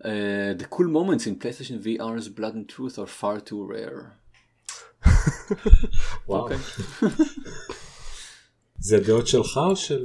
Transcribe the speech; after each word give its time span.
Uh, 0.00 0.04
the 0.60 0.64
cool 0.74 0.88
moments 0.98 1.26
in 1.26 1.34
PlayStation 1.42 1.78
VR's 1.86 2.28
Blood 2.38 2.54
and 2.54 2.66
Truth 2.74 2.98
are 2.98 3.10
far 3.20 3.38
too 3.48 3.62
rare. 3.74 4.00
וואו. 6.28 6.40
אוקיי. 6.42 6.56
זה 8.80 8.96
הדעות 8.96 9.26
שלך 9.26 9.56
או 9.70 9.76
של... 9.76 10.02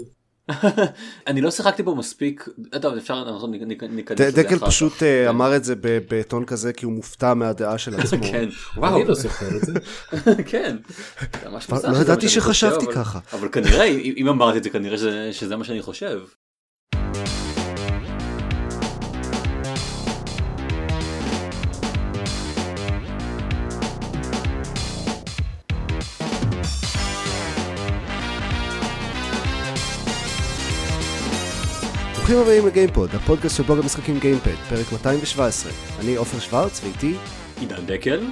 אני 1.27 1.41
לא 1.41 1.51
שיחקתי 1.51 1.83
בו 1.83 1.95
מספיק, 1.95 2.49
אה, 2.73 2.79
טוב 2.79 2.95
אפשר, 2.97 3.23
אנחנו 3.27 3.47
נ- 3.47 3.67
ניכנס 3.95 4.19
לזה 4.19 4.43
דקל 4.43 4.55
אחר 4.55 4.67
פשוט 4.67 4.93
כך. 4.93 5.03
אה, 5.03 5.23
כן. 5.23 5.29
אמר 5.29 5.55
את 5.55 5.63
זה 5.63 5.75
בטון 5.81 6.45
כזה 6.45 6.73
כי 6.73 6.85
הוא 6.85 6.93
מופתע 6.93 7.33
מהדעה 7.33 7.77
של 7.77 7.95
עצמו. 7.99 8.23
כן, 8.23 8.49
וואו, 8.77 8.95
אני 8.97 9.05
לא 9.07 9.15
זוכר 9.15 9.47
את 9.57 9.61
זה. 9.61 9.73
כן. 10.45 10.77
לא 11.91 11.97
ידעתי 12.01 12.29
שחשבתי 12.29 12.85
ככה. 12.93 13.19
אבל 13.33 13.49
כנראה, 13.49 13.85
אם 14.17 14.27
אמרתי 14.27 14.57
את 14.57 14.63
זה 14.63 14.69
כנראה 14.69 14.97
שזה 15.33 15.55
מה 15.55 15.63
שאני 15.63 15.81
חושב. 15.81 16.21
ברוכים 32.25 32.41
הבאים 32.41 32.67
לגיימפוד, 32.67 33.09
הפודקאסט 33.15 33.57
של 33.57 33.63
בלוג 33.63 33.79
המשחקים 33.79 34.19
גיימפד, 34.19 34.55
פרק 34.69 34.91
217. 34.91 35.71
אני 35.99 36.15
עופר 36.15 36.39
שוורץ 36.39 36.81
ואיתי 36.83 37.13
עידן 37.59 37.85
דקל, 37.85 38.23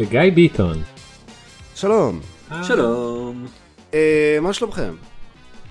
וגיא 0.00 0.20
ביטון. 0.34 0.82
שלום. 1.74 2.20
שלום. 2.62 3.46
אה, 3.94 4.38
מה 4.42 4.52
שלומכם? 4.52 4.94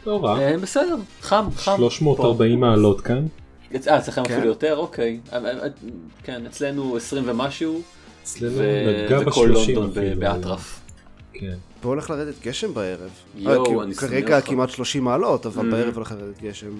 לא 0.08 0.26
רע. 0.26 0.40
אה, 0.40 0.58
בסדר, 0.58 0.96
חם, 1.22 1.46
חם. 1.56 1.76
340 1.78 2.60
מעלות 2.60 3.02
כאן. 3.02 3.26
פה. 3.72 3.90
אה, 3.92 3.98
אצלכם 3.98 4.24
כן. 4.24 4.34
אפילו 4.34 4.48
יותר? 4.48 4.78
אוקיי. 4.78 5.20
אה, 5.34 5.38
אה, 5.38 5.64
אה, 5.64 5.68
כן, 6.24 6.46
אצלנו 6.46 6.98
20 6.98 7.24
ומשהו, 7.28 7.82
אצלנו 8.24 8.52
ו- 8.58 9.06
נגע 9.06 9.20
וכל 9.28 9.52
ב-30 9.52 9.72
לונדון. 9.72 9.92
באטרף. 10.20 10.80
כן. 11.34 11.56
פה 11.82 11.90
הולך 11.90 12.10
לרדת 12.10 12.36
גשם 12.44 12.74
בערב. 12.74 13.10
יואו, 13.38 13.80
אה, 13.80 13.84
אני 13.86 13.94
שונא 13.94 14.08
כרגע. 14.12 14.42
כמעט 14.42 14.70
30 14.70 15.04
מעלות, 15.04 15.46
אבל 15.46 15.70
Mm. 15.70 15.72
בערב 15.72 15.96
הולך 15.96 16.12
לרדת 16.12 16.42
גשם. 16.42 16.72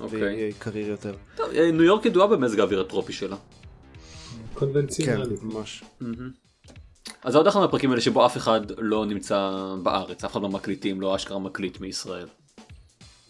אוקיי. 0.00 0.52
קריר 0.58 0.88
יותר. 0.88 1.14
טוב, 1.36 1.46
אה, 1.50 1.70
ניו 1.70 1.82
יורק 1.82 2.06
ידועה 2.06 2.26
במזג 2.26 2.60
האוויר 2.60 2.80
הטרופי 2.80 3.12
שלה. 3.12 3.36
כן, 3.36 4.42
קונבנציונלי. 4.54 5.36
ממש. 5.42 5.82
אז 7.24 7.32
זה 7.32 7.38
עוד 7.38 7.46
אחד 7.46 7.60
מהפרקים 7.60 7.90
האלה 7.90 8.00
שבו 8.00 8.26
אף 8.26 8.36
אחד 8.36 8.60
לא 8.78 9.06
נמצא 9.06 9.50
בארץ, 9.82 10.24
אף 10.24 10.32
אחד 10.32 10.42
לא 10.42 10.48
מקליטים, 10.48 11.00
לא 11.00 11.16
אשכרה 11.16 11.38
מקליט 11.38 11.80
מישראל. 11.80 12.26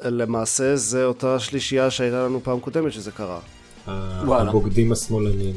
למעשה 0.05 0.77
זה 0.77 1.05
אותה 1.05 1.39
שלישייה 1.39 1.91
שהייתה 1.91 2.25
לנו 2.25 2.41
פעם 2.43 2.61
קודמת 2.61 2.93
שזה 2.93 3.11
קרה. 3.11 3.41
וואלה. 4.25 4.49
הבוגדים 4.49 4.93
השמאלנים. 4.93 5.55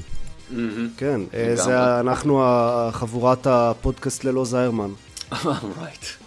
כן, 0.98 1.22
אה. 1.34 1.56
זה 1.56 2.00
אנחנו 2.00 2.44
חבורת 2.92 3.48
הפודקאסט 3.48 4.24
ללא 4.24 4.46
זיירמן. 4.46 4.92
רייט. 5.82 6.06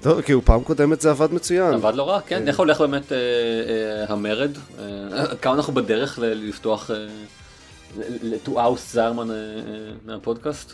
טוב, 0.00 0.20
כאילו 0.20 0.44
פעם 0.44 0.62
קודמת 0.62 1.00
זה 1.00 1.10
עבד 1.10 1.32
מצוין. 1.32 1.74
עבד 1.74 1.94
לא 1.94 2.08
רע, 2.08 2.20
כן, 2.20 2.48
איך 2.48 2.58
הולך 2.58 2.80
באמת 2.80 3.12
אה, 3.12 3.18
אה, 3.18 4.12
המרד? 4.12 4.50
אה, 4.78 5.36
כמה 5.36 5.54
אנחנו 5.54 5.72
בדרך 5.72 6.18
לפתוח, 6.22 6.90
לטו-אאוס 8.22 8.92
זרמן 8.92 9.28
מהפודקאסט? 10.06 10.72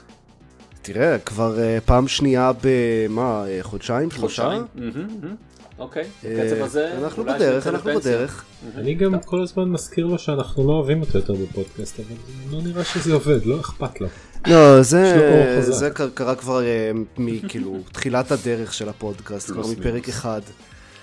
תראה, 0.82 1.18
כבר 1.18 1.58
פעם 1.84 2.08
שנייה 2.08 2.52
במה, 2.62 3.44
חודשיים, 3.62 4.10
שלושה? 4.10 4.42
חודשיים? 4.42 5.36
אוקיי, 5.78 6.04
בקצב 6.24 6.62
הזה, 6.62 6.92
אנחנו 6.98 7.24
בדרך, 7.24 7.66
אנחנו. 7.66 7.90
בדרך. 7.94 8.44
אני 8.76 8.94
גם 8.94 9.20
כל 9.20 9.42
הזמן 9.42 9.64
מזכיר 9.64 10.06
לו 10.06 10.18
שאנחנו 10.18 10.66
לא 10.66 10.72
אוהבים 10.72 11.00
אותו 11.00 11.18
יותר 11.18 11.32
בפודקאסט, 11.32 12.00
אבל 12.00 12.16
לא 12.50 12.62
נראה 12.62 12.84
שזה 12.84 13.14
עובד, 13.14 13.44
לא 13.44 13.60
אכפת 13.60 14.00
לו. 14.00 14.06
לא, 14.46 14.82
זה. 14.82 15.62
זה 15.72 15.90
קר- 15.90 16.08
קרה 16.14 16.34
כבר 16.34 16.62
אה, 16.62 16.90
מכאילו 17.18 17.78
תחילת 17.92 18.32
הדרך 18.32 18.74
של 18.74 18.88
הפודקאסט, 18.88 19.50
כבר 19.50 19.62
מפרק. 19.67 20.08
אחד. 20.08 20.40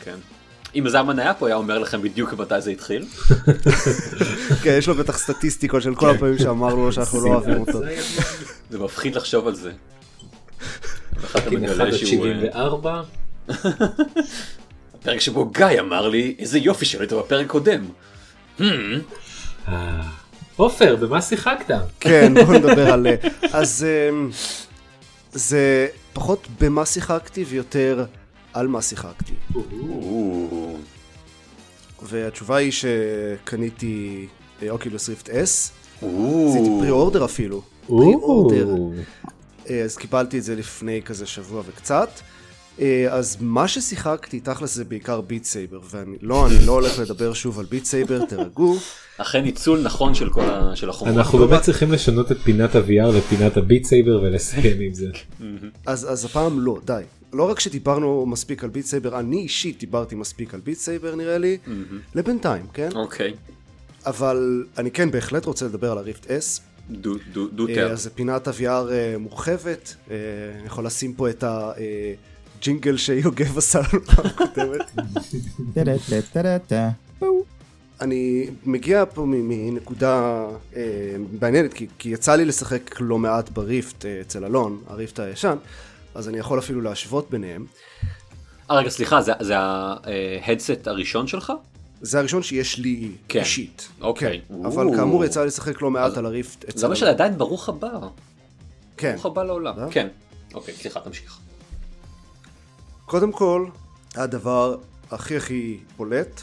כן. 0.04 0.16
אם 0.76 0.90
זרמן 0.90 1.20
היה 1.20 1.34
פה, 1.34 1.48
היה 1.48 1.56
אומר 1.56 1.80
לכם 1.80 2.02
בדיוק 2.02 2.34
מתי 2.34 2.62
זה 2.62 2.72
התחיל. 2.72 3.06
כן, 4.64 4.76
יש 4.78 4.88
לו 4.88 4.96
בטח 4.96 5.18
סטטיסטיקות 5.18 5.82
של 5.82 5.96
כל 5.96 6.10
הפעמים 6.10 6.38
שאמרנו 6.38 6.86
לו 6.86 6.92
שאנחנו 6.92 7.26
לא 7.26 7.30
אוהבים 7.34 7.60
אותו. 7.62 7.82
זה 8.70 8.80
מפחיד 8.80 9.16
לחשוב 9.16 9.48
על 9.48 9.56
זה. 9.56 9.72
ואחר 11.22 11.40
אתה 11.40 11.50
כן, 11.50 11.64
1 11.66 11.74
מגלה 11.74 11.84
עד 11.86 11.92
שהוא... 11.94 12.26
אה, 12.28 12.34
74. 12.34 13.02
הפרק 15.00 15.20
שבו 15.20 15.46
גיא 15.46 15.66
אמר 15.80 16.08
לי, 16.10 16.36
איזה 16.40 16.60
יופי 16.60 16.86
שהיית 16.86 17.14
בפרק 17.14 17.48
קודם. 17.48 17.86
עופר, 20.60 20.96
במה 20.96 21.22
שיחקת? 21.22 21.76
כן, 22.00 22.34
בוא 22.46 22.54
נדבר 22.54 22.94
על... 22.94 23.08
אז 23.54 23.86
אה, 23.88 24.10
זה 25.32 25.88
פחות 26.14 26.48
במה 26.62 26.86
שיחקתי 26.86 27.44
ויותר 27.44 28.06
על 28.54 28.68
מה 28.68 28.82
שיחקתי. 28.82 29.34
והתשובה 32.02 32.56
היא 32.56 32.72
שקניתי 32.72 34.28
Oculus 34.70 35.10
Rift 35.10 35.30
S. 36.02 36.48
עשיתי 36.50 36.70
pre-order 36.80 37.26
אפילו. 37.26 37.62
pre-order. 37.88 38.68
אה, 39.70 39.82
אז 39.82 39.98
קיבלתי 39.98 40.38
את 40.38 40.44
זה 40.44 40.56
לפני 40.56 41.02
כזה 41.02 41.26
שבוע 41.26 41.64
וקצת. 41.66 42.10
אה, 42.82 43.08
אז 43.10 43.38
מה 43.40 43.68
ששיחקתי 43.68 44.40
תכל'ס 44.40 44.76
זה 44.76 44.86
בעיקר 44.86 45.22
Beat 45.22 45.44
Saber, 45.44 45.80
ואני 45.92 46.18
לא, 46.22 46.48
אני 46.48 46.66
לא 46.66 46.72
הולך 46.72 47.00
לדבר 47.00 47.34
שוב 47.34 47.60
על 47.60 47.66
Beat 47.66 47.86
Saber, 47.86 48.26
תירגעו. 48.26 48.78
אכן 49.18 49.44
ניצול 49.44 49.82
נכון 49.82 50.16
של 50.16 50.30
כל 50.30 50.50
ה... 50.50 50.76
של 50.76 50.90
החומר. 50.90 51.12
אנחנו 51.12 51.38
באמת 51.38 51.62
צריכים 51.62 51.92
לשנות 51.92 52.32
את 52.32 52.38
פינת 52.38 52.76
ה-VR 52.76 53.18
לפינת 53.18 53.58
ה 53.58 53.63
Beat 53.63 53.86
Saber 53.86 54.22
ולסיים 54.24 54.80
עם 54.82 54.94
זה. 54.94 55.08
אז, 55.86 56.12
אז 56.12 56.26
הפעם 56.26 56.60
לא, 56.60 56.80
די. 56.86 57.02
לא 57.34 57.50
רק 57.50 57.60
שדיברנו 57.60 58.26
מספיק 58.26 58.64
על 58.64 58.70
Beat 58.70 58.86
Saber, 58.86 59.20
אני 59.20 59.38
אישית 59.38 59.80
דיברתי 59.80 60.16
מספיק 60.16 60.54
על 60.54 60.60
Beat 60.60 60.78
Saber 60.78 61.16
נראה 61.16 61.38
לי, 61.38 61.58
לבינתיים, 62.16 62.66
כן? 62.74 62.90
אוקיי. 62.96 63.34
אבל 64.06 64.66
אני 64.78 64.92
כן 64.92 65.12
בהחלט 65.12 65.46
רוצה 65.46 65.66
לדבר 65.66 65.92
על 65.92 65.98
ה 65.98 66.03
Rift 66.03 66.26
S. 66.26 66.62
דו 66.90 67.14
דו 67.34 67.48
דו 67.48 67.68
אה, 67.68 67.76
טר. 67.76 67.92
אז 67.92 68.04
זה 68.04 68.10
פינת 68.10 68.48
ה-VR 68.48 68.64
אה, 68.92 69.16
מורחבת, 69.20 69.96
אה, 70.12 70.16
אני 70.58 70.66
יכול 70.66 70.86
לשים 70.86 71.14
פה 71.14 71.30
את 71.30 71.44
הג'ינגל 72.60 72.98
שיוגב 72.98 73.58
עשה 73.58 73.80
לנו 73.80 74.06
פעם 74.06 74.30
קודמת. 74.30 74.92
אני 78.02 78.50
מגיע 78.66 79.04
פה 79.14 79.26
מנקודה 79.28 80.46
אה, 80.76 80.82
מעניינת, 81.42 81.74
כי, 81.74 81.88
כי 82.00 82.10
יצא 82.10 82.36
לי 82.36 82.46
לשחק 82.46 83.02
לא 83.02 83.18
מעט 83.18 83.50
בריפט 83.50 84.06
אה, 84.06 84.22
אצל 84.22 84.46
אלון, 84.46 84.82
הריפט 84.88 85.20
הישן, 85.20 85.56
אז 86.16 86.30
אני 86.30 86.38
יכול 86.38 86.60
אפילו 86.60 86.82
להשוות 86.82 87.30
ביניהם. 87.30 87.66
אה 88.72 88.76
רגע 88.76 88.90
סליחה 88.90 89.22
זה 89.22 89.32
זה 89.40 89.58
ההדסט 89.58 90.88
הראשון 90.88 91.28
שלך? 91.28 91.54
זה 92.02 92.20
הראשון 92.20 92.44
שיש 92.44 92.78
לי 92.78 93.12
כן. 93.28 93.40
אישית. 93.40 93.88
אוקיי. 94.02 94.42
כן. 94.48 94.66
אבל. 94.66 94.88
כאמור 94.96 95.26
יצא 95.26 95.42
לי 95.42 95.48
לשחק 95.48 95.82
לא 95.82 95.92
מעט 95.92 96.18
על 96.18 96.26
הריפט 96.26 96.64
אצל 96.70 96.78
זה 96.78 96.86
אומר 96.86 96.98
אלון. 96.98 97.10
שעדיין 97.10 97.38
ברוך 97.38 97.70
הבא. 97.70 98.00
כן. 98.98 99.12
ברוך 99.14 99.26
הבא 99.26 99.44
לעולם. 99.44 99.76
כן. 99.92 100.08
אוקיי 100.54 100.74
סליחה 100.74 101.00
תמשיך. 101.00 101.40
קודם 103.10 103.32
כל, 103.32 103.66
הדבר 104.16 104.78
הכי 105.12 105.38
הכי 105.38 105.80
בולט 105.98 106.42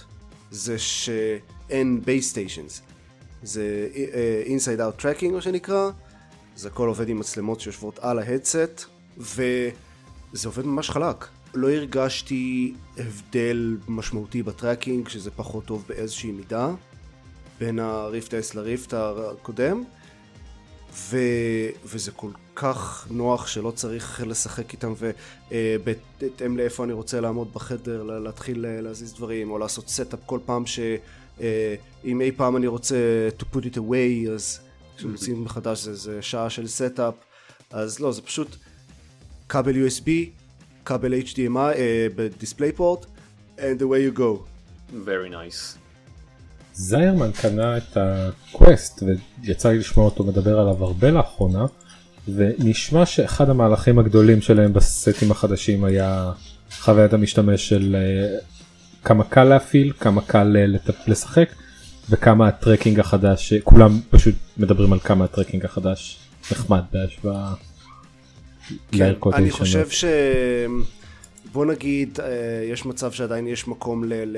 זה 0.50 0.78
שאין 0.78 2.00
base 2.04 2.30
stations. 2.30 2.82
זה 3.42 3.88
inside 4.46 4.80
out 4.80 5.02
tracking 5.02 5.34
מה 5.34 5.40
שנקרא, 5.40 5.90
זה 6.56 6.68
הכל 6.68 6.88
עובד 6.88 7.08
עם 7.08 7.18
מצלמות 7.18 7.60
שיושבות 7.60 7.98
על 7.98 8.18
ה 8.18 8.26
headset, 8.26 8.84
וזה 9.18 10.48
עובד 10.48 10.66
ממש 10.66 10.90
חלק. 10.90 11.26
לא 11.54 11.70
הרגשתי 11.70 12.74
הבדל 12.96 13.76
משמעותי 13.88 14.42
ב 14.42 14.49
tracking, 14.49 15.08
שזה 15.08 15.30
פחות 15.30 15.64
טוב 15.64 15.84
באיזושהי 15.88 16.32
מידה, 16.32 16.70
בין 17.60 17.78
ה 17.78 17.89
Rift 17.89 18.34
S 18.34 18.56
ל 18.56 18.64
Rift 18.64 18.94
הקודם, 18.94 19.84
ו... 20.92 21.16
וזה 21.84 22.10
כל 22.12 22.30
כך 22.56 23.06
נוח 23.10 23.46
שלא 23.46 23.70
צריך 23.70 24.22
לשחק 24.26 24.72
איתם 24.72 24.94
ובהתאם 25.50 26.56
לאיפה 26.56 26.84
אני 26.84 26.92
רוצה 26.92 27.20
לעמוד 27.20 27.54
בחדר 27.54 28.02
לה- 28.02 28.18
להתחיל 28.18 28.66
אה, 28.66 28.80
להזיז 28.80 29.14
דברים 29.14 29.50
או 29.50 29.58
לעשות 29.58 29.88
setup 29.88 30.18
כל 30.26 30.38
פעם 30.46 30.64
שאם 30.66 32.20
אי 32.20 32.32
פעם 32.36 32.56
אני 32.56 32.66
רוצה 32.66 32.96
to 33.38 33.56
put 33.56 33.60
it 33.62 33.76
away 33.76 34.30
אז 34.34 34.60
כשמוצאים 34.96 35.44
מחדש 35.44 35.78
זה, 35.84 35.94
זה 35.94 36.22
שעה 36.22 36.50
של 36.50 36.66
setup 36.66 37.14
אז 37.70 38.00
לא 38.00 38.12
זה 38.12 38.22
פשוט 38.22 38.56
כבל 39.48 39.86
USB 39.86 40.08
כבל 40.84 41.14
HDMI 41.20 41.56
אה, 41.58 42.06
ב 42.16 42.72
DisplayPort 42.72 43.06
and 43.58 43.78
away 43.80 44.14
you 44.14 44.18
go 44.18 44.42
Very 45.06 45.30
nice. 45.30 45.85
זיירמן 46.78 47.30
קנה 47.32 47.76
את 47.76 47.96
ה 47.96 48.14
Quest 48.14 49.02
ויצא 49.42 49.70
לי 49.70 49.78
לשמוע 49.78 50.04
אותו 50.06 50.24
מדבר 50.24 50.58
עליו 50.60 50.84
הרבה 50.84 51.10
לאחרונה 51.10 51.66
ונשמע 52.34 53.06
שאחד 53.06 53.50
המהלכים 53.50 53.98
הגדולים 53.98 54.40
שלהם 54.40 54.72
בסטים 54.72 55.30
החדשים 55.30 55.84
היה 55.84 56.32
חוויית 56.80 57.12
המשתמש 57.12 57.68
של 57.68 57.96
אה, 57.98 58.38
כמה 59.04 59.24
קל 59.24 59.44
להפעיל 59.44 59.92
כמה 60.00 60.22
קל 60.22 60.56
אה, 60.56 60.92
לשחק 61.06 61.48
וכמה 62.10 62.48
הטרקינג 62.48 63.00
החדש, 63.00 63.54
כולם 63.54 64.00
פשוט 64.10 64.34
מדברים 64.56 64.92
על 64.92 64.98
כמה 64.98 65.24
הטרקינג 65.24 65.64
החדש 65.64 66.18
נחמד 66.52 66.82
בהשוואה 66.92 67.54
כן, 68.92 69.12
אני. 69.34 69.50
חושב 69.50 69.90
ש... 69.90 70.04
בוא 71.52 71.66
נגיד, 71.66 72.20
אה, 72.20 72.64
יש 72.72 72.86
מצב 72.86 73.12
שעדיין 73.12 73.46
יש 73.46 73.68
מקום 73.68 74.04
ל... 74.04 74.36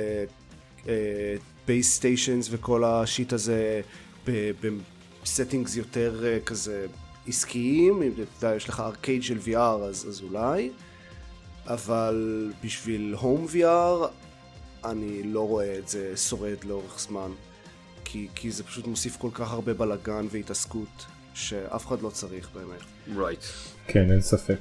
base 1.69 1.94
stations 1.94 2.48
וכל 2.50 2.84
ה 2.84 2.94
shit 2.94 3.32
הזה 3.32 3.80
ב 5.22 5.28
settings 5.28 5.76
יותר 5.76 6.24
אה, 6.26 6.38
כזה 6.46 6.86
עסקיים, 7.26 8.02
אם 8.02 8.12
אתה 8.12 8.46
יודע, 8.46 8.56
יש 8.56 8.68
לך 8.68 8.80
ארקייד 8.80 9.22
של 9.22 9.38
VR 9.38 9.58
אז, 9.58 10.06
אז 10.08 10.22
אולי, 10.22 10.70
אבל 11.66 12.52
בשביל 12.64 13.14
home 13.19 13.46
VR 13.52 14.06
אני 14.84 15.22
לא 15.22 15.48
רואה 15.48 15.78
את 15.78 15.88
זה 15.88 16.16
שורד 16.16 16.64
לאורך 16.64 17.00
זמן, 17.00 17.30
כי, 18.04 18.28
כי 18.34 18.50
זה 18.50 18.64
פשוט 18.64 18.86
מוסיף 18.86 19.16
כל 19.16 19.30
כך 19.34 19.52
הרבה 19.52 19.74
בלאגן 19.74 20.26
והתעסקות 20.30 21.06
שאף 21.34 21.86
אחד 21.86 22.02
לא 22.02 22.10
צריך 22.10 22.48
באמת. 22.54 23.16
Right. 23.16 23.44
כן 23.86 24.10
אין 24.10 24.20
ספק. 24.20 24.58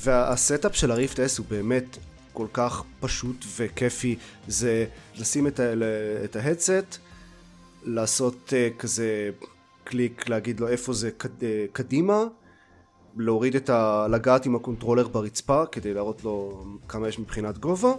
וה 0.00 0.22
setup 0.22 0.76
של 0.76 0.90
ה 0.90 0.96
Rift 0.96 1.18
S 1.18 1.38
הוא 1.38 1.46
באמת 1.48 1.98
כל 2.34 2.46
כך 2.52 2.82
פשוט 3.00 3.44
וכיפי, 3.56 4.16
זה 4.48 4.86
לשים 5.16 5.46
את, 5.46 5.60
ה- 5.60 5.72
את 6.24 6.36
ה 6.36 6.43
headset, 6.43 6.98
לעשות 7.84 8.52
uh, 8.52 8.78
כזה 8.78 9.30
קליק, 9.84 10.28
להגיד 10.28 10.60
לו 10.60 10.68
איפה 10.68 10.92
זה 10.92 11.10
קד, 11.10 11.40
uh, 11.40 11.44
קדימה, 11.72 12.24
להוריד 13.16 13.54
את 13.54 13.70
ה... 13.70 14.06
לגעת 14.10 14.46
עם 14.46 14.56
ה 14.56 14.61
controller 14.61 15.08
ברצפה 15.08 15.66
כדי 15.66 15.94
להראות 15.94 16.24
לו 16.24 16.64
כמה 16.88 17.08
יש 17.08 17.18
מבחינת 17.18 17.58
גובה, 17.58 17.92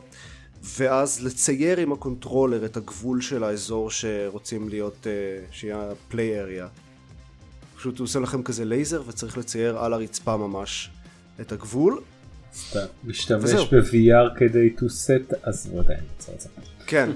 ואז 0.64 1.24
לצייר 1.24 1.80
עם 1.80 1.92
ה 1.92 1.98
controller 1.98 2.66
את 2.66 2.78
הגבול 2.78 3.22
של 3.22 3.44
האזור 3.44 3.92
שרוצים 3.92 4.70
להיות, 4.70 4.98
uh, 5.04 5.54
שיהיה 5.54 5.90
play 6.07 6.39
area. 6.39 6.68
פשוט 7.76 8.00
הוא 8.00 8.06
עושה 8.06 8.20
לכם 8.20 8.44
כזה 8.44 8.66
לייזר 8.66 9.02
וצריך 9.08 9.38
לצייר 9.38 9.78
על 9.78 9.94
הרצפה 9.94 10.38
ממש 10.38 10.90
את 11.42 11.52
הגבול. 11.52 12.02
סתם, 12.56 12.86
משתמש. 13.04 13.52
ב-VR 13.52 14.40
כדי 14.40 14.74
to 14.78 14.81
set 14.81 15.36
אז 15.44 15.69
לא 15.74 15.80
יודע 15.80 15.94
אם 15.94 16.00
נמצא 16.13 16.31
את 16.31 16.42
זה. 16.42 16.50
כן. 16.88 17.10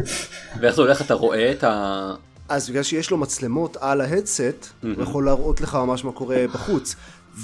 ואיך 0.60 0.74
זה 0.74 0.82
הולך 0.82 1.02
אתה 1.02 1.14
רואה 1.14 1.52
את 1.52 1.64
ה... 1.64 2.14
אז 2.48 2.70
בגלל 2.70 2.82
שיש 2.82 3.10
לו 3.10 3.16
מצלמות 3.16 3.76
על 3.80 4.00
ה 4.00 4.08
headset, 4.08 4.68
הוא 4.82 5.02
יכול 5.02 5.24
להראות 5.24 5.60
לך 5.60 5.74
ממש 5.74 6.04
מה 6.04 6.12
קורה 6.12 6.44
בחוץ. 6.54 6.96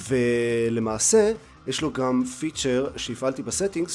ולמעשה, 0.09 1.33
יש 1.67 1.81
לו 1.81 1.93
גם 1.93 2.25
feature 2.41 2.87
שהפעלתי 2.97 3.43
ב 3.43 3.48
settings, 3.48 3.93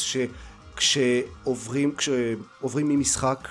שכשעוברים 0.75 1.95
כשעוברים 1.95 2.89
ממשחק 2.89 3.47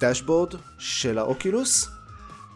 ל 0.00 0.05
dashboard 0.05 0.54
של 0.78 1.18
ה 1.18 1.27
Oculus, 1.27 1.88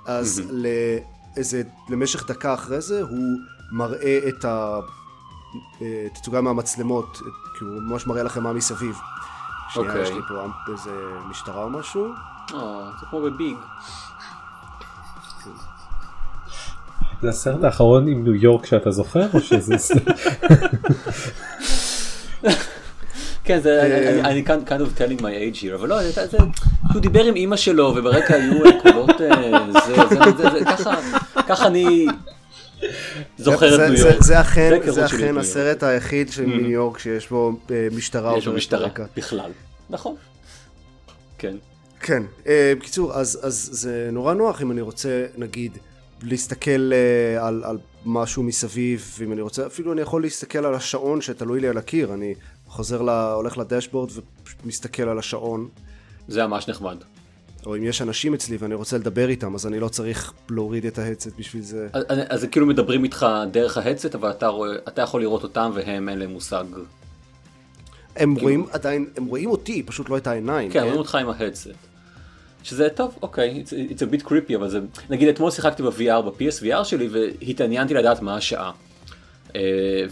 אז 0.07 0.43
לאיזה, 0.51 1.63
למשך 1.89 2.27
דקה 2.29 2.55
אחרי 2.55 2.81
זה 2.81 3.03
הוא 3.03 3.39
מראה 3.73 4.19
את 4.29 4.45
התצוגה 6.07 6.41
מהמצלמות, 6.41 7.17
כי 7.59 7.65
הוא 7.65 7.83
ממש 7.83 8.07
מראה 8.07 8.23
לכם 8.23 8.43
מה 8.43 8.53
מסביב. 8.53 8.97
שנייה, 9.71 9.89
אוקיי. 9.89 10.03
יש 10.03 10.11
לי 10.11 10.21
פה 10.29 10.35
איזה 10.73 10.91
משטרה 11.31 11.63
או 11.63 11.71
משהו. 11.71 12.07
אה, 12.55 12.59
זה 13.01 13.07
כמו 13.11 13.23
בביג. 13.23 13.57
זה 17.23 17.29
הסרט 17.29 17.65
האחרון 17.65 18.09
עם 18.09 18.25
ניו 18.25 18.35
יורק 18.35 18.67
שאתה 18.67 18.91
זוכר 18.91 19.27
או 19.35 19.41
שזה 19.41 19.75
כן, 23.45 23.61
זה, 23.61 23.83
אה. 23.83 24.31
אני- 24.31 24.45
כאן 24.45 24.59
kind 24.67 24.81
of 24.81 24.99
telling 24.99 25.21
my 25.21 25.25
age 25.57 25.63
here, 25.63 25.75
אבל 25.75 25.89
לא, 25.89 26.03
זה, 26.11 26.27
זה, 26.27 26.39
הוא 26.93 27.01
דיבר 27.01 27.25
עם 27.25 27.35
אימא 27.35 27.57
שלו 27.57 27.93
וברקע 27.97 28.35
היו 28.35 28.65
אה, 28.65 28.71
קולות, 28.83 29.11
אה, 29.21 29.67
זה, 29.87 29.95
זה, 30.09 30.17
זה, 30.37 30.51
זה, 30.51 30.65
ככה, 30.65 30.91
ככה 31.49 31.67
אני 31.67 32.07
זוכר 33.39 33.75
את 33.75 33.91
ניו 33.91 33.99
יורק. 33.99 34.23
זה 34.23 34.41
אכן, 34.41 34.91
זה 34.91 35.07
אכן 35.07 35.39
הסרט 35.39 35.83
היחיד 35.83 36.33
של 36.33 36.47
ניו 36.47 36.71
יורק 36.71 36.99
שיש 36.99 37.29
בו 37.29 37.53
אה, 37.71 37.89
משטרה. 37.97 38.39
יש 38.39 38.47
עוברת 38.47 38.59
משטרה. 38.59 38.89
בכלל, 39.17 39.51
נכון, 39.91 40.15
כן. 41.39 41.57
כן, 42.01 42.23
אה, 42.47 42.73
בקיצור, 42.79 43.13
אז, 43.15 43.39
זה 43.73 44.09
נורא 44.13 44.35
נוח 44.35 44.63
אם 44.63 44.73
אני 44.73 44.81
רוצה, 44.81 45.27
נגיד, 45.37 45.79
להסתכל 46.23 46.93
אה, 46.93 47.47
על, 47.47 47.79
משהו 48.05 48.43
מסביב, 48.43 49.15
ואם 49.19 49.33
אני 49.33 49.41
רוצה, 49.41 49.67
אפילו 49.67 49.93
אני 49.93 50.01
יכול 50.01 50.23
להסתכל 50.23 50.59
על 50.59 50.75
השעון 50.75 51.21
שתלוי 51.21 51.61
לי 51.61 51.69
על 51.69 51.79
הקיר, 51.79 52.15
אני 52.15 52.35
חוזר, 52.67 53.33
הולך 53.35 53.59
לדשבורד 53.59 54.11
ומסתכל 54.65 55.03
על 55.03 55.19
השעון, 55.19 55.69
זה 56.29 56.47
ממש 56.47 56.69
נחמד. 56.69 56.97
או 57.67 57.77
אם 57.77 57.85
יש 57.85 58.03
אנשים 58.03 58.35
אצלי 58.35 58.57
ואני 58.57 58.75
רוצה 58.75 58.99
לדבר 58.99 59.29
איתם, 59.29 59.55
אז 59.55 59.67
אני 59.67 59.81
לא 59.81 59.89
צריך 59.89 60.33
להוריד 60.51 60.87
את 60.87 60.99
ההדסט 60.99 61.39
בשביל 61.39 61.63
זה. 61.63 61.89
אז, 61.93 62.05
אז 62.29 62.41
זה 62.41 62.47
כאילו 62.47 62.67
מדברים 62.67 63.05
איתך 63.05 63.27
דרך 63.51 63.77
ההדסט, 63.77 64.15
אבל 64.15 64.31
אתה, 64.31 64.47
רואה, 64.47 64.71
אתה 64.89 65.03
יכול 65.03 65.21
לראות 65.21 65.43
אותם 65.43 65.71
והם 65.75 66.09
אין 66.09 66.19
להם 66.19 66.31
מושג. 66.31 66.65
הם 68.17 68.35
רואים 68.35 68.67
עדיין, 68.73 69.07
הם 69.17 69.27
רואים 69.27 69.51
אותי, 69.51 69.83
פשוט 69.83 70.09
לא 70.09 70.17
את 70.17 70.27
העיניים. 70.27 70.71
כן, 70.71 70.83
רואים 70.83 70.99
אותך 70.99 71.15
עם 71.15 71.29
ההדסט. 71.29 71.71
שזה 72.63 72.89
טוב, 72.89 73.19
אוקיי, 73.23 73.65
it's, 73.65 73.71
it's 73.93 73.99
a 73.99 74.15
bit 74.15 74.27
creepy, 74.27 74.57
אבל 74.57 74.69
זה, 74.69 74.81
נגיד 75.11 75.29
אתמול 75.29 75.51
שיחקתי 75.51 75.83
ב-VR, 75.83 76.21
ב-PSVR 76.21 76.85
שלי, 76.85 77.09
והתעניינתי 77.09 77.95
לדעת 77.95 78.23
מה 78.23 78.37
השעה. 78.37 78.73
אה, 79.57 79.61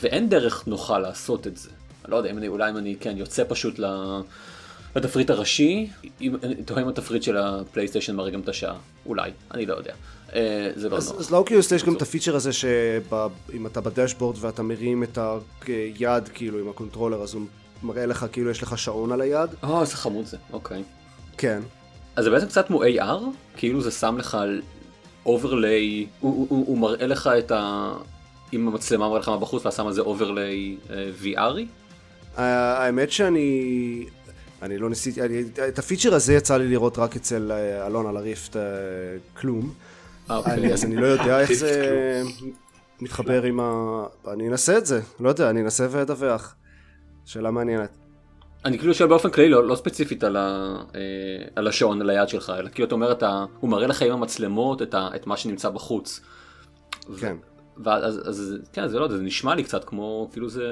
ואין 0.00 0.28
דרך 0.28 0.66
נוחה 0.66 0.98
לעשות 0.98 1.46
את 1.46 1.56
זה. 1.56 1.68
אני 2.04 2.12
לא 2.12 2.16
יודע, 2.16 2.30
אם 2.30 2.38
אני, 2.38 2.48
אולי 2.48 2.70
אם 2.70 2.76
אני, 2.76 2.96
כן, 3.00 3.16
יוצא 3.16 3.44
פשוט 3.48 3.78
ל... 3.78 3.84
לתפריט 4.96 5.30
הראשי, 5.30 5.90
אם, 6.20 6.36
אני 6.42 6.54
תוהה 6.54 6.82
אם 6.82 6.88
התפריט 6.88 7.22
של 7.22 7.36
ה 7.36 7.43
PlayStation 7.43 8.16
מראה 8.16 8.30
גם 8.30 8.40
את 8.40 8.48
השעה. 8.48 8.76
אולי, 9.06 9.30
אני 9.54 9.66
לא 9.66 9.74
יודע. 9.74 9.92
אה, 10.34 10.70
זה 10.76 10.88
לא 10.88 10.96
אז, 10.96 11.10
נוח. 11.12 11.20
אז 11.20 11.30
ל 11.30 11.36
Oculus 11.36 11.72
יש 11.72 11.84
גם 11.84 11.94
את 11.96 12.02
ה 12.02 12.06
feature 12.06 12.36
הזה 12.36 12.52
שאם 12.52 13.66
אתה 13.66 13.80
ב 13.80 13.86
dashboard 13.86 14.36
ואתה 14.40 14.62
מרים 14.62 15.02
את 15.02 15.18
היד 15.66 16.28
כאילו 16.28 16.58
עם 16.58 16.68
ה 16.68 16.73
controller 16.73 17.22
אז 17.22 17.34
הוא 17.34 17.42
מראה 17.82 18.06
לך 18.06 18.26
כאילו 18.32 18.50
יש 18.50 18.62
לך 18.62 18.78
שעון 18.78 19.12
על 19.12 19.20
היד. 19.20 19.50
או, 19.62 19.80
איזה 19.80 19.96
חמוד 19.96 20.26
זה, 20.26 20.36
אוקיי. 20.52 20.82
כן. 21.38 21.62
אז 22.16 22.24
זה 22.24 22.30
בעצם 22.30 22.46
קצת 22.46 22.66
כמו 22.66 22.84
AR, 22.84 23.20
כאילו 23.56 23.80
זה 23.80 23.90
שם 23.90 24.18
לך 24.18 24.38
overlay, 25.26 26.06
הוא, 26.20 26.78
מראה 26.78 27.06
לך 27.06 27.30
את 27.38 27.50
ה... 27.50 27.92
אם 28.52 28.68
המצלמה 28.68 29.08
מראה 29.08 29.20
לך 29.20 29.28
מה 29.28 29.38
בחוץ 29.38 29.64
ואז 29.64 29.76
שם 29.76 29.86
על 29.86 29.92
זה 29.92 30.00
overlay 30.00 30.76
VRי? 31.22 31.64
ה- 32.36 32.84
האמת 32.84 33.12
שאני... 33.12 34.04
אני 34.62 34.78
לא 34.78 34.88
ניסיתי, 34.88 35.22
אני, 35.22 35.42
את 35.68 35.78
ה 35.78 35.83
feature 35.83 36.14
הזה 36.14 36.34
יצא 36.34 36.56
לי 36.56 36.68
לראות 36.68 36.98
רק 36.98 37.16
אצל 37.16 37.52
אה, 37.52 37.86
אלון 37.86 38.06
על 38.06 38.16
ה 38.16 38.24
Rift 38.24 38.56
אה, 38.56 38.62
כלום. 39.36 39.72
אה, 40.30 40.36
אוקיי. 40.36 40.52
אני, 40.52 40.72
אז 40.72 40.84
אני 40.84 40.96
לא 40.96 41.06
יודע 41.06 41.40
איך 41.40 41.52
זה 41.52 42.22
מתחבר 43.00 43.42
עם 43.42 43.60
ה... 43.60 44.02
אני 44.28 44.48
אנסה 44.48 44.78
את 44.78 44.86
זה, 44.86 45.00
לא 45.20 45.28
יודע, 45.28 45.50
אני 45.50 45.60
אנסה 45.60 45.86
ואדווח. 45.90 46.54
שאלה 47.24 47.50
מעניינת. 47.50 47.90
אני 48.64 48.78
כאילו 48.78 48.94
שואל 48.94 49.08
באופן 49.08 49.30
כללי, 49.30 49.48
לא, 49.48 49.68
לא 49.68 49.76
ספציפית 49.76 50.24
על, 50.24 50.36
ה, 50.36 50.76
אה, 50.94 51.00
על 51.56 51.66
השעון 51.68 52.00
על 52.00 52.10
היד 52.10 52.28
שלך, 52.28 52.52
אלא 52.58 52.68
כאילו 52.68 52.86
אתה 52.86 52.94
אומר, 52.94 53.12
אתה, 53.12 53.44
הוא 53.60 53.70
מראה 53.70 53.86
לך 53.86 54.02
עם 54.02 54.12
המצלמות 54.12 54.82
את, 54.82 54.94
ה, 54.94 55.08
את 55.16 55.26
מה 55.26 55.36
שנמצא 55.36 55.68
בחוץ. 55.68 56.20
כן. 57.20 57.36
ואז, 57.84 58.28
אז, 58.28 58.54
כן, 58.72 58.88
זה 58.88 58.98
לא 58.98 59.04
יודע, 59.04 59.16
זה 59.16 59.22
נשמע 59.22 59.54
לי 59.54 59.64
קצת 59.64 59.84
כמו, 59.84 60.28
כאילו 60.32 60.48
זה, 60.48 60.64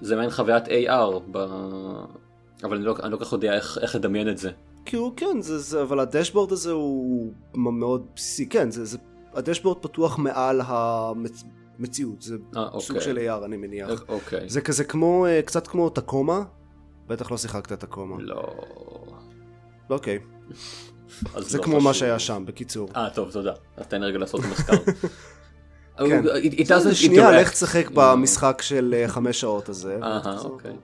זה 0.00 0.16
מעין 0.16 0.30
חוויית 0.30 0.64
AR, 0.66 1.20
ב... 1.30 1.46
אבל 2.64 2.76
אני 2.76 2.84
לא, 2.84 2.96
אני 3.02 3.12
לא 3.12 3.16
כל 3.16 3.24
כך 3.24 3.32
יודע 3.32 3.54
איך, 3.54 3.78
איך 3.82 3.94
לדמיין 3.94 4.28
את 4.28 4.38
זה. 4.38 4.50
כאילו 4.84 5.12
כן, 5.16 5.40
זה, 5.40 5.58
זה, 5.58 5.82
אבל 5.82 6.00
הדשבורד 6.00 6.52
הזה 6.52 6.70
הוא 6.70 7.32
מאוד 7.54 8.06
בסיסי, 8.16 8.48
כן, 8.48 8.70
זה, 8.70 8.84
זה, 8.84 8.98
הדשבורד 9.34 9.78
פתוח 9.82 10.18
מעל 10.18 10.60
המציאות, 10.64 12.22
זה 12.22 12.36
אה, 12.56 12.68
סוג 12.80 12.96
אוקיי. 12.96 13.00
של 13.00 13.18
AR 13.18 13.44
אני 13.44 13.56
מניח. 13.56 14.04
אוקיי. 14.08 14.48
זה 14.48 14.60
כזה 14.60 14.84
כמו, 14.84 15.26
אה, 15.26 15.42
קצת 15.42 15.66
כמו 15.66 15.90
תקומה, 15.90 16.44
בטח 17.06 17.30
לא 17.30 17.36
שיחקת 17.36 17.72
תקומה. 17.72 18.16
לא... 18.18 18.54
אוקיי, 19.90 20.18
זה 21.38 21.58
לא 21.58 21.62
כמו 21.62 21.74
מה 21.74 21.80
חשוב. 21.80 21.92
שהיה 21.92 22.18
שם, 22.18 22.44
בקיצור. 22.46 22.88
אה, 22.96 23.10
טוב, 23.10 23.30
תודה. 23.30 23.52
אז 23.76 23.86
תן 23.86 24.02
רגע 24.02 24.18
לעשות 24.18 24.40
מחקר. 24.40 24.76
כן. 25.98 26.24
שנייה. 26.94 27.40
לך 27.40 27.50
תשחק 27.50 27.90
במשחק 27.94 28.62
של 28.62 28.94
אה, 28.98 29.08
חמש 29.08 29.40
שעות 29.40 29.68
הזה. 29.68 29.98
אהה. 30.02 30.38
אוקיי. 30.38 30.76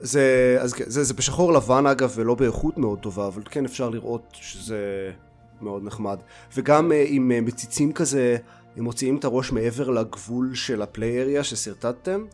זה, 0.00 0.56
אז 0.60 0.72
כן, 0.72 0.84
זה, 0.86 1.04
זה 1.04 1.14
בשחור 1.14 1.52
לבן 1.52 1.86
אגב 1.86 2.12
ולא 2.14 2.34
באיכות 2.34 2.78
מאוד 2.78 2.98
טובה 2.98 3.26
אבל 3.26 3.42
כן 3.50 3.64
אפשר 3.64 3.90
לראות 3.90 4.22
שזה 4.32 5.12
מאוד 5.60 5.84
נחמד 5.84 6.18
וגם 6.56 6.92
אה, 6.92 7.04
עם 7.06 7.32
אה, 7.32 7.40
מציצים 7.40 7.92
כזה 7.92 8.36
אם 8.78 8.84
מוציאים 8.84 9.16
את 9.16 9.24
הראש 9.24 9.52
מעבר 9.52 9.90
לגבול 9.90 10.54
של 10.54 10.82
הפליי 10.82 11.22
אריה 11.22 11.44
ששרטטתם 11.44 12.24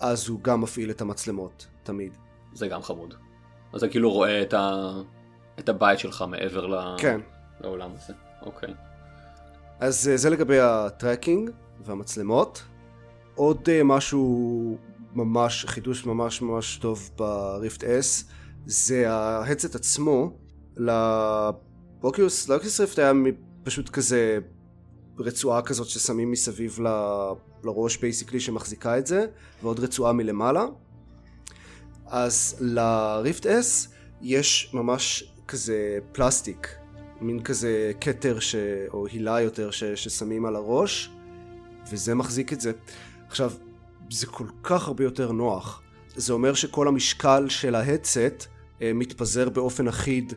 אז 0.00 0.28
הוא 0.28 0.40
גם 0.40 0.60
מפעיל 0.60 0.90
את 0.90 1.00
המצלמות 1.00 1.66
תמיד 1.82 2.12
זה 2.56 2.68
גם 2.68 2.82
חמוד. 2.82 3.14
אז 3.72 3.82
אתה 3.82 3.92
כאילו 3.92 4.12
רואה 4.12 4.42
את 4.42 4.54
ה... 4.54 4.92
את 5.58 5.68
הבית 5.68 5.98
שלך 5.98 6.24
מעבר 6.28 6.66
ל... 6.66 6.96
כן 6.98 7.20
לעולם 7.60 7.90
הזה. 7.94 8.12
אוקיי. 8.42 8.74
אז 9.80 10.08
אה, 10.08 10.16
זה 10.16 10.30
לגבי 10.30 10.60
ה 10.60 10.70
tracking 10.70 11.50
והמצלמות 11.84 12.62
עוד 13.34 13.68
אה, 13.68 13.80
משהו 13.84 14.76
ממש 15.16 15.64
חידוש 15.68 16.06
ממש 16.06 16.42
ממש 16.42 16.76
טוב 16.76 17.10
ב 17.16 17.30
Rift 17.30 17.84
S 17.84 18.24
זה 18.66 19.10
ה 19.10 19.18
headset 19.18 19.74
עצמו, 19.74 20.38
ל 20.76 20.98
Oculus, 20.98 22.48
ל 22.48 22.53
Oculus 22.53 22.80
Rift 22.80 22.98
היה 22.98 23.12
פשוט 23.62 23.88
כזה 23.88 24.38
רצועה 25.18 25.62
כזאת 25.62 25.86
ששמים 25.86 26.30
מסביב 26.30 26.80
ל- 26.80 27.32
לראש 27.64 27.96
basically 27.96 28.40
שמחזיקה 28.40 28.98
את 28.98 29.06
זה, 29.06 29.26
ועוד 29.62 29.80
רצועה 29.80 30.12
מלמעלה. 30.12 30.64
אז 32.06 32.56
ל 32.60 32.77
Rift 32.77 33.46
S 33.46 33.88
יש 34.22 34.70
ממש 34.74 35.32
כזה 35.48 35.98
פלסטיק, 36.12 36.68
מין 37.20 37.42
כזה 37.42 37.92
כתר 38.00 38.40
ש... 38.40 38.54
או 38.92 39.06
הילה 39.06 39.40
יותר 39.40 39.70
ש... 39.70 39.84
ששמים 39.84 40.46
על 40.46 40.56
הראש, 40.56 41.10
וזה 41.90 42.14
מחזיק 42.14 42.52
את 42.52 42.60
זה. 42.60 42.72
עכשיו, 43.28 43.52
זה 44.10 44.26
כל 44.26 44.46
כך 44.62 44.86
הרבה 44.88 45.04
יותר 45.04 45.32
נוח. 45.32 45.82
זה 46.16 46.32
אומר 46.32 46.54
שכל 46.54 46.88
המשקל 46.88 47.48
של 47.48 47.74
ה 47.74 47.83
headset 47.83 48.46
אה, 48.82 48.92
מתפזר 48.94 49.48
באופן 49.48 49.88
אחיד 49.88 50.32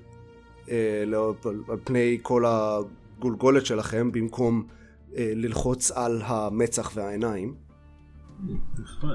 אה, 0.69 1.03
לא- 1.07 1.33
על- 1.45 1.77
פני 1.83 2.19
כל 2.21 2.43
הגולגולת 2.47 3.65
שלכם, 3.65 4.11
במקום 4.11 4.67
אה, 5.15 5.31
ללחוץ 5.35 5.91
על 5.91 6.21
המצח 6.25 6.91
והעיניים, 6.95 7.55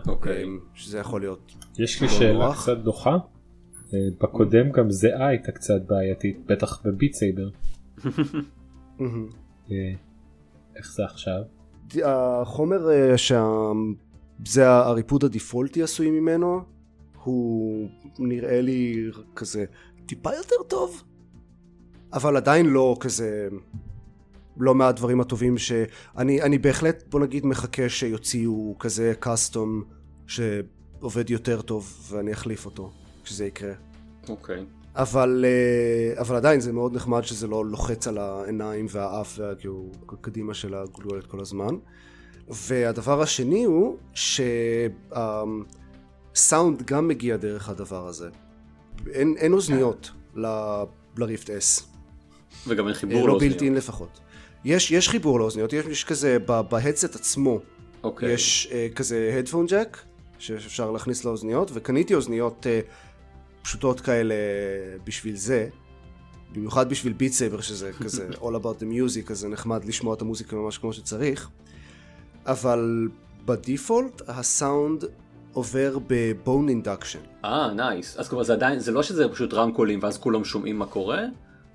אוקיי. 0.09 0.43
אה, 0.45 0.49
שזה 0.75 0.99
יכול 0.99 1.21
להיות 1.21 1.53
יש 1.79 2.03
לי 2.03 2.09
שאלה 2.09 2.33
נוח. 2.47 2.63
קצת 2.63 2.77
דוחה. 2.79 3.11
אה, 3.95 3.99
בקודם 4.21 4.71
גם 4.73 4.91
זהה 4.91 5.29
הייתה 5.29 5.53
קצת 5.53 5.81
בעייתית, 5.87 6.47
בטח 6.47 6.83
בביט 6.87 7.15
סייבר. 7.15 7.49
אה, 9.71 9.77
איך 10.77 10.93
זה 10.93 11.05
עכשיו? 11.05 11.41
החומר 12.05 12.91
אה, 12.91 13.19
שזה 14.45 14.71
הריפוד 14.71 15.25
הדפולטי 15.25 15.83
עשוי 15.83 16.11
ממנו, 16.11 16.63
הוא 17.23 17.89
נראה 18.19 18.61
לי 18.61 19.11
כזה 19.37 19.65
טיפה 20.07 20.35
יותר 20.35 20.57
טוב, 20.69 21.03
אבל 22.13 22.37
עדיין 22.37 22.67
לא 22.67 22.97
כזה, 23.01 23.49
לא 24.57 24.75
מהדברים 24.75 25.21
הטובים 25.21 25.59
שאני 25.59 26.43
אני 26.43 26.59
בהחלט 26.59 27.05
בוא 27.11 27.21
נגיד 27.21 27.47
מחכה 27.47 27.89
שיוציאו 27.89 28.77
כזה 28.79 29.13
קאסטום 29.21 29.85
שעובד 30.27 31.31
יותר 31.31 31.63
טוב 31.63 32.09
ואני 32.11 32.33
אחליף 32.33 32.67
אותו 32.67 32.93
כשזה 33.25 33.47
יקרה. 33.47 33.73
אוקיי. 34.29 34.65
אבל, 34.97 35.45
אה, 35.45 36.21
אבל 36.21 36.37
עדיין 36.37 36.61
זה 36.61 36.73
מאוד 36.73 36.95
נחמד 36.95 37.23
שזה 37.23 37.47
לא 37.47 37.67
לוחץ 37.67 38.07
על 38.07 38.19
העיניים 38.19 38.87
והאף 38.91 39.35
והכאילו 39.39 39.91
הקדימה 40.09 40.55
של 40.55 40.75
הגולגולת 40.75 41.27
כל 41.27 41.41
הזמן. 41.41 41.75
והדבר 42.49 43.23
השני 43.23 43.65
הוא 43.65 43.97
שסאונד 46.35 46.83
גם 46.83 47.09
מגיע 47.09 47.37
דרך 47.37 47.69
הדבר 47.69 48.07
הזה. 48.09 48.29
אין, 49.13 49.35
אין 49.37 49.53
אוזניות 49.53 50.11
ל- 50.37 50.83
ל 51.17 51.24
Rift 51.24 51.51
S. 51.51 51.83
וגם 52.67 52.85
אין 52.87 52.95
אה, 52.95 52.99
חיבור 53.01 53.21
לא 53.21 53.29
לאוזניות. 53.29 53.53
בלתי 53.53 53.71
לפחות. 53.71 54.21
יש, 54.65 54.91
יש 54.91 55.09
חיבור 55.09 55.41
לאוזניות, 55.41 55.73
יש, 55.73 55.87
יש 55.87 56.05
כזה 56.05 56.39
ב- 56.47 56.61
ב 56.61 56.68
headset 56.68 57.15
עצמו, 57.15 57.61
אוקיי. 58.03 58.33
יש 58.33 58.69
אה, 58.73 58.89
כזה 58.95 59.35
headphone 59.39 59.67
jack 59.67 59.99
שאפשר 60.39 60.91
להכניס 60.91 61.25
לאוזניות 61.25 61.71
וקניתי 61.75 62.15
אוזניות 62.15 62.67
אה, 62.67 62.81
פשוטות 63.63 64.01
כאלה 64.01 64.35
בשביל 65.05 65.37
זה 65.37 65.69
במיוחד 66.53 66.89
בשביל 66.89 67.13
Beat 67.13 67.33
Saber 67.33 67.61
שזה 67.61 67.91
כזה 68.01 68.29
all 68.43 68.55
about 68.63 68.81
the 68.81 68.85
music 68.85 69.31
אז 69.33 69.39
זה 69.39 69.49
נחמד 69.49 69.85
לשמוע 69.85 70.15
את 70.15 70.23
המוזיקה 70.23 70.57
ממש 70.57 70.79
כמו 70.79 70.93
שצריך 70.93 71.51
אבל 72.47 73.09
ב 73.45 73.55
default 73.55 74.23
הסאונד 74.29 75.05
עובר 75.53 75.99
ב 76.07 76.19
bone 76.19 76.69
induction 76.69 77.19
אה, 77.45 77.73
nice. 77.75 78.17
אז 78.17 78.29
כלומר 78.29 78.45
זה 78.45 78.53
עדיין, 78.53 78.79
זה 78.79 78.93
לא 78.93 79.03
שזה 79.03 79.29
פשוט 79.29 79.55
רמקולים 79.55 79.99
ואז 80.03 80.19
כולם 80.19 80.45
שומעים 80.45 80.79
מה 80.79 80.87
קורה, 80.87 81.23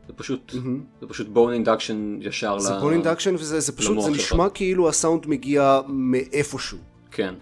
זה 0.08 0.14
פשוט, 0.16 0.54
זה 1.02 1.08
פשוט 1.08 1.28
bone 1.27 1.53
induction 1.53 2.18
ישר 2.22 2.56
ל... 2.56 2.60
זה 2.60 2.80
bone 2.79 2.94
induction 2.94 3.36
וזה 3.36 3.60
זה 3.60 3.72
פשוט 3.72 4.02
זה 4.02 4.08
שלך. 4.14 4.20
נשמע 4.20 4.50
כאילו 4.50 4.90
הסאונד 4.90 5.28
מגיע 5.28 5.82
מאיפשהו 5.88 6.78
כן, 7.12 7.34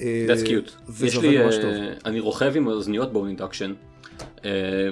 אה, 0.00 0.26
that's 0.28 0.46
cute. 0.46 1.04
יש 1.04 1.16
לי, 1.16 1.44
ממש 1.44 1.54
אה, 1.54 1.62
טוב. 1.62 1.72
אני 2.04 2.20
רוכב 2.20 2.52
עם 2.56 2.66
אוזניות 2.66 3.12
bone 3.12 3.28
induction, 3.28 3.72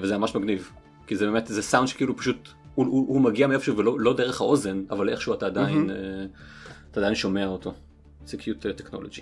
וזה 0.02 0.18
ממש 0.18 0.34
מגניב. 0.34 0.70
כי 1.06 1.16
זה 1.16 1.26
באמת, 1.26 1.46
זה 1.46 1.62
סאונד 1.62 1.88
שכאילו 1.88 2.16
פשוט, 2.16 2.48
הוא, 2.80 2.86
הוא, 2.86 3.08
הוא 3.08 3.20
מגיע 3.20 3.46
מאיפשהו 3.46 3.76
ולא 3.76 4.00
לא 4.00 4.16
דרך 4.16 4.40
האוזן, 4.40 4.82
אבל 4.90 5.08
איכשהו 5.08 5.34
אתה 5.34 5.46
עדיין, 5.46 5.90
אה, 5.90 5.96
אתה 6.90 7.00
עדיין 7.00 7.14
שומע 7.14 7.46
אותו. 7.46 7.72
זה 8.26 8.36
קיוט 8.36 8.66
טכנולוגי. 8.66 9.20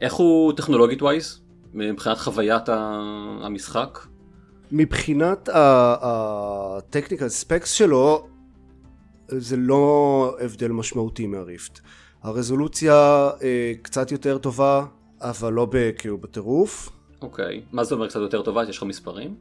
איך 0.00 0.14
הוא 0.14 0.52
טכנולוגית 0.52 1.02
ווייז? 1.02 1.40
מבחינת 1.74 2.18
חוויית 2.18 2.68
המשחק? 2.68 3.98
מבחינת 4.72 5.48
הטכניקל 6.02 7.28
ספקס 7.28 7.70
שלו 7.70 8.26
זה 9.28 9.56
לא 9.56 10.36
הבדל 10.40 10.68
משמעותי 10.68 11.26
מהריפט. 11.26 11.80
הרזולוציה 12.22 13.30
אה, 13.42 13.72
קצת 13.82 14.12
יותר 14.12 14.38
טובה 14.38 14.84
אבל 15.20 15.52
לא 15.52 15.66
כאילו 15.98 16.18
בטירוף. 16.18 16.90
אוקיי. 17.22 17.62
מה 17.72 17.84
זה 17.84 17.94
אומר 17.94 18.08
קצת 18.08 18.20
יותר 18.20 18.42
טובה? 18.42 18.62
יש 18.68 18.76
לך 18.76 18.82
מספרים? 18.82 19.34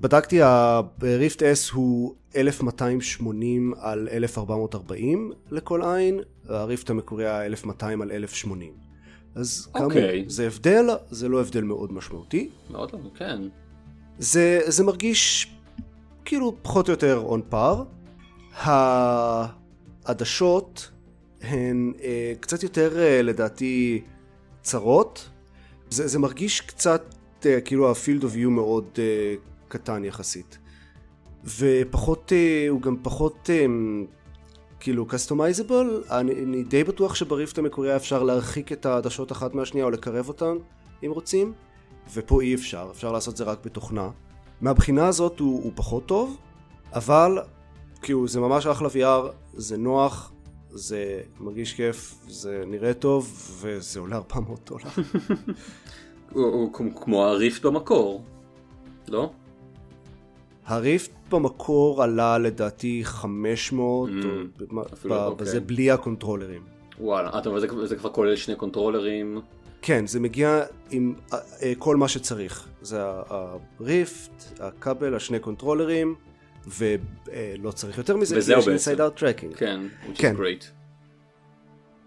בדקתי 0.00 0.38
הריפט 0.42 1.42
S 1.42 1.72
הוא 1.72 2.14
1280 2.36 3.74
על 3.78 4.08
1440 4.12 5.32
לכל 5.50 5.82
עין, 5.82 6.20
הריפט 6.48 6.90
המקורי 6.90 7.26
היה 7.26 7.46
1200 7.46 8.02
על 8.02 8.12
1080. 8.12 8.72
אז 9.34 9.68
כאמור, 9.72 9.86
אוקיי. 9.86 10.24
זה 10.28 10.46
הבדל, 10.46 10.86
זה 11.10 11.28
לא 11.28 11.40
הבדל 11.40 11.62
מאוד 11.62 11.92
משמעותי. 11.92 12.50
מאוד 12.70 12.92
לא, 12.92 12.98
כן. 13.14 13.40
זה, 14.18 14.60
זה 14.66 14.84
מרגיש 14.84 15.52
כאילו 16.24 16.56
פחות 16.62 16.88
או 16.88 16.92
יותר 16.92 17.18
און 17.18 17.42
פאר. 17.48 17.82
העדשות 20.04 20.90
הן 21.40 21.92
אה, 22.02 22.32
קצת 22.40 22.62
יותר 22.62 22.98
אה, 22.98 23.22
לדעתי 23.22 24.02
צרות. 24.62 25.28
זה, 25.90 26.08
זה 26.08 26.18
מרגיש 26.18 26.60
קצת 26.60 27.14
אה, 27.46 27.60
כאילו 27.60 27.90
ה 27.90 27.96
field 27.96 28.24
of 28.24 28.36
view 28.36 28.50
מאוד 28.50 28.84
אה, 28.98 29.34
קטן 29.68 30.04
יחסית. 30.04 30.58
ופחות, 31.58 32.32
אה, 32.32 32.66
הוא 32.68 32.80
גם 32.80 32.96
פחות 33.02 33.50
אה, 33.52 33.66
כאילו 34.80 35.06
customizable. 35.06 36.02
אני, 36.10 36.32
אני 36.32 36.62
די 36.62 36.84
בטוח 36.84 37.14
שב 37.14 37.33
Rift 37.33 37.58
המקורי 37.58 37.96
אפשר 37.96 38.22
להרחיק 38.22 38.72
את 38.72 38.86
העדשות 38.86 39.32
אחת 39.32 39.54
מהשנייה 39.54 39.86
או 39.86 39.90
לקרב 39.90 40.28
אותן 40.28 40.56
אם 41.04 41.10
רוצים. 41.10 41.52
ופה 42.14 42.40
אי 42.40 42.54
אפשר, 42.54 42.88
אפשר 42.90 43.12
לעשות 43.12 43.36
זה 43.36 43.44
רק 43.44 43.58
בתוכנה. 43.64 44.10
מהבחינה 44.60 45.08
הזאת 45.08 45.40
הוא, 45.40 45.62
הוא 45.62 45.72
פחות 45.74 46.06
טוב, 46.06 46.36
אבל 46.92 47.38
כאילו 48.02 48.28
זה 48.28 48.40
ממש 48.40 48.66
אחלה 48.66 48.88
VR, 48.88 49.32
זה 49.54 49.76
נוח, 49.76 50.32
זה 50.70 51.20
מרגיש 51.40 51.74
כיף, 51.74 52.14
זה 52.28 52.64
נראה 52.66 52.94
טוב, 52.94 53.52
וזה 53.60 54.00
עולה 54.00 54.16
400 54.16 54.70
דולר. 54.70 54.84
הוא, 56.32 56.72
כמו 56.96 57.24
ה 57.24 57.32
Rift 57.32 57.64
במקור, 57.64 58.22
לא? 59.08 59.30
ה 60.66 60.75
Rift 60.75 61.10
המקורי 61.30 62.02
עלה 62.02 62.38
לדעתי 62.38 63.00
500, 63.04 64.10
Mm, 64.10 64.12
או 64.76 64.82
אפילו, 64.92 65.24
אוקיי. 65.24 65.46
בזה 65.46 65.60
בלי 65.60 65.90
ה 65.90 65.95
controllerים. 65.95 66.62
וואלה, 67.00 67.38
אתה 67.38 67.48
אומר 67.48 67.60
זה, 67.60 67.86
זה 67.86 67.96
כבר 67.96 68.10
כולל 68.10 68.36
שני 68.36 68.54
controllerים, 68.56 69.40
כן, 69.82 70.06
זה 70.06 70.20
מגיע 70.20 70.62
עם 70.90 71.14
אה, 71.32 71.38
אה, 71.62 71.72
כל 71.78 71.96
מה 71.96 72.08
שצריך. 72.08 72.68
זה 72.82 73.02
ה 73.28 73.47
Rift, 73.47 74.44
הכבל, 74.60 75.14
השני 75.14 75.38
controllerים, 75.38 76.14
ולא 76.66 77.70
צריך 77.70 77.98
יותר 77.98 78.16
מזה, 78.16 78.34
כי 78.40 78.52
יש 78.52 78.68
inside 78.68 78.98
out 78.98 79.20
tracking. 79.20 79.56
כן, 79.56 79.80
which 80.06 80.18
כן. 80.18 80.34
is 80.36 80.38
great. 80.38 80.64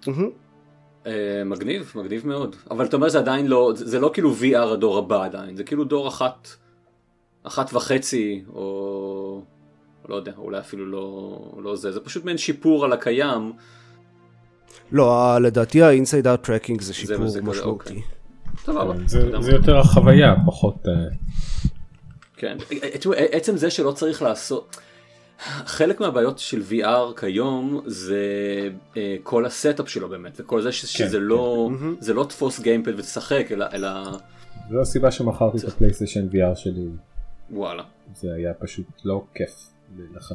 מהמם. 0.07 0.29
אה, 1.07 1.43
מגניב, 1.45 1.91
מגניב 1.95 2.27
מאוד. 2.27 2.55
אבל 2.71 2.85
אתה 2.85 2.95
אומר 2.95 3.09
זה 3.09 3.19
עדיין 3.19 3.47
לא, 3.47 3.71
זה, 3.75 3.87
זה 3.87 3.99
לא 3.99 4.11
כאילו 4.13 4.33
VR 4.41 4.73
הדור 4.73 4.97
הבא 4.97 5.25
עדיין, 5.25 5.55
זה 5.55 5.63
כאילו 5.63 5.83
דור 5.83 6.07
אחת, 6.07 6.47
אחת 7.43 7.73
וחצי, 7.73 8.43
או 8.53 9.41
לא 10.09 10.15
יודע, 10.15 10.31
אולי 10.37 10.59
אפילו 10.59 10.85
לא, 10.85 11.39
לא 11.63 11.75
זה, 11.75 11.91
זה 11.91 11.99
פשוט 11.99 12.25
מעין 12.25 12.37
שיפור 12.37 12.85
על 12.85 12.93
הקיים. 12.93 13.53
לא, 14.91 15.37
לדעתי 15.41 15.81
ה-inside 15.83 16.25
out 16.25 16.45
tracking 16.45 16.81
זה 16.81 16.93
שיפור 16.93 17.17
משמעותי. 17.25 17.63
אוקיי. 17.63 18.01
סבבה. 18.63 18.93
כן, 18.97 19.07
זה- 19.07 19.31
זה. 19.41 19.51
יותר 19.51 19.77
החוויה, 19.77 20.35
פחות... 20.45 20.75
אה, 20.87 20.93
כן. 22.37 22.57
תראו, 22.99 23.15
עצם 23.31 23.57
זה 23.57 23.69
שלא 23.69 23.91
צריך 23.91 24.21
לעשות... 24.21 24.77
חלק 25.65 25.99
מהבעיות 25.99 26.39
של 26.39 26.61
VR 26.69 27.19
כיום 27.19 27.81
זה 27.85 28.23
אה, 28.97 29.15
כל 29.23 29.45
ה 29.45 29.52
setup 29.52 29.89
שלו 29.89 30.09
באמת 30.09 30.37
וכל 30.39 30.61
זה 30.61 30.71
ש- 30.71 30.85
שזה 30.85 31.17
כן, 31.17 31.23
לא 31.23 31.69
זה 31.99 32.13
לא 32.13 32.23
תפוס 32.23 32.59
gamepad 32.59 32.99
ותשחק 32.99 33.47
אלא 33.51 33.65
אלא 33.73 33.89
זו 34.71 34.81
הסיבה 34.81 35.11
שמכרתי 35.11 35.57
את 35.57 35.63
ה 35.63 35.68
PlayStation 35.68 36.27
VR 36.31 36.55
שלי, 36.55 36.87
וואלה. 37.51 37.83
זה 38.15 38.33
היה 38.33 38.53
פשוט 38.53 38.85
לא 39.03 39.23
כיף 39.33 39.69
לח- 40.13 40.31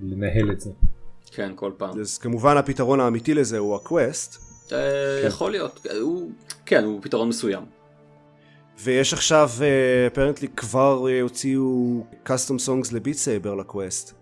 לנהל 0.00 0.52
את 0.52 0.60
זה. 0.60 0.70
כן 1.32 1.52
כל 1.54 1.72
פעם. 1.76 2.00
אז 2.00 2.18
כמובן 2.18 2.56
הפתרון 2.56 3.00
האמיתי 3.00 3.34
לזה 3.34 3.58
הוא 3.58 3.76
ה 3.76 3.85
Quest, 3.85 4.42
אה, 4.72 5.22
יכול 5.26 5.50
להיות. 5.50 5.86
הוא 6.00 6.30
כן 6.66 6.84
הוא 6.84 7.02
פתרון 7.02 7.28
מסוים. 7.28 7.62
ויש 8.78 9.12
עכשיו, 9.12 9.50
apparently 10.06 10.48
כבר 10.48 11.06
אה, 11.08 11.20
הוציאו 11.20 12.04
custom 12.26 12.66
songs 12.68 12.94
ל 12.94 12.98
Beat 12.98 13.16
Saber 13.16 13.54
ל 13.54 13.63
Quest. 13.63 14.14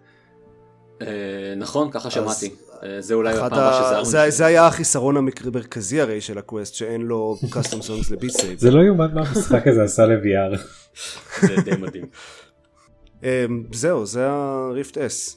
אה, 1.01 1.55
נכון, 1.57 1.91
ככה 1.91 2.11
שמעתי. 2.11 2.55
אה, 2.83 3.01
זה 3.01 3.15
אולי 3.15 3.33
אחד 3.35 3.47
הפעם 3.47 3.59
הבאה 3.59 3.83
שזה 3.83 3.89
ה... 3.89 3.95
ארון 3.95 4.05
זה, 4.05 4.31
זה 4.31 4.47
היה 4.47 4.67
החיסרון 4.67 5.17
המרכזי 5.17 6.01
הרי 6.01 6.21
של 6.21 6.39
ה 6.39 6.44
Quest, 6.44 6.75
שאין 6.75 7.03
לו 7.03 7.37
custom 7.43 7.83
songs 7.83 8.11
ל 8.13 8.16
Beat 8.16 8.31
Saber. 8.31 8.59
זה 8.59 8.71
לא 8.71 8.83
יאומן 8.83 9.15
מה 9.15 9.21
המשחק 9.21 9.67
הזה 9.67 9.83
עשה 9.83 10.07
ל-VR. 10.07 10.59
זה 11.41 11.57
די 11.65 11.77
מדהים. 11.77 12.05
אמ, 13.23 13.65
זהו, 13.73 14.07
זה 14.07 14.27
ה 14.31 14.45
Rift 14.45 14.99
S. 14.99 15.37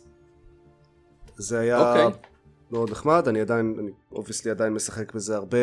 זה 1.37 1.59
היה 1.59 1.89
אוקיי. 1.89 2.19
מאוד 2.71 2.91
נחמד, 2.91 3.27
אני 3.27 3.41
עדיין, 3.41 3.75
אני 3.79 3.91
obviously 4.11 4.51
עדיין 4.51 4.73
משחק 4.73 5.13
בזה 5.13 5.35
הרבה, 5.35 5.57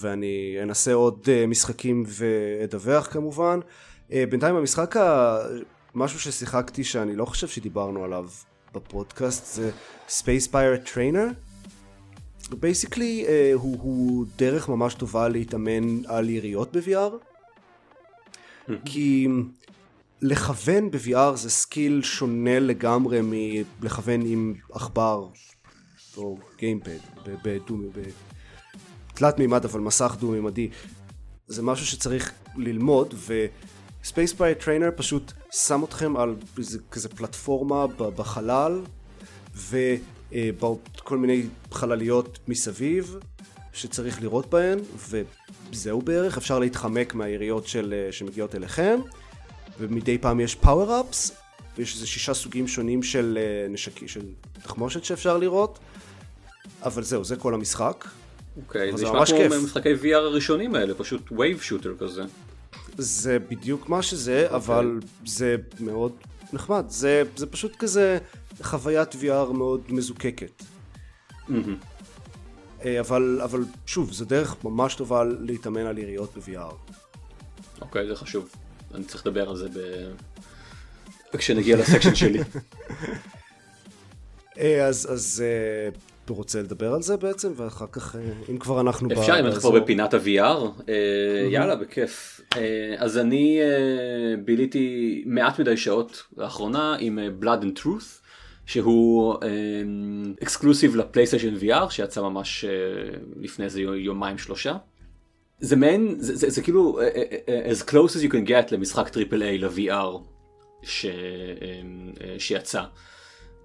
ואני 0.00 0.56
אנסה 0.62 0.92
עוד 0.92 1.28
אה, 1.28 1.46
משחקים 1.46 2.04
ואדווח 2.06 3.06
כמובן. 3.12 3.60
בינתיים 4.10 4.56
המשחק, 4.56 4.96
ה... 4.96 5.38
משהו 5.94 6.20
ששיחקתי 6.20 6.84
שאני 6.84 7.16
לא 7.16 7.24
חושב 7.24 7.48
שדיברנו 7.48 8.04
עליו 8.04 8.26
בפודקאסט, 8.74 9.54
זה 9.54 9.70
Space 10.08 10.48
Pirate 10.52 10.88
Trainer. 10.94 11.34
basically 12.60 13.24
uh, 13.26 13.28
הוא, 13.54 13.78
הוא 13.80 14.26
דרך 14.36 14.68
ממש 14.68 14.94
טובה 14.94 15.28
להתאמן 15.28 16.06
על 16.06 16.30
יריות 16.30 16.76
ב-VR. 16.76 17.14
כי 18.84 19.28
לכוון 20.22 20.90
ב-VR 20.90 21.34
זה 21.36 21.50
skill 21.50 22.02
שונה 22.02 22.60
לגמרי 22.60 23.20
מלכוון 23.22 24.20
עם 24.26 24.54
עכבר 24.72 25.28
או 26.16 26.38
gamepad. 26.58 26.98
בתלת 29.12 29.38
מימד 29.38 29.64
אבל 29.64 29.80
מסך 29.80 30.16
דו 30.20 30.30
מימדי. 30.30 30.70
זה 31.46 31.62
משהו 31.62 31.86
שצריך 31.86 32.32
ללמוד 32.56 33.14
ו 34.02 34.07
Space 34.07 34.32
Pirate 34.32 34.64
Trainer 34.64 34.90
פשוט 34.96 35.32
שם 35.54 35.84
אתכם 35.84 36.16
על 36.16 36.34
איזה 36.58 36.78
כזה 36.90 37.08
פלטפורמה 37.08 37.86
בחלל 37.86 38.80
וכל 39.56 41.18
מיני 41.18 41.42
חלליות 41.72 42.38
מסביב 42.48 43.16
שצריך 43.72 44.22
לירות 44.22 44.50
בהן 44.50 44.78
וזהו 45.08 46.02
בערך 46.02 46.36
אפשר 46.36 46.58
להתחמק 46.58 47.14
מהיריות 47.14 47.66
של, 47.66 47.94
אה, 47.96 48.12
שמגיעות 48.12 48.54
אליכם 48.54 49.00
ומדי 49.78 50.18
פעם 50.18 50.40
יש 50.40 50.54
power-ups 50.54 51.32
ויש 51.76 51.94
איזה 51.94 52.06
שישה 52.06 52.34
סוגים 52.34 52.68
שונים 52.68 53.02
של 53.02 53.38
אה, 53.40 53.68
נשקים, 53.68 54.08
של 54.08 54.22
תחמושת 54.62 55.04
שאפשר 55.04 55.38
לראות 55.38 55.78
אבל 56.82 57.02
זהו, 57.02 57.24
זה 57.24 57.36
כל 57.36 57.54
המשחק. 57.54 58.08
אוקיי, 58.56 58.90
אבל 58.90 58.98
זה 58.98 59.04
נשמע 59.04 59.26
כמו 59.26 59.36
כיף. 59.36 59.52
משחקי 59.64 59.94
VR 59.94 60.14
הראשונים 60.14 60.74
האלה, 60.74 60.94
פשוט 60.94 61.32
וייב 61.32 61.60
שוטר 61.60 61.94
כזה. 61.98 62.22
זה 62.98 63.38
בדיוק 63.38 63.88
מה 63.88 64.02
שזה, 64.02 64.46
okay. 64.50 64.54
אבל 64.54 65.00
זה 65.26 65.56
מאוד 65.80 66.12
נחמד. 66.52 66.84
זה, 66.88 67.22
זה 67.36 67.46
פשוט 67.46 67.76
כזה 67.76 68.18
חוויית 68.62 69.14
VR 69.14 69.52
מאוד 69.52 69.80
מזוקקת. 69.88 70.62
אה, 72.84 73.00
אבל, 73.00 73.40
אבל 73.44 73.64
שוב, 73.86 74.12
זו 74.12 74.24
דרך 74.24 74.64
ממש 74.64 74.94
טובה 74.94 75.24
להתאמן 75.24 75.86
על 75.86 75.98
יריות 75.98 76.36
ב-VR. 76.36 76.74
אוקיי, 77.80 78.06
זה 78.06 78.16
חשוב. 78.16 78.48
אני 78.94 79.04
צריך 79.04 79.26
לדבר 79.26 79.50
על 79.50 79.56
זה 79.56 79.68
ב... 79.68 79.78
כשנגיע 81.36 81.76
לסקשן 81.76 82.14
שלי. 82.14 82.40
אה, 84.58 84.86
אז, 84.86 85.12
אז 85.12 85.44
אה, 85.46 85.98
רוצה 86.30 86.62
לדבר 86.62 86.92
על 86.94 87.02
זה 87.02 87.16
בעצם, 87.16 87.52
ואחר 87.56 87.86
כך, 87.92 88.16
אה, 88.16 88.20
אם 88.50 88.58
כבר 88.58 88.80
אנחנו... 88.80 89.08
אפשר, 89.12 89.40
אם 89.40 89.46
אנחנו 89.46 89.60
כבר 89.60 89.80
בפינת 89.80 90.14
ה-VR, 90.14 90.82
אה, 90.88 91.48
יאללה, 91.50 91.76
בכיף. 91.76 92.40
אה, 92.56 92.94
אז 92.98 93.18
אני 93.18 93.60
ביליתי 94.44 95.22
מעט 95.26 95.60
מדי 95.60 95.76
שעות 95.76 96.22
לאחרונה 96.36 96.96
עם 97.00 97.18
Blood 97.42 97.62
and 97.62 97.80
Truth, 97.80 98.24
שהוא 98.66 99.34
אקסקלוסיב 100.42 100.96
לפלייסטיישן 100.96 101.54
VR, 101.56 101.90
שיצא 101.90 102.20
ממש 102.22 102.64
לפני 103.36 103.64
איזה 103.64 103.80
יומיים 103.80 104.38
שלושה. 104.38 104.76
זה 105.60 105.76
מעין, 105.76 106.14
זה, 106.18 106.36
זה, 106.36 106.50
זה 106.50 106.62
כאילו 106.62 106.98
as 107.46 107.82
close 107.82 108.10
as 108.10 108.22
you 108.22 108.30
can 108.30 108.48
get 108.48 108.74
למשחק 108.74 109.08
triple 109.08 109.42
A 109.42 109.58
ל-VR 109.58 110.18
ש, 110.82 111.06
שיצא. 112.38 112.82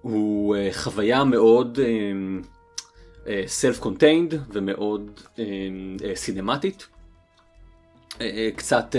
הוא 0.02 0.56
חוויה 0.72 1.24
מאוד 1.24 1.78
אה, 3.26 3.44
contained 3.80 4.34
ומאוד 4.52 5.20
אה, 5.38 5.44
אה, 6.04 6.16
סינמטית. 6.16 6.86
קצת 8.56 8.96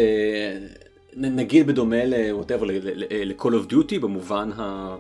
נגיד 1.16 1.68
בדומה 1.68 2.06
ל-whatever, 2.06 2.66
ל-call 3.10 3.52
of 3.52 3.72
duty 3.72 4.00
במובן 4.02 4.50
ה... 4.58 4.96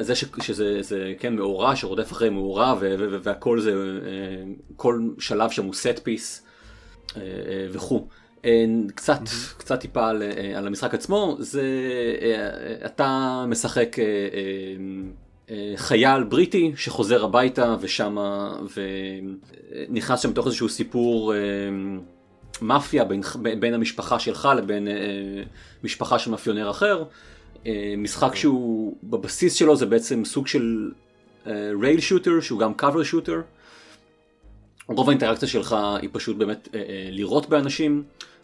זה 0.00 0.14
ש- 0.14 0.24
שזה 0.42 0.82
זה, 0.82 1.14
כן 1.18 1.36
מאורע 1.36 1.76
שרודף 1.76 2.12
אחרי 2.12 2.30
מאורע 2.30 2.74
והכל 3.22 3.60
זה 3.60 3.74
כל 4.76 5.00
שלב 5.18 5.50
שם 5.50 5.64
הוא 5.64 5.74
set 5.74 5.98
piece 5.98 6.42
וכו'. 7.72 8.08
קצת 8.94 9.20
קצת 9.58 9.80
טיפה 9.80 10.08
על, 10.08 10.22
על 10.56 10.66
המשחק 10.66 10.94
עצמו 10.94 11.36
זה 11.38 11.62
אתה 12.86 13.44
משחק 13.48 13.96
חייל 15.76 16.24
בריטי 16.24 16.72
שחוזר 16.76 17.24
הביתה 17.24 17.76
ושם 17.80 18.16
ונכנס 19.88 20.20
שם 20.20 20.30
לתוך 20.30 20.46
איזשהו 20.46 20.68
סיפור 20.68 21.34
אה, 21.34 21.38
מאפיה 22.62 23.04
בין, 23.04 23.20
בין 23.60 23.74
המשפחה 23.74 24.18
שלך 24.18 24.48
לבין 24.56 24.88
אה, 24.88 24.94
משפחה 25.84 26.18
של 26.18 26.30
מאפיונר 26.30 26.70
אחר. 26.70 27.04
אה, 27.66 27.94
משחק 27.98 28.34
שהוא 28.34 28.96
בבסיס 29.02 29.54
שלו 29.54 29.76
זה 29.76 29.86
בעצם 29.86 30.24
סוג 30.24 30.46
של 30.46 30.90
rail 31.80 32.00
shooter 32.00 32.40
שהוא 32.40 32.60
גם 32.60 32.74
cover 32.74 33.02
shooter. 33.02 33.40
רוב 34.88 35.08
האינטראקציה 35.08 35.48
שלך 35.48 35.76
היא 36.02 36.10
פשוט 36.12 36.36
באמת 36.36 36.68
לירות 37.10 37.48
באנשים. 37.48 38.02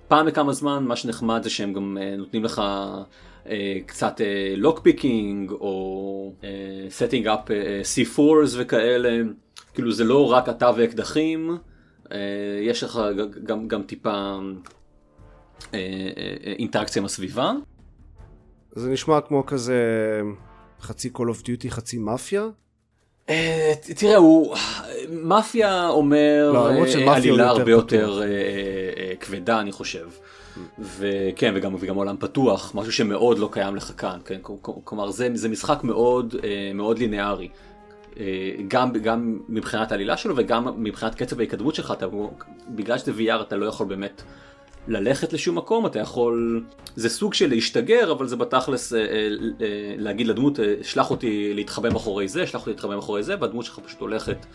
פעם 0.09 0.27
בכמה 0.27 0.53
זמן 0.53 0.85
מה 0.85 0.97
שנחמד 0.97 1.43
זה 1.43 1.51
שהם 1.51 1.73
גם 1.73 1.99
נותנים 2.19 2.45
לך 2.45 2.63
קצת 3.87 4.21
lock 4.57 4.81
picking 4.81 5.51
או 5.51 6.33
setting 6.89 7.25
up 7.27 7.51
אה, 7.51 7.81
C4s 7.95 8.55
וכאלה. 8.57 9.23
כאילו 9.75 9.93
זה 9.93 10.05
לא 10.05 10.33
רק 10.33 10.49
אתה 10.49 10.71
ואקדחים, 10.77 11.59
אה, 12.13 12.19
יש 12.63 12.83
לך 12.83 13.01
גם, 13.45 13.69
גם 13.69 13.83
טיפה 13.83 14.11
אה, 14.11 14.39
אה, 15.75 15.79
אה, 16.47 16.53
אינטראקציה 16.59 17.01
עם 17.01 17.07
הסביבה. 17.07 17.53
זה 18.73 18.91
נשמע 18.91 19.21
כמו 19.21 19.47
כזה 19.47 19.81
חצי 20.81 21.11
Call 21.17 21.21
of 21.21 21.43
Duty, 21.43 21.69
חצי 21.69 21.99
מאפיה. 21.99 22.49
אה, 23.29 23.73
תראה, 23.97 24.17
הוא... 24.17 24.57
מאפיה 25.11 25.89
אומר 25.89 26.51
לא, 26.53 26.69
אה, 26.69 27.17
עלילה 27.17 27.49
הרבה. 27.49 27.71
יותר 27.71 28.21
אה, 28.23 28.27
אה, 28.27 29.13
כבדה, 29.21 29.61
אני 29.61 29.73
חושב. 29.73 30.09
וכן, 30.79 31.53
וגם, 31.57 31.75
וגם 31.79 31.97
עולם 31.97 32.17
פתוח, 32.17 32.73
משהו 32.75 32.93
שמאוד 32.93 33.39
לא 33.39 33.49
קיים 33.53 33.77
לך 33.77 33.93
כאן, 33.97 34.19
כן? 34.25 34.39
כלומר, 34.61 35.11
זה, 35.11 35.29
זה 35.35 35.49
משחק 35.49 35.85
מאוד, 35.85 36.35
אה, 36.45 36.71
מאוד 36.75 36.99
ליניארי. 36.99 37.49
אה, 38.21 38.51
גם, 38.69 38.93
גם 38.93 39.39
מבחינת 39.49 39.93
העלילה 39.93 40.17
שלו 40.17 40.35
וגם 40.37 40.83
מבחינת 40.83 41.15
קצב 41.15 41.41
ההתקדמות 41.41 41.75
שלך, 41.75 41.91
אתה, 41.91 42.07
בגלל 42.69 42.99
שזה 42.99 43.13
VR 43.13 43.41
אתה 43.41 43.57
לא 43.57 43.67
יכול 43.67 43.87
באמת 43.87 44.23
ללכת 44.89 45.33
לשום 45.33 45.59
מקום, 45.59 45.87
אתה 45.87 45.99
יכול, 45.99 46.65
זה 46.97 47.09
סוג 47.09 47.35
של 47.35 47.51
להשתגר, 47.51 48.13
אבל 48.13 48.27
זה 48.27 48.37
בתכלס 48.37 48.93
אה, 48.93 48.99
להגיד 49.97 50.27
לדמות, 50.27 50.59
שלח 50.83 51.11
אותי 51.11 51.55
להתחבא 51.55 51.91
מאחורי 51.91 52.29
זה, 52.29 52.47
שלח 52.47 52.61
אותי 52.61 52.71
להתחבא 52.71 52.95
מאחורי 52.95 53.23
זה, 53.23 53.35
והדמות 53.41 53.65
שלך 53.65 53.79
פשוט 53.79 54.01
הולכת 54.01 54.47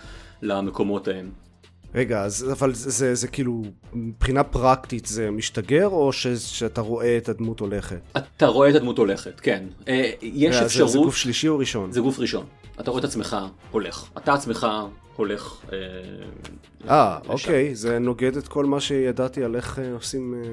למקומות 0.42 1.08
ההם. 1.08 1.49
רגע, 1.96 2.22
אז, 2.22 2.52
אבל 2.52 2.74
זה, 2.74 2.90
זה, 2.90 3.16
זה 3.16 3.28
כאילו, 3.28 3.62
מבחינה 3.94 4.44
פרקטית 4.44 5.06
זה 5.06 5.32
משתגר, 5.32 5.88
או 5.88 6.14
ש, 6.14 6.28
שאתה 6.28 6.82
רואה 6.82 7.18
את 7.18 7.30
הדמות 7.30 7.60
הולכת? 7.60 8.00
אתה 8.18 8.48
רואה 8.48 8.70
את 8.70 8.76
הדמות 8.76 8.98
הולכת, 8.98 9.40
כן. 9.40 9.64
אה, 9.88 10.12
יש 10.22 10.56
זה, 10.56 10.66
אפשרות, 10.66 10.92
זה 10.92 10.98
גוף 10.98 11.16
שלישי 11.16 11.48
או 11.48 11.58
ראשון? 11.58 11.92
זה 11.92 12.02
גוף 12.02 12.20
ראשון. 12.20 12.46
אתה 12.80 12.92
רואה 12.92 13.00
את 13.00 13.06
עצמך 13.06 13.38
הולך. 13.72 14.10
אתה 14.18 14.34
עצמך 14.34 14.68
הולך. 15.20 15.62
אה, 15.74 15.78
אה. 16.90 17.18
אוקיי, 17.28 17.76
זה 17.76 18.00
נוגד 18.00 18.38
את 18.38 18.48
כל 18.48 18.66
מה 18.66 18.80
שידעתי 18.80 19.44
על 19.44 19.56
איך 19.56 19.80
אה, 19.80 19.94
עושים 19.94 20.34
אה, 20.34 20.50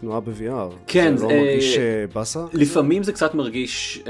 תנועה 0.00 0.20
ב-VR. 0.20 0.74
כן, 0.86 1.16
זה 1.16 1.24
לא 1.24 1.30
מרגיש 1.30 1.78
באסה? 2.14 2.44
לפעמים 2.52 3.02
זה 3.02 3.12
קצת 3.12 3.34
מרגיש, 3.34 4.02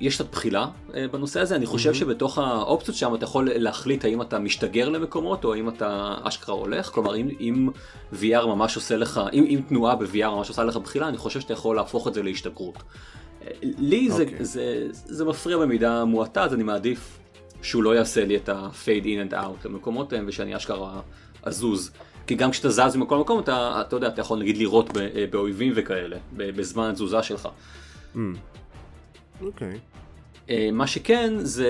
יש 0.00 0.14
קצת 0.14 0.30
בחילה 0.32 0.66
בנושא 1.12 1.40
הזה, 1.40 1.56
אני 1.56 1.66
חושב 1.66 1.94
שבתוך 1.94 2.38
האופציות 2.38 2.96
שם 2.96 3.14
אתה 3.14 3.24
יכול 3.24 3.50
להחליט 3.54 4.04
האם 4.04 4.22
אתה 4.22 4.38
משתגר 4.38 4.88
למקומות 4.88 5.44
או 5.44 5.54
האם 5.54 5.68
אתה 5.68 6.14
אשכרה 6.22 6.54
הולך, 6.54 6.86
כלומר 6.86 7.16
אם, 7.16 7.68
VR 8.12 8.46
ממש 8.46 8.76
עושה 8.76 8.96
לך, 8.96 9.20
אם, 9.32 9.60
תנועה 9.68 9.96
ב-VR 9.96 10.28
ממש 10.28 10.48
עושה 10.48 10.64
לך 10.64 10.76
בחילה, 10.76 11.08
אני 11.08 11.16
חושב 11.16 11.40
שאתה 11.40 11.52
יכול 11.52 11.76
להפוך 11.76 12.08
את 12.08 12.14
זה 12.14 12.22
להשתגרות. 12.22 12.82
לי 13.62 14.10
זה, 14.10 14.22
אוקיי. 14.22 14.44
זה, 14.44 14.86
זה 14.90 15.24
מפריע 15.24 15.58
במידה 15.58 16.04
מועטה, 16.04 16.44
אז 16.44 16.54
אני 16.54 16.62
מעדיף 16.62 17.19
שהוא 17.62 17.82
לא 17.82 17.94
יעשה 17.94 18.24
לי 18.24 18.36
את 18.36 18.48
ה-fade 18.48 19.04
in 19.04 19.30
and 19.30 19.34
out 19.34 19.68
למקומות 19.68 20.12
ההם 20.12 20.24
ושאני 20.28 20.56
אשכרה 20.56 21.00
אזוז. 21.42 21.90
כי 22.26 22.34
גם 22.34 22.50
כשאתה 22.50 22.68
זז 22.70 22.96
ממקום 22.96 23.18
למקום, 23.18 23.40
אתה, 23.40 23.80
אתה 23.80 23.96
יודע, 23.96 24.08
אתה 24.08 24.20
יכול 24.20 24.38
נגיד 24.38 24.56
לירות 24.56 24.96
אה, 24.96 25.24
באויבים 25.30 25.72
וכאלה, 25.76 26.16
בזמן 26.32 26.90
התזוזה 26.90 27.22
שלך. 27.22 27.48
אוקיי. 29.42 29.78
אה, 30.50 30.68
מה 30.72 30.86
שכן, 30.86 31.34
זה, 31.38 31.68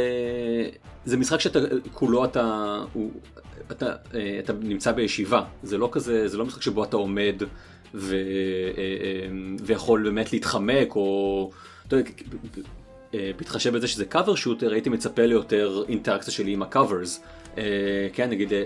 זה 1.04 1.16
משחק 1.16 1.40
שאתה, 1.40 1.58
כולו 1.92 2.24
אתה, 2.24 2.76
הוא, 2.92 3.10
אתה, 3.70 3.94
אה, 4.14 4.40
אתה 4.44 4.52
נמצא 4.52 4.92
בישיבה, 4.92 5.44
זה 5.62 5.78
לא 5.78 5.88
כזה, 5.92 6.28
זה 6.28 6.38
לא 6.38 6.44
משחק 6.44 6.62
שבו 6.62 6.84
אתה 6.84 6.96
עומד 6.96 7.42
ו, 7.94 8.14
אה, 8.14 8.20
אה, 8.78 9.28
ויכול 9.60 10.02
באמת 10.02 10.32
להתחמק, 10.32 10.96
או, 10.96 11.50
אתה 11.86 11.96
יודע, 11.96 12.10
אה, 12.10 12.62
בהתחשב 13.12 13.74
בזה 13.76 13.88
שזה 13.88 14.04
cover 14.04 14.34
shooter, 14.34 14.72
הייתי 14.72 14.90
מצפה 14.90 15.26
ליותר 15.26 15.82
אינטראקציה 15.88 16.32
שלי 16.32 16.52
עם 16.52 16.62
ה 16.62 16.69
covers. 16.69 17.20
כן, 18.12 18.30
נגיד 18.30 18.52
אה, 18.52 18.58
אה, 18.58 18.62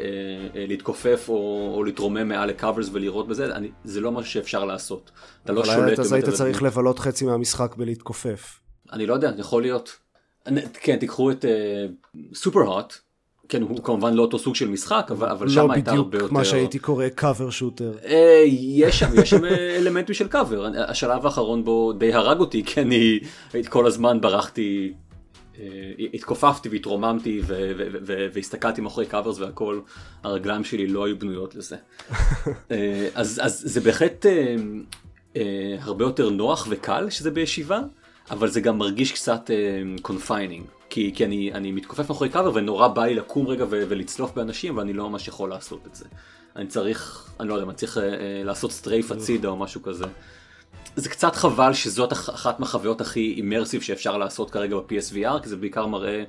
אה, 0.61 0.65
להתכופף 0.69 1.25
או, 1.29 1.35
או 1.77 1.85
להתרומם 1.85 2.29
מעל 2.29 2.49
ל 2.49 2.55
covers 2.55 2.89
ולראות 2.93 3.29
בזה, 3.29 3.57
אני, 3.57 3.71
זה 3.85 4.01
לא 4.01 4.13
משהו 4.13 4.31
שאפשר 4.31 4.65
לעשות. 4.65 5.11
אתה 5.45 5.53
לא 5.53 5.65
שולט. 5.65 5.79
אבל 5.79 6.01
אז 6.01 6.13
היית 6.13 6.29
צריך. 6.29 6.63
לבלות 6.63 6.99
חצי 6.99 7.25
מהמשחק 7.25 7.75
בלהתכופף. 7.77 8.61
אני 8.93 9.07
לא 9.07 9.15
יודע, 9.15 9.31
יכול 9.39 9.63
להיות. 9.63 9.97
אני- 10.47 10.61
כן, 10.73 10.97
תיקחו 10.97 11.31
את 11.31 11.45
Superhot, 12.35 12.95
כן, 13.49 13.63
הוא 13.63 13.83
כמובן 13.83 14.15
לא 14.15 14.23
אותו 14.23 14.39
סוג 14.39 14.55
של 14.55 14.69
משחק, 14.69 15.09
אבל, 15.11 15.29
אבל 15.29 15.49
שם 15.49 15.67
לא 15.67 15.73
הייתה 15.73 15.91
בדיוק 15.91 16.05
הרבה 16.05 16.19
יותר... 16.19 16.35
מה 16.35 16.45
שהייתי 16.45 16.79
קורא 16.79 17.09
cover 17.09 17.51
shooter. 17.51 17.93
אה, 18.05 18.45
יש 18.47 18.99
שם, 18.99 19.07
יש 19.23 19.31
שם 19.31 19.45
אה, 19.45 19.77
אלמנטים 19.79 20.15
של 20.15 20.29
קאבר. 20.29 20.67
השלב 20.89 21.27
האחרון 21.27 21.65
בו 21.65 21.93
די 21.93 22.13
הרג 22.13 22.41
אותי, 22.41 22.65
כי 22.65 22.81
אני 22.81 23.21
כל 23.69 23.87
הזמן 23.87 24.21
ברחתי, 24.21 24.93
אה, 25.61 25.67
התכופפתי 26.15 26.69
והתרוממתי 26.69 27.41
והסתכלתי 28.35 28.81
מאחורי 28.81 29.07
covers 29.07 29.39
והכל, 29.39 29.81
הרגליים 30.23 30.65
שלי 30.65 30.87
לא 30.87 31.05
היו 31.05 31.19
בנויות 31.19 31.55
לזה. 31.55 31.77
אז, 33.15 33.41
אז 33.43 33.63
זה 33.65 33.81
בהחלט 33.81 34.27
הרבה 35.81 36.05
יותר 36.05 36.31
נוח 36.31 36.67
וקל 36.71 37.11
שזה 37.11 37.31
בישיבה, 37.31 37.81
אבל 38.31 38.49
זה 38.49 38.61
גם 38.61 38.79
מרגיש 38.79 39.13
קצת 39.13 39.51
confining. 40.03 40.65
כי, 40.95 41.13
כי 41.15 41.25
אני, 41.25 41.53
אני 41.53 41.73
מתכופף 41.73 42.09
מאחורי 42.09 42.29
קאבר 42.31 42.51
ונורא 42.55 42.89
בא 42.89 43.05
לי 43.05 43.15
לקום 43.15 43.47
רגע 43.47 43.65
ו- 43.65 43.83
ולצלוף 43.89 44.33
באנשים 44.35 44.77
ואני 44.77 44.93
לא 44.93 45.11
ממש 45.11 45.29
יכול 45.29 45.51
לעשות 45.51 45.87
את 45.87 45.95
זה. 45.95 46.05
אני 46.57 46.67
צריך, 46.67 47.29
אני 47.41 47.49
לא 47.49 47.55
יודע, 47.55 47.67
אני 47.67 47.75
צריך 47.75 47.99
אה, 47.99 48.03
אה, 48.03 48.43
לעשות 48.45 48.73
strafe 48.73 49.11
הצידה 49.13 49.49
או 49.49 49.57
משהו 49.57 49.83
כזה. 49.83 50.05
זה 50.97 51.09
קצת 51.09 51.37
חבל 51.37 51.73
שזאת 51.73 52.13
אח- 52.13 52.31
אחת 52.31 52.61
מהחוויות 52.61 53.01
הכי 53.01 53.35
אימרסיב 53.37 53.83
שאפשר 53.83 54.19
לעשות 54.19 54.51
כרגע 54.51 54.77
ב-PSVR, 54.77 55.43
כי 55.43 55.49
זה 55.49 55.57
בעיקר 55.57 55.87
מראה 55.87 56.25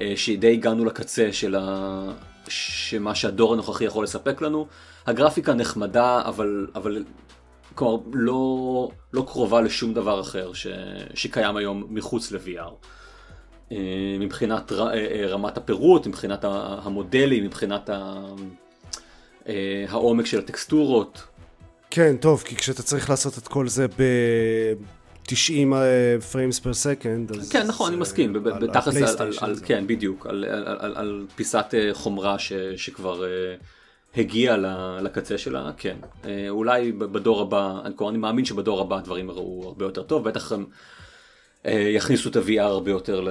אה, 0.00 0.12
שדי 0.16 0.52
הגענו 0.52 0.84
לקצה 0.84 1.32
של 1.32 1.56
ה... 1.58 2.12
שמה 2.48 3.14
שהדור 3.14 3.52
הנוכחי 3.52 3.84
יכול 3.84 4.04
לספק 4.04 4.40
לנו. 4.42 4.66
הגרפיקה 5.06 5.54
נחמדה, 5.54 6.22
אבל, 6.24 6.66
אבל 6.74 7.04
כלומר, 7.74 7.98
לא, 8.12 8.90
לא 9.12 9.24
קרובה 9.28 9.60
לשום 9.60 9.94
דבר 9.94 10.20
אחר 10.20 10.52
ש... 10.52 10.66
שקיים 11.14 11.56
היום 11.56 11.86
מחוץ 11.90 12.32
ל-VR. 12.32 12.86
אה, 13.72 13.76
מבחינת. 14.20 14.72
אה, 14.72 14.94
אה, 14.94 15.26
רמת 15.26 15.56
הפירוט, 15.56 16.06
מבחינת 16.06 16.44
המודלים, 16.44 17.44
מבחינת 17.44 17.90
העומק 19.88 20.26
של 20.26 20.38
הטקסטורות. 20.38 21.22
כן, 21.90 22.16
טוב, 22.16 22.42
כי 22.46 22.56
כשאתה 22.56 22.82
צריך 22.82 23.10
לעשות 23.10 23.38
את 23.38 23.48
כל 23.48 23.68
זה 23.68 23.86
ב-90 23.88 25.74
frames 26.32 26.58
per 26.58 26.74
second, 26.74 27.30
אז... 27.32 27.50
כן, 27.52 27.66
נכון, 27.66 27.92
אני 27.92 28.00
מסכים, 28.00 28.32
ב- 28.32 28.38
ב- 28.38 28.64
בתכלס, 28.64 29.16
כן, 29.64 29.86
בדיוק, 29.86 30.26
על- 30.26 30.44
על- 30.44 30.76
על- 30.78 30.94
על 30.96 31.26
פיסת 31.36 31.66
חומרה 31.92 32.38
ש- 32.38 32.52
שכבר 32.76 33.24
הגיעה 34.16 34.56
לקצה 35.02 35.38
שלה, 35.38 35.70
כן. 35.76 35.96
אולי 36.48 36.92
ב- 36.92 37.04
בדור 37.04 37.40
הבא, 37.40 37.78
אני 37.84 37.94
כבר- 37.96 38.08
אני 38.08 38.18
מאמין 38.18 38.44
שבדור 38.44 38.80
הבא 38.80 38.96
הדברים 38.96 39.28
יראו 39.28 39.62
הרבה 39.66 39.84
יותר 39.84 40.02
טוב, 40.02 40.24
בטח 40.28 40.52
יכניסו 41.64 42.28
את 42.28 42.36
ה-VR 42.36 42.60
הרבה 42.60 42.90
יותר 42.90 43.28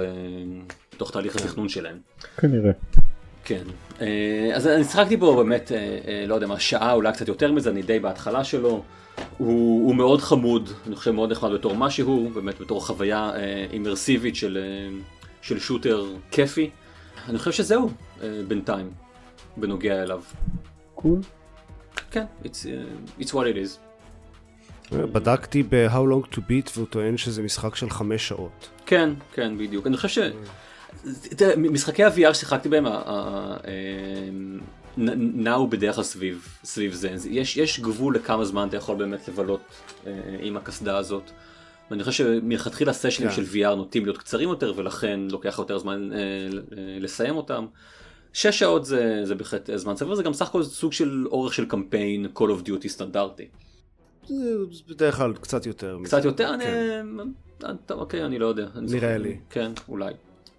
לתוך 0.94 1.10
תהליך 1.10 1.36
התכנון 1.36 1.68
שלהם. 1.68 1.98
כנראה. 2.36 2.72
כן, 3.44 3.62
אה, 4.00 4.50
אז 4.54 4.66
אני 4.66 4.84
שיחקתי 4.84 5.16
בו 5.16 5.36
באמת, 5.36 5.72
אה, 5.72 5.98
אה, 6.08 6.24
לא 6.26 6.34
יודע 6.34 6.46
מה, 6.46 6.60
שעה, 6.60 6.92
אולי 6.92 7.12
קצת 7.12 7.28
יותר 7.28 7.52
מזה, 7.52 7.70
אני 7.70 7.82
די 7.82 7.98
בהתחלה 7.98 8.44
שלו. 8.44 8.82
הוא, 9.38 9.86
הוא 9.86 9.94
מאוד 9.94 10.20
חמוד, 10.20 10.70
אני 10.86 10.96
חושב 10.96 11.10
מאוד 11.10 11.32
נחמד 11.32 11.52
בתור 11.52 11.74
מה 11.74 11.90
שהוא, 11.90 12.30
באמת 12.30 12.60
בתור 12.60 12.86
חוויה 12.86 13.30
אה, 13.34 13.66
אימרסיבית 13.72 14.36
של, 14.36 14.58
אה, 14.62 14.96
של 15.42 15.58
שוטר 15.58 16.06
כיפי. 16.30 16.70
אני 17.28 17.38
חושב 17.38 17.52
שזהו 17.52 17.90
אה, 18.22 18.40
בינתיים, 18.48 18.90
בנוגע 19.56 20.02
אליו. 20.02 20.22
קול. 20.94 21.20
כן, 22.10 22.24
it's, 22.44 22.46
uh, 22.46 23.22
it's 23.22 23.30
what 23.30 23.46
it 23.46 23.56
is. 23.56 23.91
בדקתי 24.92 25.62
ב-How 25.62 25.92
Long 25.92 26.34
to 26.34 26.38
Beat 26.38 26.70
והוא 26.74 26.86
טוען 26.90 27.16
שזה 27.16 27.42
משחק 27.42 27.76
של 27.76 27.90
חמש 27.90 28.28
שעות. 28.28 28.68
כן, 28.86 29.10
כן, 29.32 29.58
בדיוק. 29.58 29.86
אני 29.86 29.96
חושב 29.96 30.08
ש... 30.08 30.18
תראה, 31.36 31.56
משחקי 31.56 32.04
ה-VR 32.04 32.34
ששיחקתי 32.34 32.68
בהם, 32.68 32.86
נעו 34.96 35.66
בדרך 35.66 35.94
כלל 35.94 36.04
סביב, 36.04 36.58
סביב 36.64 36.92
זה. 36.92 37.16
יש, 37.30 37.56
יש 37.56 37.80
גבול 37.80 38.14
לכמה 38.14 38.44
זמן 38.44 38.68
אתה 38.68 38.76
יכול 38.76 38.96
באמת 38.96 39.28
לבלות 39.28 39.60
אה, 40.06 40.12
עם 40.40 40.56
הקסדה 40.56 40.96
הזאת. 40.96 41.30
ואני 41.90 42.04
חושב 42.04 42.24
שמלכתחילה 42.24 42.92
סשנים 42.92 43.28
כן. 43.28 43.34
של 43.34 43.44
VR 43.44 43.74
נוטים 43.74 44.04
להיות 44.04 44.18
קצרים 44.18 44.48
יותר, 44.48 44.72
ולכן 44.76 45.20
לוקח 45.30 45.54
יותר 45.58 45.78
זמן 45.78 46.12
אה, 46.12 46.18
אה, 46.18 46.98
לסיים 47.00 47.36
אותם. 47.36 47.66
שש 48.32 48.58
שעות 48.58 48.84
זה, 48.84 49.20
זה 49.24 49.34
בהחלט 49.34 49.70
זמן 49.74 49.96
סביר, 49.96 50.14
זה 50.14 50.22
גם 50.22 50.32
סך 50.32 50.48
הכל 50.48 50.62
סוג 50.62 50.92
של 50.92 51.26
אורך 51.26 51.54
של 51.54 51.64
קמפיין 51.64 52.26
Call 52.36 52.40
of 52.40 52.68
Duty 52.68 52.88
סטנדרטי. 52.88 53.48
זה 54.26 54.54
בדרך 54.88 55.16
כלל 55.16 55.32
קצת 55.32 55.66
יותר. 55.66 55.98
מזה. 55.98 56.08
קצת 56.08 56.24
יותר, 56.24 56.54
אני... 56.54 56.64
כן. 56.64 57.06
אה, 57.64 57.70
טוב, 57.86 58.00
אוקיי, 58.00 58.24
אני 58.24 58.38
לא 58.38 58.46
יודע. 58.46 58.66
אני 58.76 58.86
נראה 58.86 59.00
זוכר. 59.00 59.18
לי. 59.18 59.36
כן, 59.50 59.72
אולי. 59.88 60.12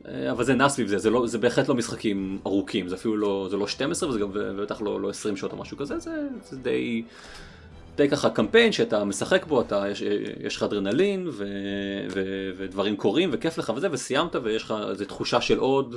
אה, 0.07 0.31
אבל 0.31 0.43
זה 0.43 0.53
נע 0.53 0.69
סביב 0.69 0.87
זה, 0.87 0.97
זה, 0.97 1.09
לא, 1.09 1.27
זה 1.27 1.37
בהחלט 1.37 1.67
לא 1.67 1.75
משחקים 1.75 2.39
ארוכים, 2.45 2.89
זה 2.89 2.95
אפילו 2.95 3.17
לא, 3.17 3.47
זה 3.51 3.57
לא 3.57 3.67
12 3.67 4.09
וזה 4.09 4.19
גם 4.19 4.31
בטח 4.33 4.81
לא, 4.81 5.01
לא 5.01 5.09
20 5.09 5.37
שעות 5.37 5.51
או 5.51 5.57
משהו 5.57 5.77
כזה, 5.77 5.99
זה, 5.99 6.27
זה 6.49 6.57
די, 6.57 7.03
די 7.95 8.09
ככה 8.09 8.29
קמפיין 8.29 8.71
שאתה 8.71 9.03
משחק 9.03 9.45
בו, 9.45 9.61
אתה, 9.61 9.83
יש, 9.89 10.03
יש 10.39 10.55
לך 10.55 10.63
אדרנלין 10.63 11.27
ו, 11.27 11.45
ו, 12.11 12.49
ודברים 12.57 12.97
קורים 12.97 13.29
וכיף 13.33 13.57
לך 13.57 13.73
וזה, 13.75 13.87
וסיימת 13.91 14.35
ויש 14.35 14.63
לך 14.63 14.73
איזו 14.89 15.05
תחושה 15.05 15.41
של 15.41 15.57
עוד, 15.57 15.95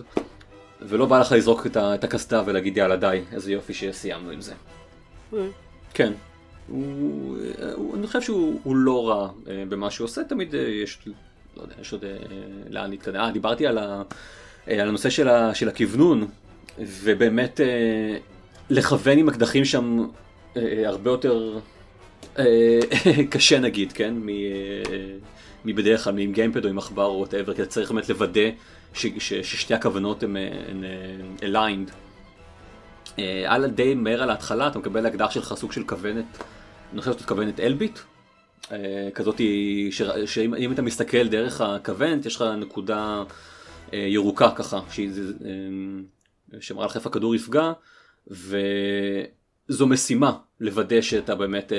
ולא 0.82 1.06
בא 1.06 1.20
לך 1.20 1.32
לזרוק 1.32 1.66
את, 1.66 1.76
את 1.76 2.04
הקסדה 2.04 2.42
ולהגיד 2.46 2.76
יאללה 2.76 2.96
די, 2.96 3.20
איזה 3.32 3.52
יופי 3.52 3.74
שסיימנו 3.74 4.30
עם 4.30 4.40
זה. 4.40 4.54
אה. 5.34 5.46
כן. 5.94 6.12
הוא, 6.68 7.38
הוא, 7.74 7.96
אני 7.96 8.06
חושב 8.06 8.20
שהוא 8.20 8.60
הוא 8.62 8.76
לא 8.76 9.08
רע 9.08 9.28
אה, 9.48 9.62
במה 9.68 9.90
שהוא 9.90 10.04
עושה, 10.04 10.24
תמיד 10.24 10.54
אה, 10.54 10.60
יש, 10.60 10.98
לא 11.56 11.62
יודע, 11.62 11.74
יש 11.80 11.92
עוד 11.92 12.04
אה, 12.04 12.16
לאן 12.70 12.90
להתקדם. 12.90 13.20
אה, 13.20 13.30
דיברתי 13.30 13.66
על, 13.66 13.78
ה, 13.78 14.02
אה, 14.68 14.82
על 14.82 14.88
הנושא 14.88 15.10
של, 15.10 15.28
ה, 15.28 15.54
של 15.54 15.68
הכוונון, 15.68 16.26
ובאמת 16.78 17.60
אה, 17.60 18.18
לכוון 18.70 19.18
עם 19.18 19.28
אקדחים 19.28 19.64
שם 19.64 20.06
אה, 20.56 20.62
אה, 20.62 20.88
הרבה 20.88 21.10
יותר 21.10 21.58
אה, 22.38 22.44
קשה 23.30 23.58
נגיד, 23.58 23.92
כן? 23.92 24.14
מ, 24.14 24.28
אה, 24.28 24.34
מבדרך 25.64 26.04
כלל, 26.04 26.18
עם 26.18 26.32
gamepad 26.32 26.64
או 26.64 26.70
עם 26.70 26.78
עכבר 26.78 27.04
או 27.04 27.18
whatever, 27.18 27.54
כי 27.54 27.62
אתה 27.62 27.70
צריך 27.70 27.90
באמת 27.90 28.08
לוודא 28.08 28.50
ש, 28.94 29.06
ש, 29.18 29.34
ששתי 29.34 29.74
הכוונות 29.74 30.22
הן 30.22 30.36
אה, 30.36 30.48
אה. 31.42 31.74
אה, 33.18 33.44
על 33.46 33.66
די 33.66 33.94
מהר 33.94 34.22
על 34.22 34.30
ההתחלה 34.30 34.68
אתה 34.68 34.78
מקבל 34.78 35.06
אקדח 35.06 35.30
שלך 35.30 35.54
סוג 35.54 35.72
של 35.72 35.84
כוונת, 35.84 36.24
אני 36.92 37.00
חושב 37.00 37.12
שזאת 37.12 37.28
כוונת 37.28 37.60
אלביט, 37.60 37.98
אה, 38.72 39.08
כזאת 39.14 39.40
שאם 40.26 40.54
אם 40.54 40.72
אתה 40.72 40.82
מסתכל 40.82 41.28
דרך 41.28 41.60
הכוונת 41.60 42.26
יש 42.26 42.36
לך 42.36 42.42
נקודה 42.42 43.22
אה, 43.92 43.98
ירוקה 43.98 44.50
ככה, 44.56 44.76
אה, 44.76 46.60
שמראה 46.60 46.86
לך 46.86 46.96
איפה 46.96 47.08
הכדור 47.08 47.34
יפגע, 47.34 47.72
וזו 48.26 49.86
משימה 49.86 50.32
לוודא 50.60 51.00
שאתה 51.00 51.34
באמת 51.34 51.72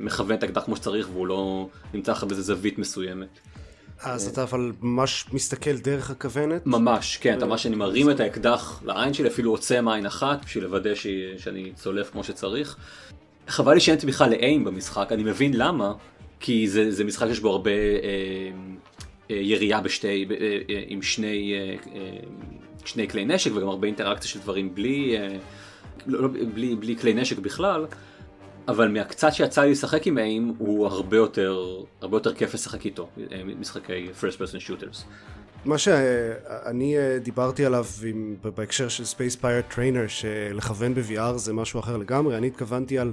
מכוון 0.00 0.36
את 0.36 0.42
האקדח 0.42 0.64
כמו 0.64 0.76
שצריך 0.76 1.08
והוא 1.12 1.26
לא 1.26 1.68
נמצא 1.94 2.12
לך 2.12 2.24
באיזה 2.24 2.42
זווית 2.42 2.78
מסוימת. 2.78 3.38
אז 4.02 4.28
אתה 4.28 4.42
אבל 4.42 4.72
ממש 4.80 5.24
מסתכל 5.32 5.76
דרך 5.76 6.10
הכוונת? 6.10 6.66
ממש, 6.66 7.16
כן, 7.16 7.38
אתה 7.38 7.46
ממש 7.46 7.66
אני 7.66 7.76
מרים 7.76 8.10
את 8.10 8.20
האקדח 8.20 8.82
לעין 8.84 9.14
שלי, 9.14 9.28
אפילו 9.28 9.50
עוצם 9.50 9.88
עין 9.88 10.06
אחת, 10.06 10.44
בשביל 10.44 10.64
לוודא. 10.64 10.94
שאני 11.38 11.72
צולף 11.74 12.10
כמו 12.10 12.24
שצריך. 12.24 12.76
חבל 13.48 13.74
לי 13.74 13.80
שאין 13.80 13.98
בכלל 14.06 14.30
לאיים 14.30 14.64
במשחק, 14.64 15.12
אני 15.12 15.22
מבין 15.22 15.52
למה, 15.54 15.92
כי 16.40 16.68
זה, 16.68 16.90
זה 16.90 17.04
משחק 17.04 17.26
שיש 17.28 17.40
בו 17.40 17.50
הרבה 17.50 17.70
אה, 17.70 17.76
אה, 19.30 19.36
ירייה 19.36 19.80
בשתי, 19.80 20.24
ב, 20.24 20.32
אה, 20.32 20.58
אה, 20.70 20.82
עם 20.86 21.02
שני, 21.02 21.54
אה, 21.54 21.76
אה, 21.94 22.18
שני 22.84 23.08
כלי 23.08 23.24
נשק 23.24 23.50
וגם 23.54 23.68
הרבה 23.68 23.86
אינטראקציה 23.86 24.30
של 24.30 24.40
דברים 24.40 24.74
בלי, 24.74 25.16
אה, 25.18 25.28
לא, 26.06 26.22
לא, 26.22 26.28
בלי, 26.54 26.76
בלי 26.76 26.96
כלי 26.96 27.14
נשק 27.14 27.38
בכלל. 27.38 27.86
אבל 28.68 28.88
מהקצת 28.88 29.32
שיצא 29.32 29.62
לי 29.62 29.70
לשחק 29.70 30.06
עם 30.06 30.18
איים 30.18 30.54
הוא 30.58 30.86
הרבה 30.86 31.16
יותר 31.16 31.82
הרבה 32.00 32.16
יותר 32.16 32.34
כיף 32.34 32.54
לשחק 32.54 32.84
איתו 32.84 33.08
אה, 33.32 33.42
משחקי 33.60 34.08
first 34.20 34.34
person 34.34 34.60
shooters. 34.68 35.04
מה 35.68 35.78
שאני 35.78 36.98
אה, 36.98 37.18
דיברתי 37.18 37.64
עליו 37.64 37.86
עם, 38.04 38.36
בהקשר 38.56 38.88
של 38.88 39.04
Space 39.04 39.36
Pirate 39.42 39.74
Trainer 39.74 40.08
שלכוון 40.08 40.94
ב-VR 40.94 41.36
זה 41.36 41.52
משהו 41.52 41.80
אחר 41.80 41.96
לגמרי, 41.96 42.36
אני 42.36 42.46
התכוונתי 42.46 42.98
על 42.98 43.12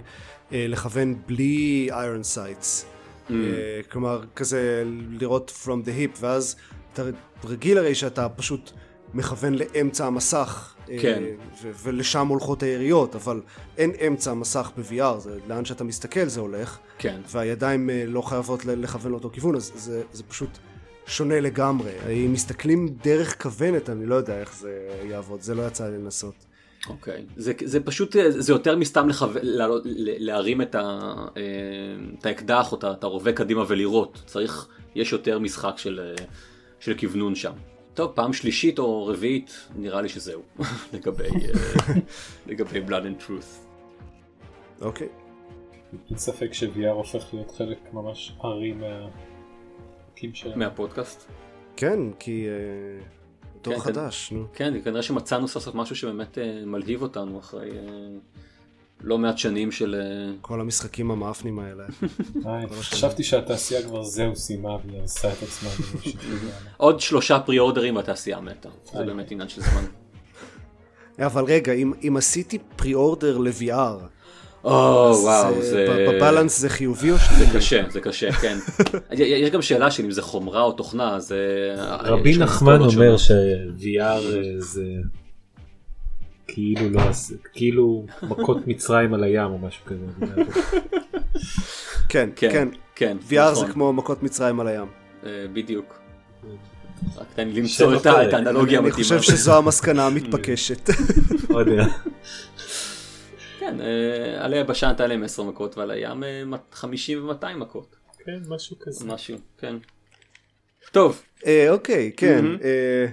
אה, 0.54 0.65
לכוון 0.70 1.15
בלי 1.28 1.89
iron 1.91 2.36
sights. 2.36 2.84
Mm. 3.30 3.32
אה, 3.32 3.82
כלומר, 3.91 4.22
כזה 4.36 4.84
לראות 5.10 5.52
from 5.63 5.88
the 5.88 5.89
hip, 5.89 6.18
ואז 6.20 6.56
אתה 6.94 7.04
רגיל 7.44 7.78
הרי 7.78 7.96
שאתה 7.96 8.30
פשוט 8.30 8.72
מכוון 9.13 9.54
לאמצע 9.54 10.06
המסך. 10.06 10.76
כן. 11.02 11.24
ו- 11.62 11.72
ולשם 11.84 12.28
הולכות 12.28 12.63
היריות, 12.63 13.15
אבל 13.15 13.41
אין 13.78 13.91
אמצע 14.08 14.32
המסך 14.32 14.72
ב-VR, 14.78 15.20
זה 15.20 15.38
לאן 15.48 15.65
שאתה 15.65 15.84
מסתכל 15.84 16.26
זה 16.26 16.39
הולך. 16.39 16.78
כן. 16.98 17.22
והידיים 17.32 17.89
לא 18.08 18.22
חייבות 18.22 18.65
לכוון 18.65 19.12
לאותו 19.12 19.30
כיוון, 19.34 19.56
אז 19.56 19.72
זה, 19.76 20.04
זה 20.13 20.24
פשוט 20.24 20.50
שונה 21.08 21.39
לגמרי. 21.39 21.91
אם 22.26 22.34
מסתכלים 22.34 22.88
דרך 23.04 23.44
כוונת, 23.44 23.89
אני 23.89 24.06
לא 24.06 24.15
יודע 24.15 24.39
איך 24.39 24.56
זה 24.56 25.00
יעבוד, 25.04 25.41
זה 25.41 25.56
לא 25.56 25.68
יצא 25.68 25.89
לי 25.89 25.98
לנסות. 25.98 26.46
אוקיי, 26.89 27.18
okay. 27.18 27.34
זה, 27.36 27.54
זה 27.63 27.84
פשוט, 27.84 28.15
זה 28.30 28.54
יותר 28.54 28.76
מסתם 28.76 29.10
לחו... 29.10 29.26
לה... 29.41 29.68
להרים 30.20 30.62
את, 30.62 30.76
ה... 30.76 31.13
את 32.20 32.26
האקדח 32.26 32.72
או 32.72 32.78
את 32.91 33.04
הרובה 33.04 33.34
קדימה 33.34 33.63
ולירות, 33.68 34.24
צריך, 34.26 34.68
יש 34.96 35.12
יותר 35.12 35.39
משחק 35.39 35.78
של, 35.78 36.13
של 36.80 36.98
כוונון 37.00 37.36
שם. 37.36 37.54
טוב, 37.94 38.12
פעם 38.15 38.34
שלישית 38.34 38.80
או 38.80 39.08
רביעית, 39.08 39.68
נראה 39.76 40.02
לי 40.02 40.10
שזהו, 40.10 40.41
לגבי, 40.94 41.30
לגבי 42.48 42.80
Blood 42.88 43.04
and 43.04 43.24
Truth. 43.24 43.65
אוקיי. 44.82 45.08
אין 46.10 46.18
ספק 46.18 46.54
ש-VR 46.54 46.89
הופך 46.89 47.34
להיות 47.34 47.52
חלק 47.52 47.78
ממש 47.94 48.34
ארי 48.44 48.72
מה... 48.74 49.08
מהפודקאסט? 50.56 51.32
כן, 51.76 52.00
כי 52.20 52.46
דור 53.64 53.74
כן, 53.74 53.80
חדש, 53.80 54.32
נו. 54.32 54.46
כן, 54.54 54.74
כנראה 54.84 55.02
שמצאנו 55.02 55.48
סוף 55.48 55.64
סוף 55.64 55.76
משהו 55.76 55.96
שבאמת 55.96 56.38
מלהיב 56.66 57.02
אותנו 57.02 57.40
אחרי 57.40 57.70
לא 59.02 59.18
מעט 59.18 59.38
שנים 59.38 59.72
של... 59.72 59.96
כל 60.42 60.62
המשחקים 60.62 61.12
המאפנים 61.12 61.60
האלה. 61.60 61.84
חשבתי 62.82 63.24
שהתעשייה 63.24 63.84
כבר 63.84 64.04
זהו 64.04 64.36
סיימה 64.36 64.76
והיא 64.86 65.00
הרסה 65.00 65.32
את 65.32 65.44
עצמה. 65.44 65.70
עוד 66.78 67.00
שלושה 67.00 67.40
פרי 67.40 67.60
אורדרים 67.60 67.96
והתעשייה 67.96 68.40
מתה, 68.40 68.70
זה 68.94 69.04
באמת 69.04 69.32
עניין 69.32 69.50
של 69.50 69.62
זמן. 69.62 69.86
אבל 71.20 71.44
רגע, 71.44 71.74
אם 71.74 72.18
עשיתי 72.18 72.60
פרי 72.76 72.94
אורדר 72.94 73.38
ל-VR, 73.38 74.14
או 74.65 75.13
וואו, 75.23 75.62
זה... 75.62 76.08
בבלנס 76.10 76.60
זה 76.60 76.69
חיובי 76.69 77.12
או 77.12 77.17
שלילי? 77.17 77.45
זה 77.45 77.58
קשה, 77.58 77.84
זה 77.89 78.01
קשה, 78.01 78.32
כן. 78.32 78.58
יש 79.12 79.49
גם 79.49 79.62
שאלה 79.62 79.91
של 79.91 80.04
אם 80.04 80.12
זה 80.12 80.21
חומרה 80.21 80.62
או 80.62 80.71
תוכנה, 80.71 81.19
זה... 81.19 81.75
רבי 81.99 82.38
נחמן 82.38 82.82
אומר 82.82 83.17
ש-VR 83.17 84.21
זה 84.60 84.84
כאילו 86.47 86.89
לא, 86.89 87.01
כאילו 87.54 88.06
מכות 88.23 88.58
מצרים 88.67 89.13
על 89.13 89.23
הים 89.23 89.51
או 89.51 89.58
משהו 89.58 89.86
כזה. 89.86 90.06
כן, 92.10 92.30
כן, 92.36 92.67
כן. 92.95 93.17
VR 93.30 93.54
זה 93.54 93.65
כמו 93.73 93.93
מכות 93.93 94.23
מצרים 94.23 94.60
על 94.60 94.67
הים. 94.67 94.88
בדיוק. 95.54 95.99
רק 97.17 97.28
תן 97.36 97.47
לי 97.47 97.62
למצוא 97.62 97.95
את 97.95 98.06
האנלוגיה 98.06 98.80
המתאימה. 98.80 98.80
אני 98.80 98.91
חושב 98.91 99.21
שזו 99.21 99.58
המסקנה 99.58 100.08
המתבקשת. 100.08 100.89
כן, 103.65 103.78
על 104.39 104.54
היבשה 104.54 104.91
נתן 104.91 105.10
להם 105.10 105.23
10 105.23 105.43
מכות 105.43 105.78
ועל 105.78 105.91
הים 105.91 106.23
50 106.71 107.30
ו-200 107.30 107.58
מכות. 107.58 107.95
כן, 108.25 108.39
משהו 108.47 108.75
כזה. 108.80 109.06
משהו, 109.06 109.38
כן. 109.58 109.75
טוב. 110.91 111.21
אה, 111.45 111.69
אוקיי, 111.69 112.12
כן. 112.17 112.45
אה, 112.63 113.06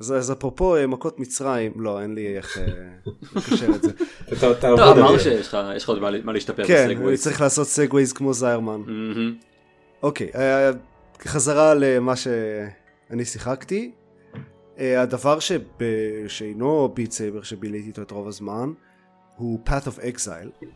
אז 0.00 0.32
אפרופו 0.32 0.76
אה, 0.76 0.86
מכות 0.86 1.20
מצרים, 1.20 1.72
לא, 1.76 2.02
אין 2.02 2.14
לי 2.14 2.36
איך 2.36 2.58
לקשר 3.36 3.66
את 3.74 3.82
זה. 3.82 3.90
טוב, 4.60 4.80
אמרנו 4.80 5.18
שיש 5.18 5.54
לך 5.54 5.88
עוד 5.88 5.98
מה 5.98 6.32
להשתפר 6.32 6.62
בסגווייז. 6.62 6.98
כן, 6.98 7.06
אני 7.06 7.16
צריך 7.16 7.40
לעשות 7.40 7.66
סגווייז 7.66 8.12
כמו 8.12 8.34
זיירמן. 8.34 8.80
אוקיי, 10.02 10.30
חזרה 11.24 11.74
למה 11.74 12.14
שאני 12.16 13.24
שיחקתי. 13.24 13.92
הדבר 14.78 15.38
שאינו 16.28 16.92
ביט 16.94 17.10
סייבר 17.10 17.42
שביליתי 17.42 17.88
איתו 17.88 18.02
את 18.02 18.10
רוב 18.10 18.28
הזמן, 18.28 18.72
הוא 19.38 19.60
Path 19.66 19.86
of 19.86 20.00
Exile. 20.00 20.66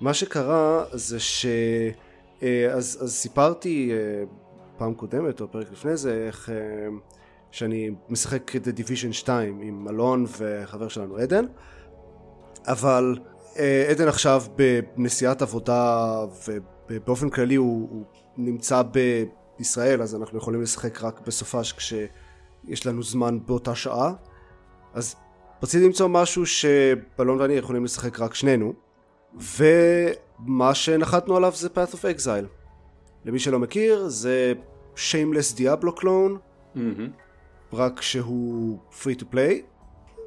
מה 0.00 0.14
שקרה 0.14 0.84
זה 0.92 1.20
ש... 1.20 1.46
אה, 2.42 2.72
אז, 2.72 2.98
אז 3.02 3.12
סיפרתי 3.12 3.90
אה, 3.92 4.24
פעם 4.78 4.94
קודמת 4.94 5.40
או 5.40 5.48
פרק 5.48 5.72
לפני 5.72 5.96
זה 5.96 6.24
איך 6.26 6.50
אה, 6.50 6.54
שאני 7.50 7.90
משחק 8.08 8.56
את 8.56 8.66
Division 8.66 9.12
2 9.12 9.60
עם 9.60 9.88
אלון 9.88 10.24
וחבר 10.38 10.88
שלנו 10.88 11.16
עדן. 11.16 11.44
אבל 12.66 13.18
עדן 13.90 14.08
עכשיו 14.08 14.42
בנסיעת 14.96 15.42
עבודה 15.42 16.18
ובאופן 16.90 17.30
כללי 17.30 17.54
הוא, 17.54 17.88
הוא 17.90 18.04
נמצא 18.36 18.82
בישראל 19.58 20.02
אז 20.02 20.14
אנחנו 20.14 20.38
יכולים 20.38 20.62
לשחק 20.62 21.02
רק 21.02 21.20
בסופש 21.26 21.72
כשיש 21.72 22.86
לנו 22.86 23.02
זמן 23.02 23.38
באותה 23.46 23.74
שעה. 23.74 24.12
אז 24.94 25.16
רציתי 25.64 25.84
למצוא 25.84 26.08
משהו 26.08 26.46
שבלון 26.46 27.40
ואני 27.40 27.54
יכולים 27.54 27.84
לשחק 27.84 28.20
רק 28.20 28.34
שנינו 28.34 28.72
ומה 29.58 30.74
שנחתנו 30.74 31.36
עליו 31.36 31.52
זה 31.54 31.68
Path 31.68 31.94
of 31.94 32.18
Exile 32.18 32.46
למי 33.24 33.38
שלא 33.38 33.58
מכיר 33.58 34.08
זה 34.08 34.52
Shameless 34.96 35.58
Diablo 35.58 36.00
clone 36.00 36.36
mm-hmm. 36.76 36.78
רק 37.72 38.00
שהוא 38.00 38.78
free 39.02 39.20
to 39.20 39.24
play 39.34 39.54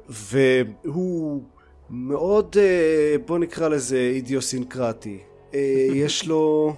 והוא 0.08 1.42
מאוד 1.90 2.56
אה, 2.58 3.16
בוא 3.26 3.38
נקרא 3.38 3.68
לזה 3.68 4.10
אידיוסינקרטי 4.14 5.18
אה, 5.54 5.86
יש 6.04 6.26
לו 6.26 6.74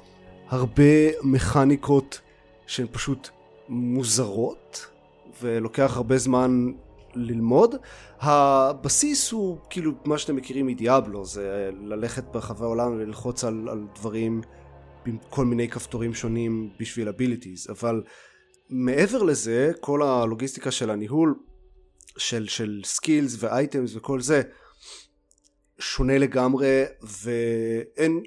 הרבה 0.49 1.23
מכניקות 1.23 2.21
שהן 2.67 2.87
פשוט 2.93 3.29
מוזרות 3.69 4.87
ולוקח 5.43 5.97
הרבה 5.97 6.19
זמן 6.19 6.73
ללמוד. 7.15 7.75
הבסיס 8.21 9.31
הוא 9.31 9.59
כאילו 9.71 9.93
מה 10.05 10.19
שאתם 10.19 10.37
מכירים 10.37 10.67
מ 10.67 10.74
Diablo, 10.74 11.25
זה 11.25 11.71
ללכת 11.81 12.25
ברחבי 12.25 12.65
העולם 12.65 12.93
וללחוץ 12.93 13.45
על, 13.45 13.69
על 13.69 13.87
דברים 13.95 14.41
עם 15.07 15.17
כל 15.31 15.45
מיני 15.45 15.69
כפתורים 15.69 16.15
שונים 16.15 16.71
בשביל 16.81 17.09
abilities, 17.09 17.71
אבל 17.71 18.03
מעבר 18.71 19.23
לזה, 19.23 19.73
כל 19.81 20.03
הלוגיסטיקה 20.03 20.71
של 20.71 20.91
הניהול 20.91 21.35
של, 22.17 22.49
של 22.49 22.81
skills 22.85 23.37
ו 23.39 23.48
items 23.48 23.97
וכל 23.97 24.21
זה 24.21 24.43
שונה 25.79 26.19
לגמרי 26.19 26.85
ואין 27.23 28.23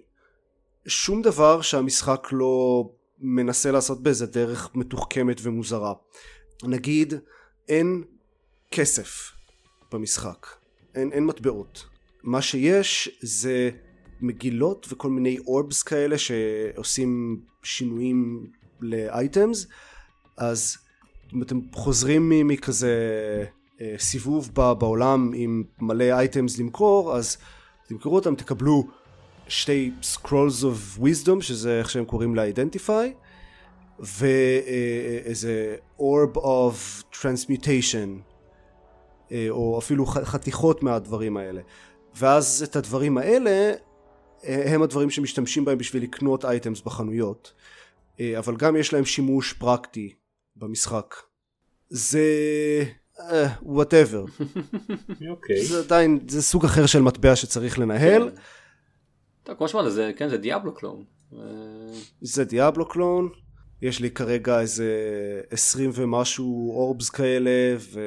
שום 0.88 1.22
דבר 1.22 1.62
שהמשחק 1.62 2.28
לא 2.32 2.84
מנסה 3.20 3.72
לעשות 3.72 4.04
באיזה 4.04 4.26
דרך 4.26 4.70
מתוחכמת 4.76 5.38
ומוזרה. 5.44 5.94
נגיד 6.64 7.14
אין 7.70 8.04
כסף 8.76 9.32
במשחק. 9.92 10.48
אין, 10.96 11.12
אין 11.12 11.26
מטבעות. 11.26 11.86
מה 12.24 12.42
שיש 12.42 13.10
זה 13.22 13.70
מגילות 14.22 14.88
וכל 14.90 15.10
מיני 15.10 15.38
orbs 15.48 15.84
כאלה 15.84 16.18
שעושים 16.18 17.42
שינויים 17.64 18.48
לאייטמס 18.82 19.68
אז 20.38 20.78
אם 21.34 21.42
אתם 21.42 21.60
חוזרים 21.74 22.48
מכזה 22.48 22.96
אה, 23.82 23.96
סיבוב 24.00 24.52
בעולם 24.54 25.32
עם 25.36 25.64
מלא 25.80 26.04
אייטמס 26.04 26.60
למכור 26.60 27.16
אז 27.16 27.38
תמכרו 27.88 28.16
אותם 28.16 28.36
תקבלו 28.36 28.88
שתי 29.48 29.92
scrolls 30.02 30.62
of 30.62 31.00
wisdom 31.00 31.42
שזה 31.42 31.80
איך 31.80 31.90
שהם 31.90 32.06
קוראים 32.06 32.36
ל-identify 32.36 33.08
ואיזה 34.00 35.76
orb 36.00 36.38
of 36.38 37.04
transmutation 37.14 38.33
או 39.50 39.80
אפילו 39.80 40.06
חתיכות 40.06 40.84
מהדברים 40.84 41.38
האלה. 41.38 41.62
ואז 42.16 42.66
את 42.70 42.76
הדברים 42.76 43.18
האלה 43.18 43.72
אה, 44.46 44.74
הם 44.74 44.82
הדברים 44.82 45.10
שמשתמשים 45.10 45.66
בהם 45.66 45.78
בשביל 45.78 46.04
לקנות 46.04 46.46
items 46.46 46.82
בחנויות. 46.82 47.54
אה, 48.20 48.40
אבל 48.40 48.56
גם 48.56 48.76
יש 48.76 48.94
להם 48.94 49.06
שימוש 49.06 49.54
פרקטי 49.54 50.14
במשחק. 50.56 51.16
זה... 51.90 52.24
whatever. 53.62 54.26
אוקיי. 55.32 55.66
זה 55.66 55.80
עדיין, 55.80 56.20
זה 56.28 56.42
סוג 56.42 56.66
אחר 56.66 56.86
של 56.86 57.02
מטבע 57.02 57.36
שצריך 57.36 57.80
לנהל. 57.80 58.30
כן. 58.30 58.36
טוב, 59.44 59.56
כמו 59.58 59.68
שאמרת, 59.68 59.94
זה, 59.94 60.12
כן, 60.16 60.30
זה 60.30 60.38
Diablo 60.38 60.74
clone. 60.74 61.04
זה 62.22 62.44
Diablo 62.44 62.90
clone. 62.90 63.30
יש 63.82 64.00
לי 64.00 64.12
כרגע 64.12 64.60
איזה 64.60 64.92
עשרים 65.50 65.90
ומשהו 65.94 66.72
orbs 66.76 67.10
כאלה, 67.10 67.76
ו... 67.80 68.00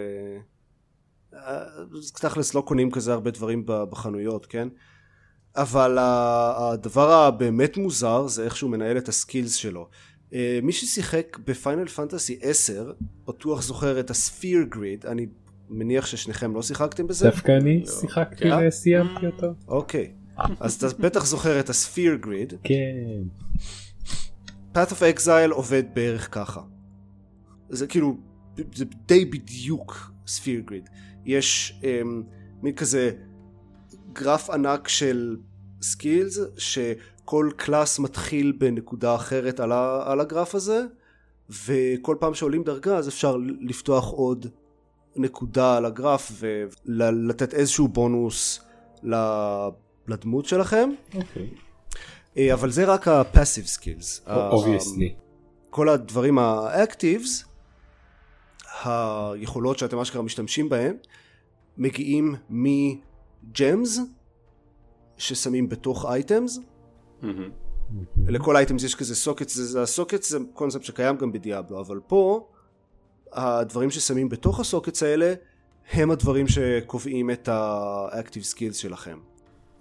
תכלס 2.14 2.55
לא 2.55 2.61
קונים 2.61 2.90
כזה 2.90 3.12
הרבה 3.12 3.31
דברים 3.31 3.62
בחנויות, 3.66 4.46
כן? 4.46 4.68
אבל 5.57 5.99
הדבר 6.01 7.12
הבאמת 7.12 7.77
מוזר 7.77 8.27
זה 8.27 8.44
איך 8.44 8.57
שהוא 8.57 8.70
מנהל 8.70 8.99
את 8.99 9.09
הסקילס 9.09 9.55
שלו. 9.55 9.88
אה, 10.35 10.59
מי 10.62 10.72
ששיחק 10.72 11.38
בפיינל 11.46 11.88
פנטסי 11.88 12.38
10 12.42 12.92
בטוח 13.29 13.62
זוכר 13.62 14.01
את 14.01 14.11
הספיר 14.11 14.62
גריד, 14.62 15.07
אני 15.07 15.27
מניח 15.68 16.07
ששניכם 16.07 16.55
לא 16.55 16.62
שיחקתם 16.62 17.07
בזה? 17.07 17.31
דווקא 17.31 17.53
אני 17.53 17.85
שיחקתי 18.01 18.44
כן. 18.44 18.68
וסיימתי 18.68 19.27
אותו. 19.27 19.55
אוקיי, 19.68 20.12
אז 20.61 20.75
אתה 20.75 20.87
בטח 21.03 21.27
זוכר 21.27 21.61
את 21.61 21.70
הספיר 21.70 22.14
גריד. 22.14 22.53
כן. 22.62 23.22
Path 24.75 24.90
of 24.90 25.18
Exile 25.18 25.53
עובד 25.53 25.83
בערך 25.94 26.35
ככה. 26.35 26.61
זה 27.68 27.87
כאילו, 27.87 28.16
זה 28.75 28.85
די 29.07 29.25
בדיוק 29.25 30.15
sphere 30.26 30.61
grid. 30.61 30.88
יש 31.24 31.80
um, 31.82 32.06
מין 32.62 32.74
כזה 32.74 33.10
גרף 34.12 34.50
ענק 34.50 34.88
של 34.88 35.36
skills, 35.82 36.38
שכל 36.58 37.50
class 37.56 37.98
מתחיל 37.98 38.52
בנקודה 38.58 39.14
אחרת 39.14 39.60
על, 39.60 39.72
ה, 39.72 40.02
על 40.12 40.20
הגרף 40.20 40.54
הזה, 40.54 40.82
וכל 41.66 42.16
פעם 42.20 42.34
שעולים 42.34 42.62
דרגה 42.62 42.96
אז 42.96 43.08
אפשר 43.08 43.36
לפתוח 43.60 44.10
עוד 44.10 44.46
נקודה 45.16 45.76
על 45.76 45.84
הגרף 45.84 46.32
ולתת 46.86 47.54
איזשהו 47.54 47.88
בונוס 47.88 48.60
ל- 49.02 49.68
לדמות 50.08 50.46
שלכם. 50.46 50.90
אוקיי. 51.14 51.50
אה, 52.36 52.54
אבל 52.54 52.70
זה 52.70 52.84
רק 52.84 53.08
ה-passive 53.08 53.78
skills. 53.78 54.30
obviously. 54.30 55.14
כל 55.70 55.88
הדברים 55.88 56.38
ה-actives, 56.38 57.46
היכולות 58.84 59.78
שאתם 59.78 59.98
אשכרה 59.98 60.22
משתמשים 60.22 60.68
בהן, 60.68 60.96
מגיעים 61.78 62.34
מ-gems 62.50 64.00
ששמים 65.16 65.68
בתוך 65.68 66.04
items. 66.04 66.60
מהמם. 67.22 67.50
לכל 68.26 68.56
אייטמס 68.56 68.82
יש 68.82 68.94
כזה 68.94 69.14
סוקטס, 69.16 69.54
זה, 69.56 69.64
זה 69.64 69.82
הסוקטס 69.82 70.30
זה 70.30 70.38
קונספט 70.52 70.82
שקיים 70.82 71.16
גם 71.16 71.32
בדיאבלו, 71.32 71.80
אבל 71.80 72.00
פה 72.06 72.48
הדברים 73.32 73.90
ששמים 73.90 74.28
בתוך 74.28 74.60
הסוקטס 74.60 75.02
האלה 75.02 75.34
הם 75.92 76.10
הדברים 76.10 76.48
שקובעים 76.48 77.30
את 77.30 77.48
ה-active 77.48 78.54
skills 78.54 78.74
שלכם. 78.74 79.18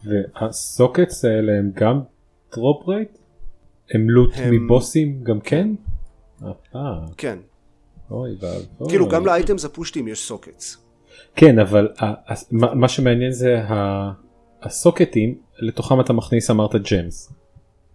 והסוקטס 0.04 1.26
האלה 1.26 1.52
הם 1.60 1.72
גם 1.74 2.02
drop 2.56 2.88
rate? 2.88 3.18
הם 3.92 4.10
loot 4.10 4.32
הם- 4.36 4.66
מבוסים 4.66 5.24
גם 5.24 5.40
כן? 5.40 5.70
אה, 6.76 7.06
כן, 7.18 7.40
אוי 8.12 8.36
ואבוי. 8.40 8.90
כאילו 8.90 9.10
גם 9.10 9.26
ל 9.26 9.33
items 9.33 9.66
הפשוטים 9.66 10.08
יש 10.08 10.28
sockets. 10.28 10.78
כן 11.36 11.60
אבל 11.60 11.88
מה 12.52 12.90
שמעניין 12.90 13.32
זה 13.32 13.62
הסוקטים 14.62 15.36
לתוכם 15.60 16.02
אתה 16.02 16.14
מכניס 16.14 16.50
אמרת 16.50 16.76
gems. 16.76 17.34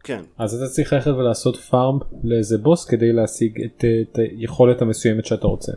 כן, 0.05 0.23
אז 0.39 0.55
אתה 0.55 0.73
צריך 0.73 0.93
ללכת 0.93 1.11
ולעשות 1.11 1.57
farm 1.57 1.99
לאיזה 2.25 2.59
בוס 2.59 2.85
כדי 2.85 3.13
להשיג 3.13 3.63
את, 3.65 3.85
את 4.03 4.19
היכולת 4.19 4.83
המסוימת 4.83 5.25
שאתה 5.25 5.47
רוצה. 5.47 5.73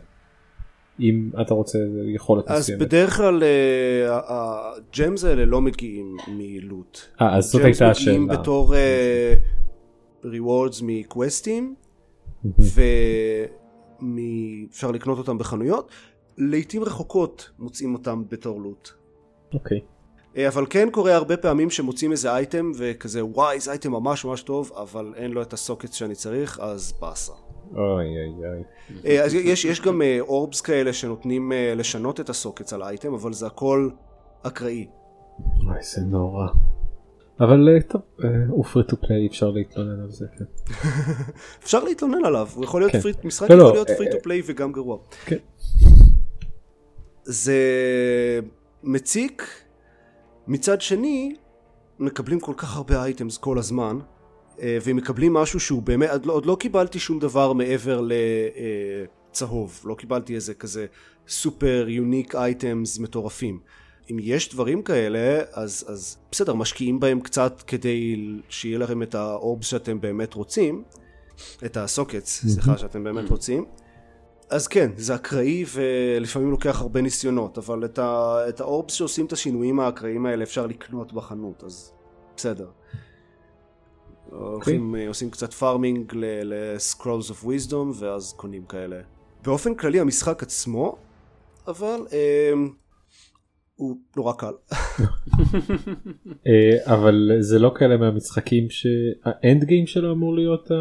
אם 1.00 1.30
אתה 1.40 1.54
רוצה 1.54 1.78
יכולת 2.14 2.50
אז 2.50 2.60
מסוימת. 2.60 2.82
בדרך 2.82 3.16
כלל 3.16 3.42
אה, 3.42 4.20
ה 4.28 4.47
gems 4.47 5.24
האלה 5.24 5.44
לא 5.44 5.60
מגיעים 5.60 6.16
מ 6.28 6.40
loot. 6.40 6.98
אה, 7.20 7.36
אז 7.36 7.44
זאת 7.44 7.62
gems 7.62 7.64
הייתה 7.64 7.90
השאלה. 7.90 8.18
מגיעים 8.18 8.40
בתור 8.40 8.74
אה, 8.74 9.34
rewards 10.24 10.82
מקווסטים, 14.04 14.54
ואפשר 14.74 14.90
לקנות 14.90 15.18
אותם 15.18 15.38
בחנויות. 15.38 15.90
לעיתים 16.38 16.84
רחוקות 16.84 17.50
מוצאים 17.58 17.94
אותם 17.94 18.22
בתור 18.28 18.60
לוט. 18.60 18.90
אוקיי. 19.54 19.80
אה, 20.36 20.48
אבל 20.48 20.66
כן 20.70 20.88
קורה 20.90 21.14
הרבה 21.14 21.36
פעמים 21.36 21.70
שמוצאים 21.70 22.12
איזה 22.12 22.32
אייטם 22.32 22.72
וכזה 22.76 23.24
וואי 23.24 23.60
זה 23.60 23.70
אייטם 23.70 23.92
ממש 23.92 24.24
ממש 24.24 24.42
טוב 24.42 24.72
אבל 24.76 25.12
אין 25.16 25.30
לו 25.30 25.42
את 25.42 25.52
הסוקט 25.52 25.92
שאני 25.92 26.14
צריך 26.14 26.60
אז 26.60 26.92
באסה. 27.00 27.32
אוי 27.72 27.80
אוי 27.80 28.48
אוי. 28.48 28.64
אה, 29.06 29.24
אז 29.24 29.34
יש, 29.34 29.64
יש 29.64 29.80
גם 29.80 30.02
אורבס 30.20 30.60
כאלה 30.60 30.92
שנותנים 30.92 31.52
אה, 31.52 31.74
לשנות 31.76 32.20
את 32.20 32.28
הסוקטס 32.28 32.72
על 32.72 32.82
האייטם 32.82 33.14
אבל 33.14 33.32
זה 33.32 33.46
הכל 33.46 33.90
אקראי. 34.42 34.86
אוי 35.66 35.82
זה 35.82 36.00
נורא. 36.00 36.46
אבל 37.40 37.68
אה, 37.68 37.82
טוב 37.82 38.02
אה, 38.24 38.28
הוא 38.48 38.64
free 38.64 38.84
to 38.84 38.96
play 38.96 39.26
אפשר 39.26 39.50
להתלונן 39.50 40.00
על 40.02 40.10
זה 40.10 40.26
כן. 40.38 40.44
אפשר 41.64 41.84
להתלונן 41.84 42.24
עליו 42.24 42.48
הוא 42.54 42.64
יכול 42.64 42.80
להיות 42.80 42.92
כן. 42.92 43.00
free, 43.00 43.12
משחק 43.24 43.50
לא, 43.50 43.54
יכול 43.54 43.66
לא, 43.66 43.72
להיות 43.72 43.90
אה, 43.90 43.96
to. 43.96 44.10
play 44.10 44.42
וגם 44.46 44.72
גרוע. 44.72 44.98
כן. 45.24 45.36
זה 47.24 47.60
מציק 48.82 49.48
מצד 50.46 50.80
שני 50.80 51.34
מקבלים 51.98 52.40
כל 52.40 52.54
כך 52.56 52.76
הרבה 52.76 53.02
items 53.02 53.38
כל 53.38 53.58
הזמן 53.58 53.98
אה, 54.60 54.78
והם 54.82 54.96
מקבלים 54.96 55.32
משהו 55.32 55.60
שהוא 55.60 55.82
באמת 55.82 56.10
עוד 56.10 56.26
לא, 56.26 56.32
עוד 56.32 56.46
לא 56.46 56.56
קיבלתי 56.60 56.98
שום 56.98 57.18
דבר 57.18 57.52
מעבר 57.52 58.00
לצהוב 59.30 59.82
לא 59.84 59.94
קיבלתי 59.94 60.34
איזה 60.34 60.54
כזה 60.54 60.86
super 61.28 61.86
unique 61.88 62.34
items 62.34 62.98
מטורפים 62.98 63.60
אם 64.10 64.16
יש 64.20 64.54
דברים 64.54 64.82
כאלה 64.82 65.42
אז, 65.52 65.84
אז 65.88 66.16
בסדר 66.32 66.54
משקיעים 66.54 67.00
בהם 67.00 67.20
קצת 67.20 67.62
כדי 67.66 68.16
שיהיה 68.48 68.78
לכם 68.78 69.02
את 69.02 69.14
ה 69.14 69.24
orbs 69.24 69.66
שאתם 69.66 70.00
באמת 70.00 70.34
רוצים 70.34 70.82
את 71.64 71.76
ה 71.76 71.85
sockets 71.85 72.46
סליחה 72.46 72.78
שאתם 72.78 73.04
באמת 73.04 73.30
רוצים 73.30 73.64
אז 74.50 74.68
כן, 74.68 74.90
זה 74.96 75.14
אקראי 75.14 75.64
ולפעמים 75.74 76.50
לוקח 76.50 76.80
הרבה 76.80 77.00
ניסיונות, 77.00 77.58
אבל 77.58 77.84
את, 77.84 77.98
ה, 77.98 78.36
את 78.48 78.60
ה 78.60 78.67
orbs 78.67 78.94
שעושים 78.94 79.26
את 79.26 79.32
השינויים 79.32 79.80
האקראיים 79.80 80.26
האלה 80.26 80.42
אפשר 80.44 80.66
לקנות 80.66 81.12
בחנות, 81.12 81.64
אז 81.64 81.92
בסדר. 82.36 82.68
הולכים, 84.30 84.96
אה, 84.96 85.08
עושים 85.08 85.30
קצת 85.30 85.52
farming 85.52 86.12
ל-scrolls 86.14 87.30
of 87.30 87.44
wisdom 87.44 87.94
ואז 87.94 88.32
קונים 88.32 88.64
כאלה. 88.64 89.00
באופן 89.44 89.74
כללי 89.74 90.00
המשחק 90.00 90.42
עצמו, 90.42 90.96
אבל 91.66 92.06
אה, 92.12 92.52
הוא 93.76 93.96
נורא 94.16 94.32
קל. 94.32 94.52
אה, 96.46 96.94
אבל 96.94 97.30
זה 97.40 97.58
לא 97.58 97.74
כאלה 97.78 97.96
מהמשחקים 97.96 98.70
שהאנד 98.70 99.64
גיים 99.64 99.86
שלו 99.86 100.12
אמור 100.12 100.34
להיות 100.34 100.70
ה... 100.70 100.74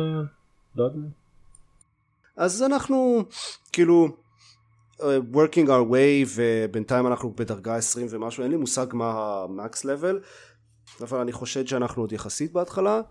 לא 0.75 0.83
יודע. 0.83 1.07
אז 2.37 2.63
אנחנו 2.63 3.23
כאילו 3.71 4.07
uh, 4.97 5.03
working 5.33 5.67
our 5.67 5.91
way 5.91 6.29
ובינתיים 6.35 7.07
אנחנו 7.07 7.33
בדרגה 7.37 7.75
20 7.75 8.07
ומשהו 8.09 8.43
אין 8.43 8.51
לי 8.51 8.57
מושג 8.57 8.87
מה 8.93 9.43
המקס 9.43 9.85
לבל 9.85 10.19
אבל 11.01 11.19
אני 11.19 11.31
חושד 11.31 11.67
שאנחנו 11.67 12.03
עוד 12.03 12.11
יחסית 12.11 12.53
בהתחלה 12.53 13.01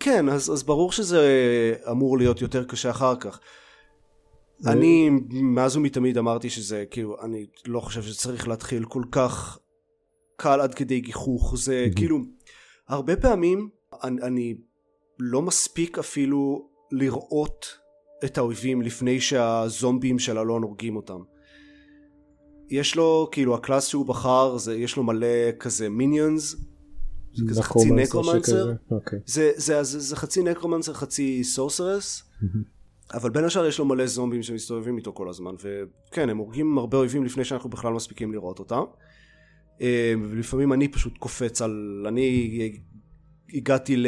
כן 0.00 0.28
אז, 0.28 0.52
אז 0.52 0.62
ברור 0.62 0.92
שזה 0.92 1.22
אמור 1.90 2.18
להיות 2.18 2.42
יותר 2.42 2.64
קשה 2.64 2.90
אחר 2.90 3.16
כך 3.16 3.40
אני 4.66 5.10
מאז 5.32 5.76
ומתמיד 5.76 6.18
אמרתי 6.18 6.50
שזה 6.50 6.84
כאילו 6.90 7.16
אני 7.22 7.46
לא 7.66 7.80
חושב 7.80 8.02
שצריך 8.02 8.48
להתחיל 8.48 8.84
כל 8.84 9.02
כך 9.10 9.58
קל 10.36 10.60
עד 10.60 10.74
כדי 10.74 11.00
גיחוך 11.00 11.54
זה 11.56 11.86
כאילו 11.96 12.18
הרבה 12.88 13.16
פעמים 13.16 13.68
אני, 14.02 14.22
אני 14.22 14.54
לא 15.18 15.42
מספיק 15.42 15.98
אפילו 15.98 16.68
לראות 16.92 17.66
את 18.24 18.38
האויבים 18.38 18.82
לפני 18.82 19.20
שהזומבים 19.20 20.18
של 20.18 20.38
אלון 20.38 20.62
הורגים 20.62 20.96
אותם. 20.96 21.20
יש 22.70 22.96
לו 22.96 23.28
כאילו 23.32 23.54
ה 23.54 23.59
class 23.59 23.86
שהוא 23.86 24.06
בחר 24.06 24.58
זה 24.58 24.76
יש 24.76 24.96
לו 24.96 25.02
מלא 25.02 25.52
כזה 25.58 25.88
minions 25.88 26.56
זה 27.34 27.44
כזה 27.48 27.62
חצי 27.62 27.90
necromancer? 27.90 28.72
אוקיי. 28.90 29.18
זה, 29.26 29.50
זה, 29.56 29.82
זה, 29.82 30.00
זה 30.00 30.16
חצי 30.16 30.42
necromancer 30.42 30.94
חצי 30.94 31.44
sorceress 31.44 32.22
אבל 33.12 33.30
בין 33.30 33.44
השאר 33.44 33.66
יש 33.66 33.78
לו 33.78 33.84
מלא 33.84 34.06
זומבים 34.06 34.42
שמסתובבים 34.42 34.96
איתו 34.96 35.12
כל 35.12 35.28
הזמן 35.28 35.54
וכן 35.60 36.28
הם 36.28 36.38
הורגים 36.38 36.78
הרבה 36.78 36.98
אויבים 36.98 37.24
לפני 37.24 37.44
שאנחנו 37.44 37.70
בכלל 37.70 37.92
מספיקים 37.92 38.32
לראות 38.32 38.58
אותם 38.58 38.82
אה, 39.80 40.14
ולפעמים 40.30 40.72
אני 40.72 40.88
פשוט 40.88 41.18
קופץ 41.18 41.62
על 41.62 42.04
אני 42.08 42.72
הגעתי 43.54 43.96
ל... 43.96 44.06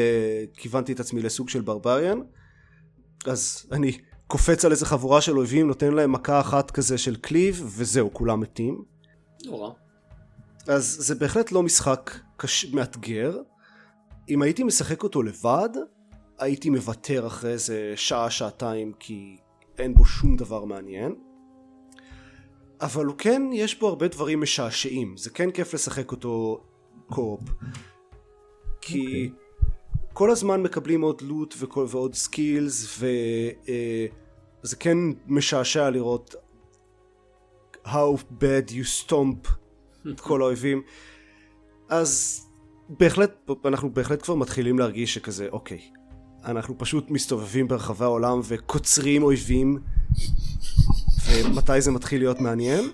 כיוונתי 0.54 0.92
את 0.92 1.00
עצמי 1.00 1.22
לסוג 1.22 1.48
של 1.48 1.60
barbarian 1.60 2.18
אז 3.26 3.66
אני 3.72 3.92
קופץ 4.26 4.64
על 4.64 4.72
איזה 4.72 4.86
חבורה 4.86 5.20
של 5.20 5.38
אויבים 5.38 5.66
נותן 5.66 5.92
להם 5.92 6.12
מכה 6.12 6.40
אחת 6.40 6.70
כזה 6.70 6.98
של 6.98 7.16
cleave 7.16 7.62
וזהו 7.76 8.12
כולם 8.12 8.40
מתים 8.40 8.84
נורא. 9.44 9.70
אז 10.66 10.96
זה 11.00 11.14
בהחלט 11.14 11.52
לא 11.52 11.62
משחק 11.62 12.10
קש... 12.36 12.64
מאתגר. 12.64 13.38
אם 14.28 14.42
הייתי 14.42 14.64
משחק 14.64 15.02
אותו 15.02 15.22
לבד, 15.22 15.68
הייתי 16.38 16.70
מוותר 16.70 17.26
אחרי 17.26 17.52
איזה 17.52 17.92
שעה, 17.96 18.30
שעתיים, 18.30 18.92
כי 18.98 19.36
אין 19.78 19.94
בו 19.94 20.04
שום 20.04 20.36
דבר 20.36 20.64
מעניין. 20.64 21.14
אבל 22.80 23.06
הוא 23.06 23.14
כן, 23.18 23.42
יש 23.52 23.80
בו 23.80 23.88
הרבה 23.88 24.08
דברים 24.08 24.40
משעשעים. 24.40 25.16
זה 25.16 25.30
כן 25.30 25.50
כיף 25.50 25.74
לשחק 25.74 26.12
אותו 26.12 26.64
co-op. 27.06 27.40
כי 28.80 29.30
כל 30.12 30.30
הזמן 30.30 30.62
מקבלים 30.62 31.02
עוד 31.02 31.22
loot 31.22 31.54
וכל, 31.58 31.86
ועוד 31.88 32.14
skills, 32.14 32.98
וזה 34.62 34.76
כן 34.76 34.98
משעשע 35.26 35.90
לראות 35.90 36.34
how 37.86 38.18
bad 38.40 38.70
you 38.70 39.06
stomp 39.06 39.48
את 40.10 40.20
כל 40.20 40.42
האויבים. 40.42 40.82
אז 41.88 42.40
בהחלט, 42.88 43.50
אנחנו 43.64 43.94
בהחלט 43.94 44.22
כבר 44.22 44.34
מתחילים 44.34 44.78
להרגיש 44.78 45.14
שכזה, 45.14 45.48
אוקיי, 45.52 45.80
אנחנו 46.46 46.78
פשוט 46.78 47.10
מסתובבים 47.10 47.68
ברחבי 47.68 48.04
העולם 48.04 48.40
וקוצרים 48.48 49.22
אויבים, 49.22 49.78
ומתי 51.26 51.80
זה 51.80 51.90
מתחיל 51.90 52.20
להיות 52.20 52.40
מעניין, 52.40 52.84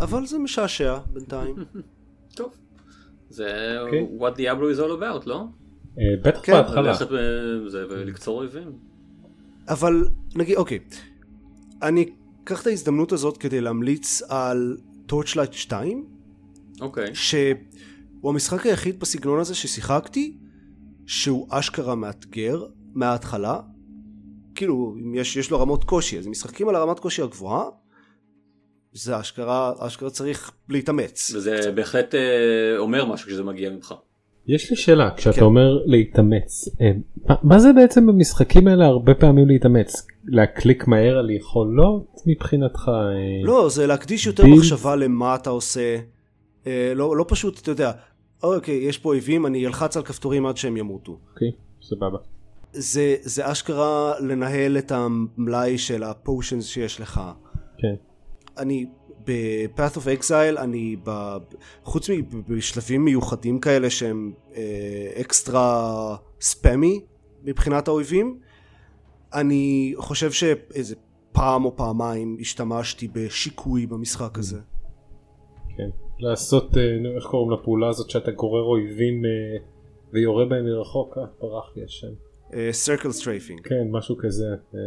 אבל 0.00 0.26
זה 0.26 0.38
משעשע 0.38 0.98
בינתיים. 1.12 1.56
טוב. 2.36 2.52
זה 3.30 3.76
אוקיי. 3.80 4.08
what 4.18 4.36
Diablo 4.36 4.76
is 4.76 4.80
all 4.80 5.00
about, 5.00 5.26
לא? 5.26 5.44
אה, 5.98 6.04
בטח 6.22 6.40
כן, 6.42 6.52
בהתחלה. 6.52 6.92
בזה 7.66 7.86
ולקצור 7.90 8.38
אויבים. 8.38 8.72
אבל 9.68 10.08
נגיד, 10.34 10.56
אוקיי, 10.56 10.78
אני 11.82 12.10
אקח 12.44 12.62
את 12.62 12.66
ההזדמנות 12.66 13.12
הזאת 13.12 13.36
כדי 13.36 13.60
להמליץ 13.60 14.22
על 14.28 14.76
Torchlight 15.12 15.52
2, 15.52 16.06
אוקיי. 16.80 17.14
שהוא 17.14 18.30
המשחק 18.30 18.66
היחיד 18.66 19.00
בסגנון 19.00 19.40
הזה 19.40 19.54
ששיחקתי, 19.54 20.36
שהוא 21.10 21.46
אשכרה 21.50 21.94
מאתגר 21.94 22.62
מההתחלה. 22.94 23.60
כאילו, 24.54 24.94
אם 25.04 25.14
יש, 25.14 25.36
יש 25.36 25.50
לו 25.50 25.60
רמות 25.60 25.84
קושי, 25.84 26.18
אז 26.18 26.26
אם 26.26 26.30
משחקים 26.30 26.68
על 26.68 26.74
הרמת 26.74 26.98
קושי 26.98 27.22
הגבוהה, 27.22 27.64
זה 28.92 29.20
אשכרה, 29.20 29.72
אשכרה 29.78 30.10
צריך 30.10 30.50
להתאמץ. 30.68 31.30
וזה 31.34 31.72
בהחלט 31.74 32.14
אה, 32.14 32.20
אומר 32.78 33.04
משהו 33.04 33.26
כשזה 33.28 33.42
מגיע 33.44 33.70
ממך. 33.70 33.94
יש 34.46 34.70
לי 34.70 34.76
שאלה 34.76 35.10
כשאתה 35.16 35.36
כן. 35.36 35.42
אומר 35.42 35.78
להתאמץ 35.86 36.68
אה, 36.80 36.90
מה- 37.28 37.34
מה 37.42 37.58
זה 37.58 37.72
בעצם 37.72 38.06
במשחקים 38.06 38.68
האלה 38.68 38.86
הרבה 38.86 39.14
פעמים 39.14 39.48
להתאמץ 39.48 40.06
להקליק 40.24 40.86
מהר 40.88 41.18
על 41.18 41.30
יכולות 41.30 42.06
מבחינתך 42.26 42.88
אה, 42.88 43.44
לא, 43.46 43.68
זה 43.68 43.86
להקדיש 43.86 44.26
יותר 44.26 44.42
בילד. 44.42 44.58
מחשבה 44.58 44.96
למה 44.96 45.34
אתה 45.34 45.50
עושה. 45.50 45.96
אה, 46.66 46.92
לא, 46.96 47.16
לא 47.16 47.24
פשוט, 47.28 47.58
אתה 47.62 47.70
יודע, 47.70 47.92
אוקיי, 48.42 48.74
יש 48.74 48.98
פה 48.98 49.08
אויבים, 49.08 49.46
אני 49.46 49.66
אלחץ 49.66 49.96
על 49.96 50.02
כפתורים 50.02 50.46
עד 50.46 50.56
שהם 50.56 50.76
ימותו. 50.76 51.18
אוקיי 51.32 51.52
סבבה 51.82 52.18
זה, 52.72 53.16
זה 53.20 53.52
אשכרה 53.52 54.20
לנהל 54.20 54.78
את 54.78 54.92
המלאי 54.92 55.78
של 55.78 56.02
הפושנס 56.02 56.66
שיש 56.66 57.00
לך. 57.00 57.20
כן 57.78 57.94
אני 58.58 58.86
ב-Path 59.26 59.96
of 59.96 60.20
Exile, 60.20 60.58
אני 60.58 60.96
ב... 61.04 61.36
חוץ 61.84 62.10
מבשלבים 62.10 63.04
מיוחדים 63.04 63.60
כאלה 63.60 63.90
שהם 63.90 64.32
אה, 64.56 65.10
אקסטרה 65.20 66.16
ספאמי 66.40 67.00
מבחינת 67.42 67.88
האויבים, 67.88 68.38
אני 69.34 69.94
חושב 69.96 70.32
שאיזה 70.32 70.94
פעם 71.32 71.64
או 71.64 71.76
פעמיים 71.76 72.36
השתמשתי 72.40 73.08
בשיקוי 73.08 73.86
במשחק 73.86 74.38
הזה. 74.38 74.60
כן 75.76 76.09
לעשות 76.22 76.76
אה, 76.76 76.82
איך 77.16 77.24
קוראים 77.24 77.50
לפעולה 77.50 77.88
הזאת 77.88 78.10
שאתה 78.10 78.30
גורר 78.30 78.62
אויבים 78.62 79.24
אה, 79.24 79.30
ויורה 80.12 80.44
בהם 80.44 80.64
מרחוק 80.64 81.18
אה, 81.18 81.22
ברח 81.40 81.72
לי 81.76 81.84
השם 81.84 82.12
אה, 82.54 82.70
Circle 82.86 83.22
Strafing. 83.22 83.62
כן 83.68 83.88
משהו 83.90 84.16
כזה 84.18 84.46
אה, 84.74 84.80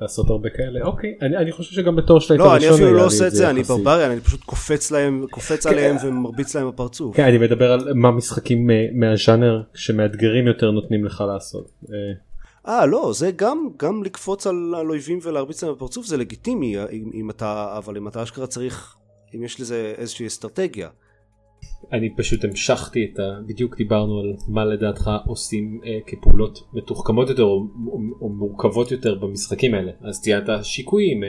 לעשות 0.00 0.30
הרבה 0.30 0.50
כאלה 0.50 0.80
אוקיי 0.82 1.14
אני, 1.22 1.36
אני 1.36 1.52
חושב 1.52 1.74
שגם 1.74 1.96
בתור 1.96 2.20
שלייט 2.20 2.40
לא, 2.40 2.56
אני 2.56 2.70
אפילו 2.70 2.92
לא 2.92 3.06
עושה 3.06 3.26
את 3.26 3.34
זה, 3.34 3.50
אני. 3.50 3.62
ברבריאן, 3.62 4.10
אני 4.10 4.20
פשוט 4.20 4.40
קופץ 4.44 4.90
להם, 4.90 5.26
קופץ 5.30 5.66
עליהם 5.66 5.96
ומרביץ 6.04 6.56
להם 6.56 6.68
בפרצוף. 6.68 7.16
כן 7.16 7.24
אני 7.24 7.38
מדבר 7.38 7.72
על 7.72 7.92
מה 7.94 8.10
משחקים 8.10 8.70
אה, 8.70 8.86
מהז'אנר 8.92 9.62
שמאתגרים 9.74 10.46
יותר 10.46 10.70
נותנים 10.70 11.04
לך 11.04 11.24
לעשות. 11.34 11.70
אה, 11.92 12.74
אה, 12.74 12.86
לא, 12.86 13.12
זה 13.14 13.30
גם, 13.36 13.68
גם 13.76 14.04
לקפוץ 14.04 14.46
על, 14.46 14.74
על 14.78 14.90
אויבים 14.90 15.18
ולהרביץ 15.22 15.64
להם 15.64 15.72
בפרצוף 15.72 16.06
זה 16.06 16.16
לגיטימי, 16.16 16.76
אם, 16.78 17.10
אם 17.14 17.30
אתה, 17.30 17.74
אבל 17.76 17.96
אם 17.96 18.08
אתה 18.08 18.22
אשכרה 18.22 18.46
צריך, 18.46 18.96
אם 19.34 19.44
יש 19.44 19.60
לזה 19.60 19.94
איזושהי 19.96 20.26
אסטרטגיה. 20.26 20.88
אני 21.92 22.16
פשוט 22.16 22.44
המשכתי 22.44 23.10
את 23.12 23.18
ה... 23.18 23.22
בדיוק 23.46 23.76
דיברנו 23.76 24.20
על 24.20 24.34
מה 24.48 24.64
לדעתך 24.64 25.10
עושים 25.26 25.80
אה, 25.84 25.98
כפעולות 26.06 26.58
מתוחכמות 26.72 27.28
יותר 27.28 27.42
או, 27.42 27.66
או, 27.86 27.98
או 28.20 28.28
מורכבות 28.28 28.90
יותר 28.90 29.14
במשחקים 29.14 29.74
האלה 29.74 29.92
אז 30.00 30.20
ציינת 30.20 30.48
שיקויים 30.62 31.20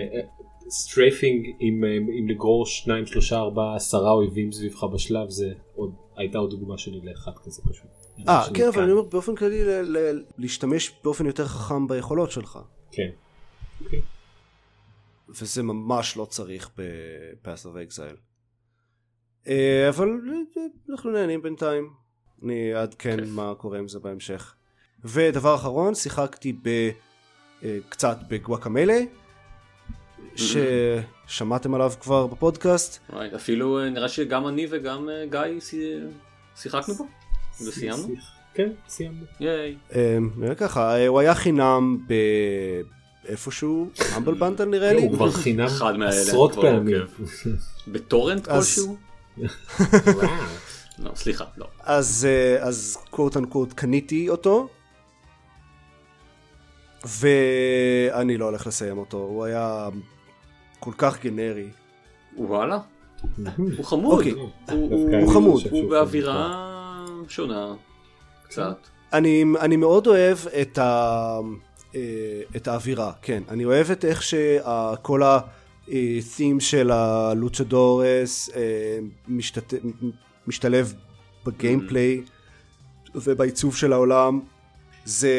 strafing 0.71 1.47
עם, 1.59 1.83
אה, 1.83 1.97
עם 2.17 2.29
לגרור 2.29 2.65
שניים 2.65 3.05
שלושה 3.05 3.37
ארבעה 3.37 3.75
עשרה 3.75 4.11
אויבים 4.11 4.51
סביבך 4.51 4.83
בשלב 4.83 5.29
זה 5.29 5.53
עוד 5.75 5.93
הייתה 6.17 6.37
עוד 6.37 6.49
דוגמה 6.49 6.77
שלי 6.77 6.99
לאחד 7.03 7.31
כזה 7.45 7.61
פשוט. 7.61 7.87
אה, 8.27 8.43
כן, 8.53 8.67
אבל. 8.67 8.83
אני 8.83 8.91
אומר 8.91 9.03
באופן 9.03 9.35
כללי 9.35 9.63
ל, 9.63 9.97
ל, 9.97 10.23
להשתמש 10.37 10.91
באופן 11.03 11.25
יותר 11.25 11.45
חכם 11.45 11.87
ביכולות 11.87 12.31
שלך. 12.31 12.59
כן. 12.91 13.09
וזה 15.39 15.63
ממש 15.63 16.17
לא 16.17 16.25
צריך 16.25 16.69
ב-Path 16.77 17.65
of 17.65 17.93
Exile. 17.93 18.17
אה, 19.47 19.89
אבל 19.89 20.09
אנחנו 20.89 21.11
נהנים 21.11 21.41
בינתיים. 21.41 21.89
אני 22.43 22.75
אעדכן 22.75 23.17
כיף. 23.19 23.29
מה 23.29 23.53
קורה 23.57 23.79
עם 23.79 23.87
זה 23.87 23.99
בהמשך. 23.99 24.55
ודבר 25.03 25.55
אחרון, 25.55 25.95
שיחקתי 25.95 26.53
ב... 26.63 26.89
אה, 27.63 27.77
קצת 27.89 28.17
בגואקמלה, 28.27 28.99
ששמעתם 30.35 31.73
עליו 31.73 31.91
כבר 31.99 32.27
בפודקאסט. 32.27 32.99
אפילו 33.35 33.79
אה, 33.79 33.89
נראה 33.89 34.09
שגם 34.09 34.47
אני 34.47 34.67
וגם 34.69 35.09
גיא 35.29 35.59
שי- 35.59 35.99
שיחקנו 36.55 36.93
בו 36.93 37.07
וסיימנו. 37.67 38.07
כן 38.53 38.71
סיימנו. 38.87 39.25
ייי. 39.39 39.77
נראה 40.37 40.55
ככה, 40.55 41.07
הוא 41.07 41.19
היה 41.19 41.35
חינם. 41.35 42.05
איפשהו, 43.27 43.89
המבל 44.11 44.33
בנדל 44.33 44.65
נראה 44.65 44.93
לי. 44.93 45.01
הוא 45.01 45.13
כבר 45.13 45.31
חינם 45.31 45.65
אחד 45.65 45.97
מהאלה, 45.97 46.09
עשרות 46.21 46.55
פעמים. 46.55 47.01
עוקב. 47.01 47.13
בטורנט 47.87 48.47
כלשהו? 48.47 48.97
לא, 50.99 51.11
סליחה, 51.15 51.45
לא. 51.57 51.65
אז, 51.83 52.27
אה, 52.29 52.63
אז 52.63 52.97
קוט 53.09 53.37
אנקוט 53.37 53.73
קניתי 53.73 54.29
אותו, 54.29 54.67
ואני 57.05 58.37
לא 58.37 58.45
הולך 58.45 58.67
לסיים 58.67 58.97
אותו, 58.97 59.17
הוא 59.17 59.43
היה 59.45 59.89
כל 60.79 60.91
כך 60.97 61.23
גנרי. 61.23 61.67
וואלה. 62.37 62.79
הוא 63.77 63.85
חמוד. 63.85 64.17
אוקיי. 64.17 64.31
הוא- 64.31 64.49
דווקא 64.67 65.15
הוא- 65.15 65.33
חמוד. 65.33 65.61
הוא 65.71 65.89
באווירה 65.89 66.67
שונה. 67.27 67.73
קצת. 68.43 68.77
אני, 69.13 69.43
אני 69.59 69.75
מאוד 69.77 70.07
אוהב 70.07 70.37
את, 70.61 70.77
ה, 70.77 70.81
אה, 70.81 71.39
את 72.55 72.67
האווירה, 72.67 73.11
כן. 73.21 73.43
אני 73.49 73.65
אוהב 73.65 73.91
את 73.91 74.05
איך 74.05 74.23
שכל 74.23 75.23
ה-theme 75.23 76.59
של 76.59 76.91
הלוצ'דורס 76.91 78.49
אה, 78.55 78.99
משתת... 79.27 79.73
משתלב 80.47 80.93
בגיימפליי 81.45 82.21
ובעיצוב 83.15 83.75
של 83.75 83.93
העולם. 83.93 84.39
זה, 85.05 85.31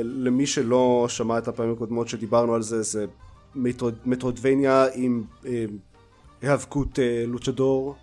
למי 0.00 0.46
שלא 0.46 1.06
שמע 1.08 1.38
את 1.38 1.48
הפעמים 1.48 1.72
הקודמות 1.72 2.08
שדיברנו 2.08 2.54
על 2.54 2.62
זה, 2.62 2.82
זה 2.82 3.06
מטרוד, 3.54 3.94
מטרודבניה 4.04 4.86
עם 4.94 5.24
אה, 5.46 5.64
היאבקות 6.42 6.98
אה, 6.98 7.24
לוצ'דור. 7.26 7.96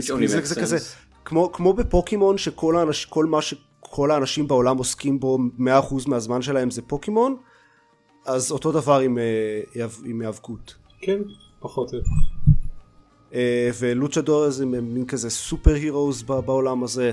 זה, 0.00 0.60
כזה. 0.60 0.78
כמו, 1.24 1.52
כמו 1.52 1.72
בפוקימון 1.72 2.38
שכל 2.38 2.76
האנש, 2.76 3.04
כל 3.04 3.26
מה 3.26 3.38
שכל 3.86 4.10
האנשים 4.10 4.48
בעולם 4.48 4.76
עוסקים 4.78 5.20
בו 5.20 5.38
100% 5.58 5.62
מהזמן 6.06 6.42
שלהם 6.42 6.70
זה 6.70 6.82
פוקימון, 6.82 7.36
אז 8.26 8.50
אותו 8.50 8.72
דבר 8.72 8.98
עם, 8.98 9.18
אה, 9.18 9.22
היאב- 9.74 10.02
עם 10.04 10.20
היאבקות. 10.20 10.74
כן 11.00 11.18
פחות 11.60 11.92
או 11.92 11.98
יותר. 11.98 12.10
אה, 13.34 13.70
ולוצ'דור 13.78 14.50
זה 14.50 14.66
מין 14.66 15.06
כזה 15.06 15.30
סופר 15.30 15.74
הירוס 15.74 16.22
בעולם 16.22 16.84
הזה. 16.84 17.12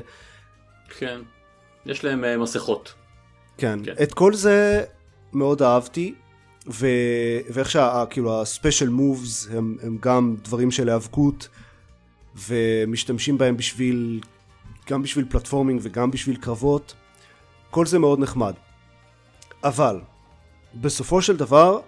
כן. 0.99 1.21
יש 1.85 2.03
להם 2.03 2.23
אה, 2.23 2.37
מסכות. 2.37 2.93
כן. 3.57 3.79
כן. 3.85 3.93
את 4.03 4.13
כל 4.13 4.33
זה 4.33 4.83
מאוד 5.33 5.61
אהבתי, 5.61 6.15
ו... 6.67 6.87
ואיך 7.49 7.71
שה... 7.71 8.03
כאילו 8.09 8.41
הספיישל 8.41 8.89
מובס 8.89 9.47
הם, 9.51 9.77
הם 9.81 9.97
גם 10.01 10.35
דברים 10.43 10.71
של 10.71 10.89
היאבקות, 10.89 11.49
ומשתמשים 12.47 13.37
בהם 13.37 13.57
בשביל, 13.57 14.21
גם 14.89 15.01
בשביל 15.01 15.25
פלטפורמינג 15.29 15.79
וגם 15.83 16.11
בשביל 16.11 16.35
קרבות. 16.35 16.93
כל 17.69 17.85
זה 17.85 17.99
מאוד 17.99 18.19
נחמד. 18.19 18.53
אבל, 19.63 20.01
בסופו 20.75 21.21
של 21.21 21.37
דבר, 21.37 21.79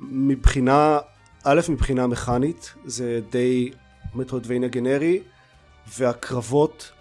מבחינה, 0.00 0.98
א', 1.44 1.60
מבחינה 1.68 2.06
מכנית, 2.06 2.74
זה 2.84 3.20
די 3.30 3.70
מטרודבניה 4.14 4.68
גנרי, 4.68 5.20
והקרבות 5.98 6.92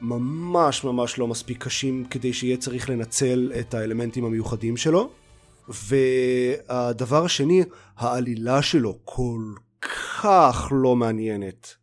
ממש 0.00 0.84
ממש 0.84 1.18
לא 1.18 1.26
מספיק 1.26 1.64
קשים 1.64 2.04
כדי 2.04 2.32
שיהיה 2.32 2.56
צריך 2.56 2.90
לנצל 2.90 3.52
את 3.60 3.74
האלמנטים 3.74 4.24
המיוחדים 4.24 4.76
שלו. 4.76 5.10
והדבר 5.68 7.24
השני, 7.24 7.62
העלילה 7.96 8.62
שלו 8.62 8.98
כל 9.04 9.42
כך 10.20 10.68
לא 10.70 10.96
מעניינת, 10.96 11.74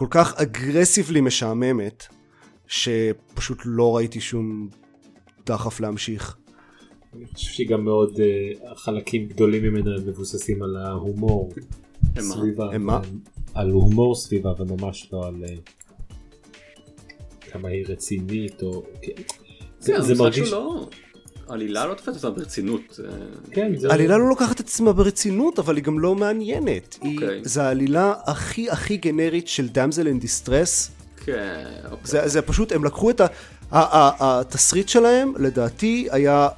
כל 0.00 0.06
כך 0.10 0.34
אגרסיבלי 0.34 1.20
משעממת, 1.20 2.06
שפשוט 2.66 3.58
לא 3.64 3.96
ראיתי 3.96 4.20
שום 4.20 4.68
דחף 5.46 5.80
להמשיך. 5.80 6.36
אני 7.14 7.26
חושב 7.26 7.50
שהיא 7.50 7.68
גם 7.68 7.84
מאוד 7.84 8.20
אה, 8.20 8.76
חלקים 8.76 9.26
גדולים 9.26 9.62
ממנה 9.62 9.90
מבוססים 10.06 10.62
על 10.62 10.76
ההומור? 10.76 11.52
סביבה. 12.18 12.74
הם 12.74 12.86
מה? 12.86 13.00
על 13.54 13.70
הומור 13.70 14.14
סביבה 14.14 14.52
וממש 14.58 15.08
לא 15.12 15.26
על 15.26 15.44
אה, 15.44 15.54
כמה 17.40 17.68
היא 17.68 17.84
רצינית 17.88 18.62
או 18.62 18.82
כן, 19.02 19.12
כן, 19.16 19.22
זה, 19.78 19.92
זה 19.92 20.12
המשחק 20.12 20.18
מרגיש 20.18 20.48
שלו, 20.48 20.88
העלילה 21.50 21.86
לא 21.86 21.94
תופסת 21.94 22.24
אותה 22.24 22.30
ברצינות. 22.40 23.00
אה, 23.04 23.10
כן, 23.52 23.72
העלילה 23.90 24.18
לא 24.18 24.28
לוקחת 24.28 24.54
את 24.54 24.60
עצמה 24.60 24.92
ברצינות, 24.92 25.58
אבל 25.58 25.76
היא 25.76 25.84
גם 25.84 25.98
לא 25.98 26.14
מעניינת. 26.14 26.98
אוקיי. 27.00 27.40
זה 27.44 27.62
העלילה 27.62 28.14
הכי 28.26 28.70
הכי 28.70 28.96
גנרית 28.96 29.48
של 29.48 29.68
דאמזל 29.68 30.06
אין 30.06 30.18
דיסטרס. 30.20 30.90
כן, 31.24 31.64
אוקיי. 31.84 31.98
זה, 32.04 32.28
זה 32.28 32.42
פשוט, 32.42 32.72
הם 32.72 32.84
לקחו 32.84 33.10
את 33.10 33.20
ה... 33.20 33.24
ה- 33.24 33.28
ה- 33.98 34.40
התסריט 34.40 34.88
שלהם, 34.88 35.32
לדעתי, 35.38 36.08
היה 36.10 36.48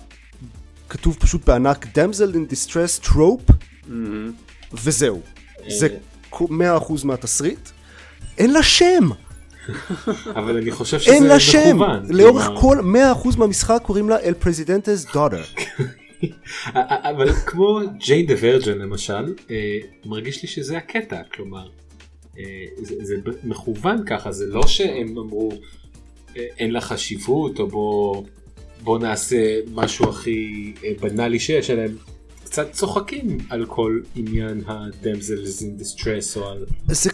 כתוב 0.89 1.17
פשוט 1.21 1.47
בענק 1.47 1.87
damsel 1.95 2.35
in 2.35 2.47
distress 2.47 2.99
trope. 2.99 3.41
וזהו. 4.73 5.21
זה 5.69 5.89
אה. 6.33 6.79
100% 6.79 7.05
מהתסריט. 7.05 7.69
אין 8.39 8.53
לה 8.53 8.63
שם! 8.63 9.09
אבל 10.39 10.57
אני 10.57 10.71
חושב 10.71 11.01
שזה 11.01 11.15
אין 11.15 11.27
לה 11.27 11.41
שם! 11.41 11.77
מכוון. 11.77 12.03
לאורך 12.11 12.49
כל 12.61 12.79
100% 13.35 13.39
מהמשחק 13.39 13.81
קוראים 13.83 14.09
לה 14.09 14.21
El 14.21 14.35
Presidente's 14.35 15.05
daughter. 15.05 15.43
אבל 17.11 17.33
כמו 17.33 17.81
Jane 17.99 18.23
the 18.23 18.35
Virgin 18.41 18.79
למשל, 18.79 19.35
אה, 19.51 19.79
מרגיש 20.05 20.43
לי 20.43 20.49
שזה 20.49 20.77
הקטע, 20.77 21.23
כלומר, 21.35 21.69
אה, 22.39 22.45
זה, 22.77 22.95
זה 23.01 23.15
מכוון 23.45 24.05
ככה, 24.07 24.33
זה 24.33 24.47
לא 24.47 24.67
שהם 24.67 25.19
אמרו 25.19 25.53
אה, 26.37 26.47
אין 26.59 26.71
לה 26.71 26.81
חשיבות 26.81 27.61
או 27.61 27.69
בוא, 27.69 28.25
בוא 28.83 28.99
נעשה 28.99 29.61
משהו 29.75 30.09
הכי 30.09 30.73
בנאלי 31.01 31.39
שיש, 31.39 31.71
אלא 31.71 31.83
הם 31.83 31.97
קצת 32.45 32.73
צוחקים 32.73 33.39
על 33.51 33.67
כל 33.67 34.01
עניין 34.15 34.63
הדמזלס 34.67 35.63
אין 35.63 35.77
דיסטרס 35.77 36.37
או 36.37 36.49
על... 36.49 36.67
זה, 36.89 37.11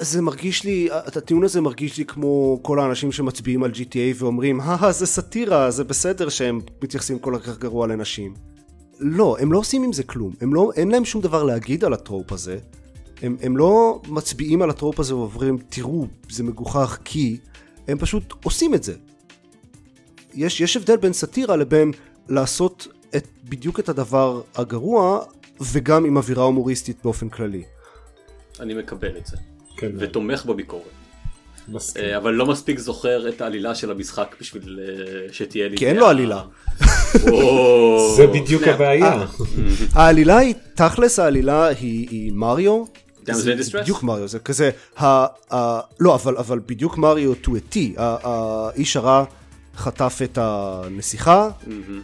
זה 0.00 0.22
מרגיש 0.22 0.64
לי, 0.64 0.88
הטיעון 0.92 1.44
הזה 1.44 1.60
מרגיש 1.60 1.98
לי 1.98 2.04
כמו 2.04 2.58
כל 2.62 2.80
האנשים 2.80 3.12
שמצביעים 3.12 3.62
על 3.62 3.70
GTA 3.70 4.14
ואומרים, 4.16 4.60
הא 4.60 4.92
זה 4.92 5.06
סאטירה, 5.06 5.70
זה 5.70 5.84
בסדר 5.84 6.28
שהם 6.28 6.60
מתייחסים 6.82 7.18
כל 7.18 7.38
כך 7.42 7.58
גרוע 7.58 7.86
לנשים. 7.86 8.34
לא, 9.00 9.36
הם 9.40 9.52
לא 9.52 9.58
עושים 9.58 9.82
עם 9.82 9.92
זה 9.92 10.02
כלום, 10.02 10.32
הם 10.40 10.54
לא, 10.54 10.70
אין 10.76 10.90
להם 10.90 11.04
שום 11.04 11.22
דבר 11.22 11.42
להגיד 11.42 11.84
על 11.84 11.92
הטרופ 11.92 12.32
הזה. 12.32 12.58
הם, 13.22 13.36
הם 13.42 13.56
לא 13.56 14.02
מצביעים 14.08 14.62
על 14.62 14.70
הטרופ 14.70 15.00
הזה 15.00 15.16
ואומרים, 15.16 15.58
תראו, 15.68 16.06
זה 16.30 16.42
מגוחך 16.42 16.98
כי, 17.04 17.38
הם 17.88 17.98
פשוט 17.98 18.34
עושים 18.44 18.74
את 18.74 18.82
זה. 18.82 18.94
יש, 20.34 20.60
יש 20.60 20.76
הבדל 20.76 20.96
בין 20.96 21.12
סאטירה 21.12 21.56
לבין 21.56 21.92
לעשות 22.28 22.88
את, 23.16 23.28
בדיוק 23.44 23.80
את 23.80 23.88
הדבר 23.88 24.42
הגרוע, 24.54 25.20
וגם 25.60 26.04
עם 26.04 26.16
אווירה 26.16 26.44
הומוריסטית 26.44 26.96
באופן 27.04 27.28
כללי. 27.28 27.62
אני 28.60 28.74
מקבל 28.74 29.16
את 29.16 29.26
זה, 29.26 29.36
כן, 29.78 29.90
ותומך 29.98 30.44
בביקורת. 30.44 30.82
מסכים. 31.68 32.04
אה, 32.04 32.16
אבל 32.16 32.32
לא 32.32 32.46
מספיק 32.46 32.78
זוכר 32.78 33.28
את 33.28 33.40
העלילה 33.40 33.74
של 33.74 33.90
המשחק 33.90 34.36
בשביל 34.40 34.80
אה, 34.82 35.32
שתהיה 35.32 35.68
לי... 35.68 35.76
כי 35.76 35.86
אין 35.86 35.96
לו 35.96 36.06
עלילה. 36.06 36.42
זה 38.16 38.26
בדיוק. 38.26 38.62
הבעיה. 38.62 39.24
העלילה 39.94 40.38
היא, 40.38 40.54
תכלס 40.74 41.18
העלילה 41.18 41.66
היא, 41.66 42.32
מריו. 42.32 42.84
זה? 43.32 43.54
בדיוק 43.80 44.02
מריו, 44.02 44.28
זה 44.28 44.38
כזה, 44.38 44.70
ה, 44.98 45.04
ה, 45.54 45.80
לא, 46.00 46.14
אבל, 46.14 46.60
בדיוק 46.66 46.98
מריו 46.98 47.32
to 47.44 47.46
a 47.48 47.74
T, 47.74 47.76
ה- 47.96 48.16
האיש 48.22 48.96
הרע 48.96 49.24
חטף 49.76 50.18
את 50.24 50.38
הנסיכה, 50.40 51.48
מהמם. 51.66 52.00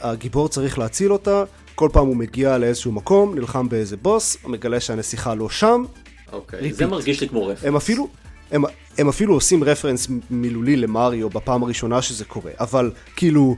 הגיבור 0.00 0.48
צריך 0.48 0.78
להציל 0.78 1.12
אותה, 1.12 1.44
כל 1.74 1.88
פעם 1.92 2.06
הוא 2.06 2.16
מגיע 2.16 2.58
לאיזשהו 2.58 2.92
מקום, 2.92 3.34
נלחם 3.34 3.68
באיזה 3.68 3.96
בוס, 3.96 4.36
מגלה 4.46 4.80
שהנסיכה 4.80 5.34
לא 5.34 5.48
שם, 5.48 5.84
אוקיי, 6.32 6.72
זה 6.72 6.84
Repeat. 6.84 6.88
מרגיש 6.88 7.20
לי 7.20 7.28
כמו 7.28 7.46
רפרנס. 7.46 7.64
הם 7.64 7.76
אפילו, 7.76 8.08
הם, 8.50 8.62
הם 8.98 9.08
אפילו 9.08 9.34
עושים 9.34 9.64
רפרנס 9.64 10.08
מילולי 10.30 10.76
למריו 10.76 11.30
בפעם 11.30 11.62
הראשונה 11.62 12.02
שזה 12.02 12.24
קורה, 12.24 12.52
אבל 12.60 12.90
כאילו, 13.16 13.56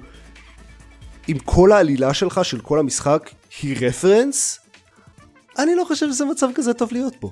אם 1.28 1.36
כל 1.44 1.72
העלילה 1.72 2.14
שלך 2.14 2.44
של 2.44 2.60
כל 2.60 2.78
המשחק 2.78 3.30
היא 3.62 3.76
רפרנס, 3.80 4.60
אני 5.58 5.74
לא 5.74 5.84
חושב 5.84 6.06
שזה 6.12 6.24
מצב 6.24 6.48
כזה 6.54 6.74
טוב 6.74 6.88
להיות 6.92 7.14
פה. 7.20 7.30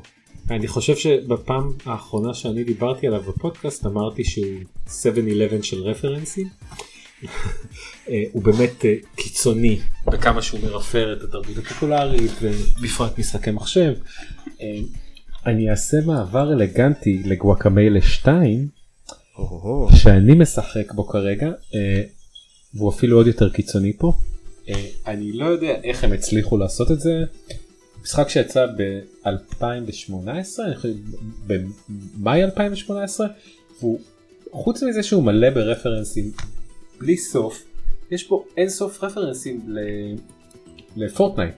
אני 0.50 0.68
חושב 0.68 0.96
שבפעם 0.96 1.72
האחרונה 1.86 2.34
שאני 2.34 2.64
דיברתי 2.64 3.06
עליו 3.06 3.22
בפודקאסט 3.22 3.86
אמרתי 3.86 4.24
שהוא 4.24 4.46
7-11 4.86 4.90
של 5.62 5.82
רפרנסים. 5.82 6.48
אה, 8.08 8.22
הוא 8.32 8.42
באמת 8.42 8.84
אה, 8.84 8.94
קיצוני 9.16 9.80
בכמה 10.06 10.42
שהוא 10.42 10.60
מרפר 10.60 11.12
את 11.12 11.22
התרבות 11.22 11.58
הפופולרית 11.58 12.32
ובפרט 12.40 13.18
משחקי 13.18 13.50
מחשב. 13.50 13.92
אני 15.46 15.70
אעשה 15.70 15.96
מעבר 16.06 16.52
אלגנטי 16.52 17.22
לגואקמיילה 17.24 18.02
2 18.02 18.68
שאני 19.96 20.34
משחק 20.34 20.92
בו 20.92 21.04
כרגע 21.04 21.46
אה, 21.46 22.02
והוא 22.74 22.90
אפילו 22.90 23.16
עוד 23.16 23.26
יותר 23.26 23.50
קיצוני 23.50 23.92
פה. 23.98 24.12
אה, 24.68 24.86
אני 25.06 25.32
לא 25.32 25.44
יודע 25.44 25.74
איך 25.84 26.04
הם 26.04 26.12
הצליחו 26.12 26.58
לעשות 26.58 26.90
את 26.90 27.00
זה. 27.00 27.24
משחק 28.02 28.28
שיצא 28.28 28.66
ב-2018, 28.66 29.28
אני 30.66 30.76
חושב 30.76 30.88
במאי 31.46 32.44
2018, 32.44 33.26
והוא 33.80 34.00
חוץ 34.52 34.82
מזה 34.82 35.02
שהוא 35.02 35.22
מלא 35.22 35.50
ברפרנסים 35.50 36.30
בלי 37.00 37.16
סוף, 37.16 37.64
יש 38.10 38.28
בו 38.28 38.44
אין 38.56 38.68
סוף 38.68 39.04
רפרנסים 39.04 39.76
לפורטנייט. 40.96 41.54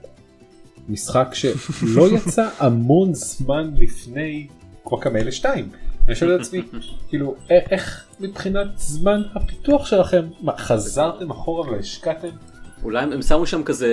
משחק 0.89 1.27
שלא 1.33 2.07
יצא 2.15 2.49
המון 2.59 3.13
זמן 3.13 3.71
לפני 3.77 4.47
קוואקמלה 4.83 5.31
2. 5.31 5.69
אני 6.07 6.15
שואל 6.15 6.35
את 6.35 6.39
עצמי, 6.41 6.61
כאילו, 7.09 7.35
איך 7.49 8.05
מבחינת 8.19 8.67
זמן 8.77 9.21
הפיתוח 9.35 9.85
שלכם, 9.85 10.25
מה, 10.41 10.57
חזרתם 10.57 11.31
אחורה 11.31 11.71
והשקעתם? 11.71 12.27
אולי 12.83 13.03
הם- 13.03 13.21
שמו 13.21 13.45
שם 13.47 13.63
כזה 13.63 13.87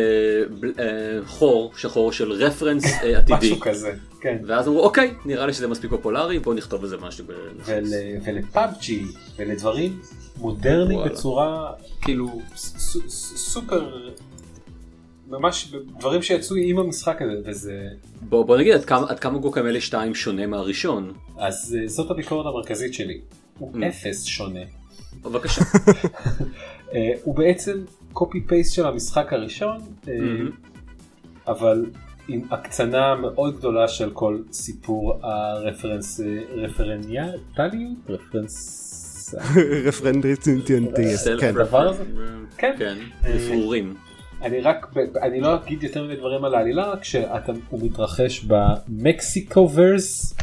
אה, 0.79 0.85
חור 1.27 1.73
שחור 1.77 2.13
של 2.13 2.33
רפרנס 2.33 2.85
אה, 2.85 2.99
עתידי. 3.19 3.39
משהו 3.39 3.61
כזה, 3.61 3.93
כן. 4.21 4.39
ואז 4.47 4.69
אמרו 4.69 4.81
אוקיי 4.85 5.15
נראה 5.25 5.47
לי 5.47 5.53
שזה 5.53 5.69
מספיק 5.69 5.91
פופולרי 5.91 6.39
בוא 6.39 6.55
נכתוב 6.55 6.83
איזה 6.85 6.97
משהו. 6.97 7.25
בנכס." 7.27 7.69
ול, 7.69 7.85
ולפאבג'י 8.27 9.05
ולדברים 9.39 9.99
מודרניים. 10.39 11.01
בצורה 11.05 11.73
כאילו 12.03 12.41
סופר 13.37 14.09
ממש 15.33 15.73
דברים 15.99 16.23
שיצאו 16.23 16.57
עם 16.57 16.79
המשחק 16.79 17.23
הזה 17.23 17.51
וזה 17.51 17.89
בוא 18.21 18.45
בוא 18.45 18.57
נגיד 18.57 18.73
עד 18.75 18.85
כמה 18.85 19.07
עד 19.09 19.19
כמה 19.19 19.39
Guacamelee 19.39 19.81
2 19.81 20.15
שונה 20.15 20.47
מהראשון. 20.47 21.13
אז 21.39 21.77
אה, 21.83 21.89
זאת 21.89 22.11
הביקורת 22.11 22.47
המרכזית 22.47 22.95
שלי. 22.95 23.21
הוא 23.59 23.73
Mm. 23.75 23.85
אפס 23.89 24.25
שונה. 24.25 24.61
בבקשה. 25.23 25.63
אה, 26.95 27.13
הוא 27.23 27.35
בעצם 27.37 27.85
copy 28.13 28.41
paste 28.47 28.75
של 28.75 28.87
המשחק 28.87 29.33
הראשון 29.33 29.79
אה, 30.09 30.15
מהמם. 30.21 30.51
אבל 31.49 31.87
עם 32.29 32.41
הקצנה 32.51 33.15
מאוד 33.15 33.57
גדולה 33.57 33.89
של 33.89 34.11
כל 34.11 34.39
סיפור 34.53 35.19
ה 35.23 35.32
reference 35.32 36.21
אה, 36.21 36.27
רפרנציאליות 36.55 37.41
reference 38.09 39.35
רפרנדריטינטיאנטיאס, 39.87 41.29
כן. 41.41 41.55
כן. 42.59 42.75
כן. 42.79 42.99
אני 44.43 44.61
רק, 44.61 44.87
אני 45.23 45.41
לא 45.41 45.55
אגיד 45.57 45.83
יותר 45.83 46.05
מדי 46.05 46.17
דברים 46.17 46.45
על 46.45 46.55
העלילה, 46.55 46.87
רק 46.87 47.05
שהוא 47.05 47.27
מתרחש 47.83 48.45
ב 48.45 49.71
Mexiverse, 49.75 50.35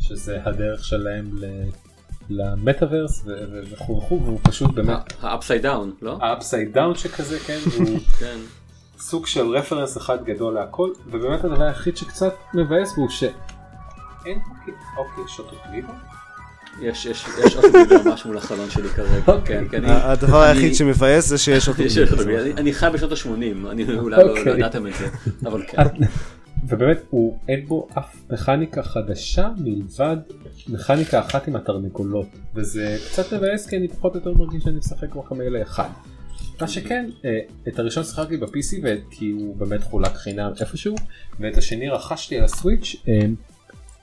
שזה 0.00 0.38
הדרך 0.44 0.84
שלהם 0.84 1.24
ל- 1.32 1.64
למטאוורס 2.30 3.22
וכו' 3.70 3.98
וכו', 3.98 4.22
והוא 4.24 4.40
פשוט 4.42 4.74
באמת 4.74 5.12
ה 5.22 5.28
upside 5.28 5.62
down 5.62 5.92
לא? 6.02 6.18
ה 6.20 6.27
upside 6.27 6.72
down 6.72 6.94
שכזה, 6.94 7.38
כן, 7.38 7.58
הוא 7.78 7.98
כן. 8.18 8.36
סוג 8.98 9.26
של 9.26 9.46
reference 9.46 9.96
אחד 9.96 10.24
גדול 10.24 10.54
להכל, 10.54 10.90
ובאמת 11.06 11.44
הדבר 11.44 11.62
היחיד 11.64 11.96
שקצת 11.96 12.34
מבאס 12.54 12.96
בו 12.96 13.10
שאין, 13.10 14.38
אוקיי, 14.96 15.24
שוטו 15.28 15.56
פליבו? 15.68 15.92
יש 16.80 17.06
יש 17.06 17.24
יש 17.44 17.56
ממש 18.06 18.24
מול 18.26 18.38
החלון 18.38 18.70
שלי 18.70 18.88
כרגע. 18.88 19.32
אוקיי. 19.32 19.68
כן, 19.70 19.84
אני- 19.84 19.92
הדבר 19.92 20.42
היחיד 20.42 20.74
שמבאס 20.74 21.28
זה 21.28 21.38
שיש 21.38 21.68
אוטוביל. 21.68 22.52
אני- 22.56 22.72
חי 22.72 22.86
בשנות 22.94 23.12
ה-80 23.12 23.70
אני 23.70 23.84
אולי 23.98 24.16
לא 24.24 24.38
אוקיי. 24.38 24.52
ידעתם 24.56 24.86
את 24.86 24.92
זה 24.94 25.06
אבל 25.48 25.62
כן. 25.68 25.82
ובאמת 26.68 26.98
הוא 27.10 27.38
אין 27.48 27.66
בו 27.66 27.88
אף 27.98 28.16
מכניקה 28.30 28.82
חדשה 28.82 29.48
מלבד 29.58 30.16
מכניקה 30.68 31.20
אחת 31.20 31.48
עם 31.48 31.56
התרנגולות 31.56 32.26
וזה 32.54 32.96
קצת 33.10 33.32
מבאס 33.32 33.66
כי 33.66 33.76
אני 33.76 33.88
פחות 33.88 34.14
או 34.14 34.18
יותר 34.18 34.32
מרגיש 34.32 34.62
שאני 34.62 34.76
משחק 34.76 35.10
כמו 35.12 35.22
חמאלה 35.22 35.62
אחד. 35.62 35.88
מה 36.60 36.68
שכן 36.68 37.06
אה, 37.24 37.38
את 37.68 37.78
הראשון 37.78 38.04
שיחקתי 38.04 38.36
ב-PC 38.36 38.76
כי 39.10 39.30
הוא 39.30 39.56
באמת 39.56 39.82
חולק 39.82 40.14
חינם 40.14 40.52
איפשהו 40.60 40.94
ואת 41.40 41.56
השני 41.56 41.88
רכשתי 41.88 42.38
על 42.38 42.44
הסוויץ' 42.44 42.96
אה, 43.08 43.20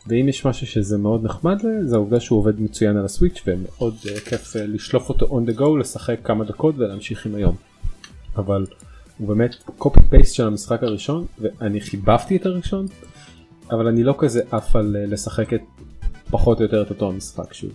ואם 0.08 0.30
יש 0.30 0.46
משהו 0.46 0.68
שזה 0.68 0.98
מאוד 0.98 1.24
נחמד 1.24 1.58
זה 1.86 1.96
העובדה 1.96 2.20
שהוא 2.20 2.40
עובד 2.40 2.62
מצוין 2.62 2.98
על 2.98 3.06
הסוויץ' 3.06 3.42
ומאוד 3.48 3.96
אה, 4.10 4.20
כיף 4.20 4.56
אה, 4.56 4.66
לשלוף 4.66 5.10
אותו 5.10 5.26
on 5.26 5.52
the 5.52 5.60
go 5.60 5.78
לשחק 5.80 6.20
כמה 6.24 6.46
דקות 6.46 6.76
ולהמשיך 6.78 7.26
עם 7.26 7.36
היום. 7.36 7.56
אבל 8.36 8.66
הוא 9.18 9.28
באמת 9.28 9.56
קופי 9.78 10.00
פייסט 10.10 10.36
של 10.36 10.48
המשחק 10.48 10.84
הראשון 10.84 11.26
ואני 11.40 11.82
חיבבתי 11.82 12.36
את 12.36 12.46
הראשון 12.46 12.86
אבל 13.72 13.88
אני 13.88 14.04
לא 14.04 14.16
כזה 14.18 14.42
עף 14.52 14.76
על 14.76 14.96
אה, 15.00 15.06
לשחק 15.06 15.54
את 15.54 15.62
פחות 16.30 16.58
או 16.58 16.64
יותר 16.64 16.82
את 16.82 16.90
אותו 16.90 17.10
המשחק 17.10 17.54
שוב. 17.54 17.72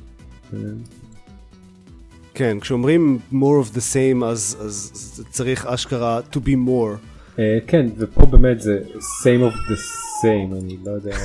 כן, 2.35 2.61
כשאומרים 2.61 3.19
more 3.33 3.65
of 3.65 3.75
the 3.75 3.95
same 3.95 4.25
אז, 4.25 4.57
אז 4.61 5.25
צריך 5.31 5.67
אשכרה 5.67 6.21
to 6.33 6.37
be 6.37 6.69
more. 6.69 7.08
אה, 7.39 7.59
כן, 7.67 7.87
ופה 7.99 8.27
באמת 8.27 8.61
זה 8.61 8.81
same 8.97 9.53
of 9.53 9.55
the 9.55 9.79
same, 10.23 10.57
אני 10.63 10.77
לא 10.87 10.91
יודע 10.91 11.17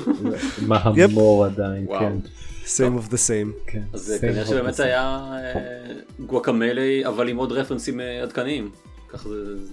מה 0.68 0.76
המור 0.76 1.44
עדיין. 1.44 1.86
כן. 1.86 2.16
same 2.64 2.98
of 3.00 3.12
the 3.12 3.16
same. 3.16 3.66
כן, 3.66 3.82
אז 3.92 4.14
same 4.18 4.20
כנראה 4.20 4.42
of 4.42 4.46
שבאמת 4.46 4.80
היה 4.80 5.00
אה, 5.32 5.94
גואקמלי 6.26 7.06
אבל 7.06 7.28
עם 7.28 7.36
עוד 7.36 7.52
רפרנסים 7.52 8.00
אה, 8.00 8.22
עדכניים. 8.22 8.70
ככה 9.08 9.28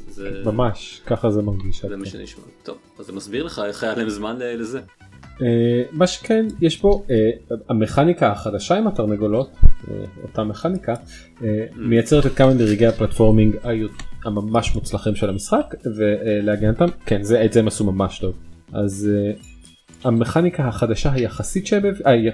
זה. 0.09 0.41
ממש, 0.45 1.01
ככה 1.05 1.32
זה 1.32 1.41
מרגיש. 1.41 1.86
זה 1.86 1.97
מה 1.97 2.05
שנשמע. 2.05 2.43
טוב, 2.63 2.77
אז 2.99 3.05
זה 3.05 3.13
מסביר 3.13 3.43
לך 3.43 3.61
איך 3.65 3.84
היה 3.84 3.95
להם 3.95 4.09
זמן 4.09 4.36
לזה. 4.39 4.80
אה, 5.41 5.84
מה 5.91 6.07
שכן 6.07 6.45
יש 6.61 6.77
פה 6.77 7.03
אה, 7.09 7.57
המכניקה 7.69 8.32
החדשה 8.32 8.75
עם 8.75 8.88
התרנגולות 8.88 9.49
אה, 9.63 9.68
אותה 10.23 10.43
מכניקה 10.43 10.93
אה, 11.43 11.65
מייצרת 11.75 12.25
את 12.25 12.34
כמה 12.34 12.53
דרגי 12.53 12.86
הפלטפורמינג 12.86 13.55
הממש 14.25 14.75
מוצלחים 14.75 15.15
של 15.15 15.30
המשחק 15.30 15.75
ולהגנתם 15.95 16.86
כן 17.05 17.23
זה 17.23 17.45
את 17.45 17.53
זה 17.53 17.59
הם 17.59 17.67
עשו 17.67 17.91
ממש 17.91 18.19
טוב 18.19 18.34
אז 18.73 19.09
אה, 19.13 19.32
המכניקה 20.03 20.67
החדשה 20.67 21.13
היחסית 21.13 21.67
שהם 21.67 21.86
הביאו 21.86 22.32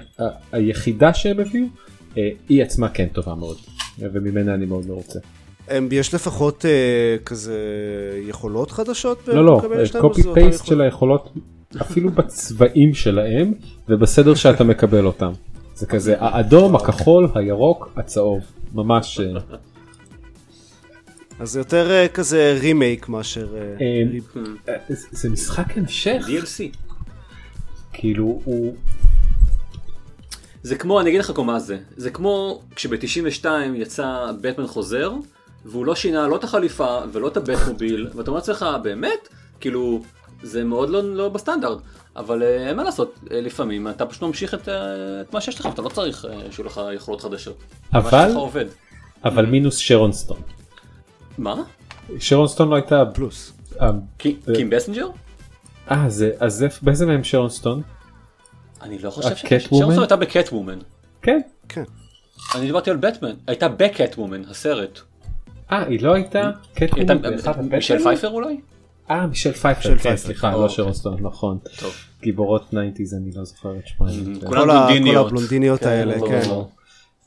היחידה 0.52 1.14
שהם 1.14 1.40
הביאו 1.40 1.66
אה, 2.18 2.30
היא 2.48 2.62
עצמה 2.62 2.88
כן 2.88 3.06
טובה 3.12 3.34
מאוד 3.34 3.56
אה, 4.02 4.08
וממנה 4.12 4.54
אני 4.54 4.66
מאוד 4.66 4.86
מרוצה. 4.86 5.18
יש 5.92 6.14
לפחות 6.14 6.64
אה, 6.64 7.16
כזה 7.24 7.58
יכולות 8.28 8.70
חדשות? 8.70 9.28
לא 9.28 9.44
לא 9.44 9.60
קופי 10.00 10.22
פייסט? 10.34 10.66
של 10.66 10.80
היכולות 10.80 11.32
אפילו 11.80 12.10
בצבעים 12.10 12.94
שלהם 12.94 13.52
ובסדר 13.88 14.34
שאתה 14.34 14.64
מקבל 14.64 15.06
אותם. 15.06 15.32
זה 15.76 15.86
כזה 15.86 16.14
האדום 16.18 16.76
הכחול 16.76 17.28
הירוק 17.34 17.92
הצהוב 17.96 18.40
ממש 18.74 19.20
אה, 19.20 19.56
אז 21.40 21.50
זה 21.50 21.60
יותר 21.60 21.90
אה, 21.90 22.08
כזה 22.08 22.58
רימייק 22.60 23.08
מאשר... 23.08 23.48
אה, 23.80 24.74
זה 25.10 25.30
משחק 25.30 25.78
המשך 25.78 26.22
DLC. 26.26 26.76
כאילו 27.92 28.40
הוא 28.44 28.74
זה 30.62 30.76
כמו, 30.76 31.00
אני 31.00 31.10
אגיד 31.10 31.20
לך 31.20 31.38
מה 31.38 31.58
זה, 31.58 31.78
זה 31.96 32.10
כמו 32.10 32.62
כשב-92 32.76 33.46
יצא 33.74 34.32
בטמן 34.40 34.66
חוזר, 34.66 35.12
והוא 35.64 35.86
לא 35.86 35.94
שינה 35.94 36.28
לא 36.28 36.36
את 36.36 36.44
החליפה 36.44 36.98
ולא 37.12 37.28
את 37.28 37.36
הבטמוביל, 37.36 38.08
ואתה 38.14 38.30
אומר 38.30 38.40
לעצמך, 38.40 38.66
באמת? 38.82 39.28
כאילו, 39.60 40.02
זה 40.42 40.64
מאוד 40.64 40.90
לא, 40.90 41.14
לא 41.16 41.28
בסטנדרט, 41.28 41.78
אבל 42.16 42.42
אה, 42.42 42.68
אין 42.68 42.76
מה 42.76 42.84
לעשות, 42.84 43.18
אה, 43.30 43.40
לפעמים 43.40 43.88
אתה 43.88 44.06
פשוט 44.06 44.22
ממשיך 44.22 44.54
את, 44.54 44.68
אה, 44.68 44.74
את 45.20 45.32
מה 45.34 45.40
שיש 45.40 45.60
לך, 45.60 45.68
אתה 45.74 45.82
לא 45.82 45.88
צריך 45.88 46.26
שיהיו 46.50 46.66
לך 46.66 46.80
יכולות 46.94 47.20
חדשות. 47.20 47.56
אבל. 47.92 48.68
אבל 49.24 49.46
מינוס 49.46 49.76
שרון 49.76 50.12
סטון. 50.12 50.40
מה? 51.38 51.54
שרון 52.18 52.48
סטון 52.48 52.68
לא 52.68 52.74
הייתה 52.74 53.02
פלוס. 53.14 53.52
קי- 54.18 54.36
קים 54.54 54.70
בסנג'ר? 54.70 55.08
אה 55.90 56.08
זה 56.08 56.30
אז 56.40 56.54
זה 56.54 56.68
באיזה 56.82 57.06
מהם 57.06 57.24
שרון 57.24 57.50
סטון? 57.50 57.82
אני 58.82 58.98
לא 58.98 59.10
חושב 59.10 59.28
הקט 59.28 59.60
ששרון 59.60 59.82
וומן? 59.84 59.98
הייתה 59.98 60.16
בקט 60.16 60.52
וומן. 60.52 60.78
כן. 61.22 61.40
כן. 61.68 61.84
אני 62.54 62.66
דיברתי 62.66 62.90
על 62.90 62.96
בטמן, 62.96 63.32
הייתה 63.46 63.68
בקט 63.68 64.18
וומן, 64.18 64.42
הסרט. 64.50 65.00
אה 65.72 65.84
היא 65.86 66.02
לא 66.02 66.14
הייתה 66.14 66.50
קט 66.74 66.92
וומן 66.92 67.68
מישל? 67.70 67.98
פייפר 68.02 68.28
אולי? 68.28 68.60
אה 69.10 69.26
מישל 69.26 69.52
פייפר 69.52 69.98
כן. 69.98 70.16
סליחה 70.16 70.50
לא 70.50 70.56
אוקיי. 70.56 70.76
שרון 70.76 70.92
סטון 70.92 71.16
נכון. 71.20 71.58
טוב. 71.78 71.94
גיבורות 72.22 72.62
90's 72.72 73.16
אני 73.16 73.30
לא 73.36 73.44
זוכר 73.44 73.76
את 73.78 73.86
שמם. 73.86 74.06
Mhm. 74.08 74.40
כן. 74.40 74.46
כל. 74.46 74.70
הבלונדיניות 74.70 75.82
האלה, 75.82 76.18
ברור. 76.18 76.28
כן. 76.28 76.42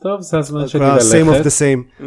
טוב 0.03 0.21
זה 0.21 0.37
הזמן 0.37 0.67
שלי 0.67 0.79
כל 0.79 0.85
ה-same 0.85 1.27
of 1.27 1.31
ללכת. 1.31 1.45
the 1.45 1.49
same. 1.49 2.03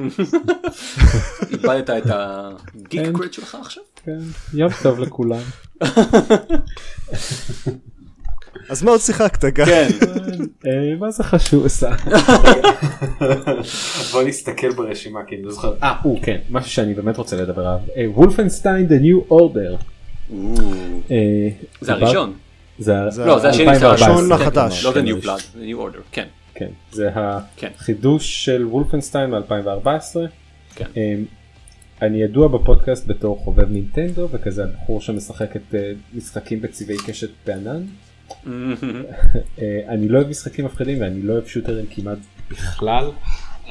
איבדת 1.52 1.90
את 1.90 2.02
הגיק 2.06 3.06
כן. 3.06 3.12
קריט 3.12 3.32
שלך 3.32 3.56
עכשיו? 3.60 3.82
כן, 4.04 4.18
יום 4.54 4.70
טוב 4.82 4.98
לכולם. 5.00 5.40
אז 8.70 8.82
מה 8.82 8.90
עוד 8.90 9.00
שיחקת, 9.00 9.44
גיא? 9.44 9.64
כן. 9.64 9.88
אה, 10.66 10.94
מה 10.98 11.10
זה 11.10 11.24
חשוב 11.24 11.64
עשה? 11.66 11.90
בוא 14.12 14.22
נסתכל 14.22 14.72
ברשימה 14.72 15.20
כי 15.26 15.34
אני 15.34 15.42
לא 15.44 15.50
זוכר. 15.52 15.74
אה, 15.82 15.94
הוא 16.02 16.18
כן, 16.22 16.38
משהו 16.50 16.70
שאני 16.70 16.94
באמת 16.94 17.16
רוצה 17.16 17.36
לדבר 17.36 17.66
עליו. 17.66 17.78
וולפנשטיין 18.14 18.86
The 18.88 19.02
New 19.02 19.32
Order. 19.32 19.82
אה, 21.10 21.48
זה 21.80 21.92
הראשון. 21.92 22.32
זה 22.78 23.10
זה 23.10 23.24
לא, 23.24 23.38
זה 23.38 23.48
השני, 23.48 23.78
זה 23.78 23.90
2014. 23.90 24.08
הראשון 24.08 24.32
החדש. 24.32 24.84
לא 24.84 24.90
The 24.90 24.94
כן, 24.94 25.06
New 25.06 25.24
Blood, 25.24 25.56
The 25.56 25.72
New 25.72 25.76
Order, 25.76 26.02
כן. 26.12 26.26
כן, 26.54 26.68
זה 26.92 27.10
כן. 27.56 27.68
החידוש 27.78 28.44
של 28.44 28.66
וולפנשטיין 28.66 29.30
מ-2014. 29.30 30.18
כן. 30.74 30.84
אני 32.02 32.22
ידוע 32.22 32.48
בפודקאסט 32.48 33.06
בתור 33.06 33.38
חובב 33.44 33.70
נינטנדו 33.70 34.28
וכזה 34.30 34.64
הבחור 34.64 35.00
שמשחק 35.00 35.56
את 35.56 35.74
אה, 35.74 35.92
משחקים 36.14 36.60
בצבעי 36.60 36.96
קשת 37.06 37.28
בענן. 37.46 37.82
אה, 39.58 39.80
אני 39.88 40.08
לא 40.08 40.18
אוהב 40.18 40.28
משחקים 40.28 40.64
מפחידים 40.64 41.00
ואני 41.00 41.22
לא 41.22 41.32
אוהב 41.32 41.46
שוטרים 41.46 41.84
כמעט 41.90 42.18
בכלל. 42.50 43.10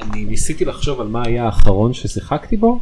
אני 0.00 0.24
ניסיתי 0.24 0.64
לחשוב 0.64 1.00
על 1.00 1.06
מה 1.06 1.22
היה 1.26 1.44
האחרון 1.44 1.94
ששיחקתי 1.94 2.56
בו 2.56 2.80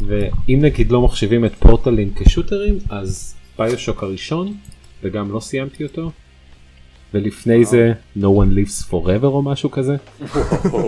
ואם 0.00 0.58
נגיד 0.62 0.90
לא 0.90 1.02
מחשיבים 1.02 1.44
את 1.44 1.54
פורטלים 1.54 2.14
כשוטרים 2.14 2.78
אז 2.90 3.34
ביושוק 3.58 4.02
הראשון 4.02 4.54
וגם 5.02 5.32
לא 5.32 5.40
סיימתי 5.40 5.84
אותו. 5.84 6.10
ולפני 7.14 7.64
זה 7.64 7.92
no 8.18 8.20
one 8.22 8.56
lives 8.56 8.90
forever 8.90 9.24
או 9.24 9.42
משהו 9.42 9.70
כזה. 9.70 9.96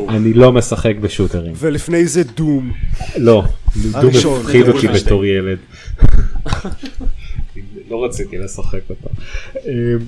אני 0.08 0.32
לא 0.32 0.52
משחק 0.52 0.96
בשוטרים. 1.00 1.52
ולפני 1.56 2.06
זה 2.06 2.22
דום. 2.24 2.72
לא, 3.16 3.42
דום. 3.92 4.36
הפחיד 4.40 4.68
אותי. 4.68 4.88
בתור 4.88 5.24
ילד. 5.24 5.58
לא 7.90 8.04
רציתי 8.04 8.38
לשחק 8.38 8.80
אותו. 8.90 9.08
אמ, 9.66 9.98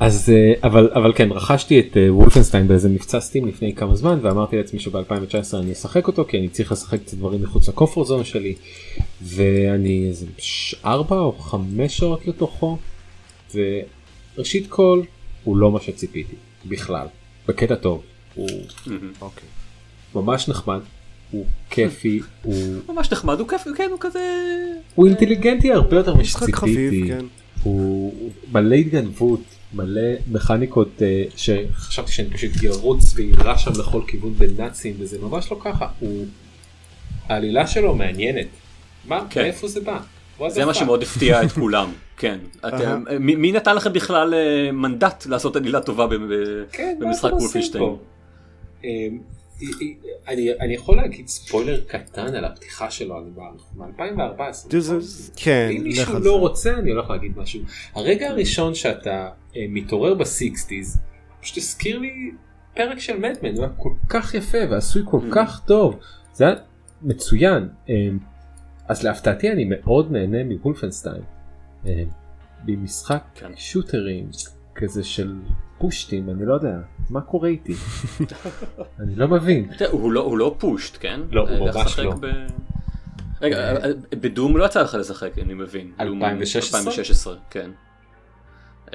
אז 0.00 0.32
אה, 0.32 0.68
אבל 0.68 0.90
אבל 0.94 1.12
כן 1.14 1.32
רכשתי 1.32 1.80
את 1.80 1.96
אה, 1.96 2.14
וולפנשטיין 2.14 2.68
באיזה 2.68 2.88
מבצע 2.88 3.20
סטים 3.20 3.48
לפני 3.48 3.74
כמה 3.74 3.96
זמן 3.96 4.18
ואמרתי 4.22 4.56
לעצמי 4.56 4.80
שב-2019 4.80 5.56
אני 5.58 5.72
אשחק 5.72 6.06
אותו 6.06 6.24
כי 6.24 6.38
אני 6.38 6.48
צריך 6.48 6.72
לשחק 6.72 7.00
קצת 7.00 7.14
דברים 7.14 7.42
מחוץ 7.42 7.68
לקופר 7.68 8.04
זון 8.04 8.24
שלי 8.24 8.54
ואני 9.22 10.06
איזה 10.08 10.26
ארבע 10.84 11.16
או 11.16 11.32
חמש 11.32 11.96
שעות 11.96 12.26
לתוכו 12.26 12.78
וראשית 13.54 14.66
כל 14.68 15.02
הוא 15.44 15.56
לא 15.56 15.70
מה 15.70 15.80
שציפיתי 15.80 16.34
בכלל 16.66 17.06
בקטע 17.48 17.74
טוב 17.74 18.02
הוא 18.34 18.48
אוקיי. 19.20 19.48
ממש 20.14 20.48
נחמד 20.48 20.80
הוא 21.30 21.46
כיפי 21.70 22.20
הוא 22.42 22.54
ממש 22.88 23.12
נחמד, 23.12 23.40
הוא 23.40 23.48
כיף, 23.48 23.64
כן, 23.76 23.88
הוא 23.90 23.98
כזה... 24.00 24.20
הוא 24.94 25.06
אינטליגנטי 25.06 25.72
הרבה 25.72 25.96
יותר 25.96 26.14
משציפיתי. 26.14 27.04
כן. 27.08 27.24
הוא 27.62 28.30
מלא 28.52 28.74
התגנבות, 28.74 29.40
מלא 29.74 30.10
מכניקות 30.30 31.02
אה, 31.02 31.24
שחשבתי 31.36 32.12
שאני 32.12 32.30
פשוט 32.30 32.62
ירוץ 32.62 33.12
ויירה 33.14 33.58
שם 33.58 33.70
לכל 33.80 34.02
כיוון 34.06 34.34
בנאצים 34.34 34.94
וזה 34.98 35.18
ממש 35.22 35.50
לא 35.50 35.60
ככה. 35.64 35.88
הוא... 36.00 36.26
העלילה 37.28 37.66
שלו 37.66 37.94
מעניינת. 37.94 38.46
מה? 39.04 39.26
כן. 39.30 39.42
מאיפה 39.42 39.68
זה 39.68 39.80
בא? 39.80 40.00
זה 40.48 40.64
מה? 40.64 40.74
שמאוד 40.74 41.02
הפתיע 41.02 41.42
את 41.42 41.52
כולם, 41.52 41.92
כן. 42.16 42.38
אתם- 42.68 43.04
מי 43.20 43.34
מי 43.34 43.52
נתן 43.52 43.76
לכם 43.76 43.92
בכלל 43.92 44.34
אה, 44.34 44.72
מנדט 44.72 45.26
לעשות 45.26 45.56
עלילה 45.56 45.80
טובה 45.80 46.06
כן, 46.72 46.96
במשחק? 47.00 47.30
פה? 47.78 47.98
אמ, 48.84 49.18
אני 50.28 50.50
אני 50.60 50.74
יכול 50.74 50.96
להגיד 50.96 51.28
ספוילר 51.28 51.80
קטן 51.86 52.34
על 52.34 52.44
הפתיחה 52.44 52.90
שלו 52.90 53.18
אני 53.18 53.30
מ-2014. 53.76 54.68
תראו, 54.68 54.80
זה- 55.00 55.32
כן, 55.36 55.68
אם 55.76 55.82
מישהו 55.82 56.04
לא. 56.18 56.38
רוצה 56.38 56.74
אני 56.74 56.90
הולך 56.90 57.10
להגיד 57.10 57.32
משהו. 57.38 57.60
הרגע 57.94 58.28
הראשון 58.30 58.74
שאתה 58.74 59.10
אה, 59.56 59.64
מתעורר 59.68 60.14
בסיקסטיז 60.14 60.98
פשוט 61.40 61.56
הזכיר 61.58 61.98
לי 61.98 62.30
פרק 62.76 62.98
של 62.98 63.16
מדמן 63.18 63.54
הוא 63.56 63.64
היה 63.64 63.72
כל 63.76 63.92
כך 64.08 64.34
יפה 64.34 64.58
ועשוי 64.70 65.02
כל 65.04 65.18
Mm. 65.30 65.34
כך 65.34 65.60
טוב 65.66 65.96
זה 66.32 66.44
היה 66.44 66.54
מצוין. 67.02 67.68
אז 68.90 69.02
להפתעתי 69.02 69.52
אני 69.52 69.64
מאוד 69.64 70.12
נהנה 70.12 70.44
מוולפנשטיין. 70.44 71.22
אה, 71.86 72.02
במשחק 72.64 73.22
כן. 73.34 73.52
שוטרים 73.56 74.28
כזה 74.74 75.04
של 75.04 75.34
פושטים 75.78 76.30
אני 76.30 76.46
לא 76.46 76.54
יודע 76.54 76.76
מה 77.10 77.20
קורה 77.20 77.48
איתי. 77.48 77.72
אני 79.00 79.14
לא 79.14 79.28
מבין. 79.28 79.70
הוא 79.90 80.12
לא- 80.12 80.20
הוא 80.20 80.38
לא 80.38 80.54
פושט, 80.58 80.96
כן? 81.00 81.20
לא, 81.30 81.48
הוא 81.50 81.70
ממש 81.70 81.98
לא. 81.98 82.14
ב- 82.20 82.26
רגע, 83.40 83.56
אה, 83.58 83.84
אה, 83.84 83.90
בדום 84.20 84.56
לא 84.56 84.64
יצא 84.64 84.82
לך 84.82 84.94
לשחק, 84.94 85.38
אני 85.38 85.54
מבין. 85.54 85.92
דום 86.04 86.22
2016? 86.24 86.80
2016, 86.80 87.34
כן. 87.50 87.70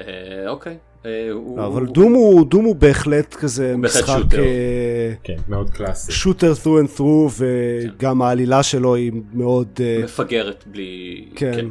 אה, 0.00 0.04
אוקיי. 0.48 0.76
אה, 1.06 1.30
אבל 1.66 1.86
דום 1.86 2.12
הוא 2.12 2.46
דום 2.46 2.64
הוא 2.64 2.76
בהחלט 2.76 3.34
כזה 3.34 3.76
משחק 3.76 4.06
שוטר. 4.06 4.42
אה, 4.42 5.12
כן 5.22 5.36
מאוד 5.48 5.70
קלאסי. 5.70 6.12
שוטר 6.12 6.52
through 6.52 6.86
and 6.86 6.98
through 6.98 7.32
וגם 7.38 8.22
העלילה 8.22 8.62
שלו 8.62 8.94
היא 8.94 9.12
מאוד 9.32 9.80
מפגרת 10.04 10.64
בלי... 10.66 11.24
כן. 11.34 11.66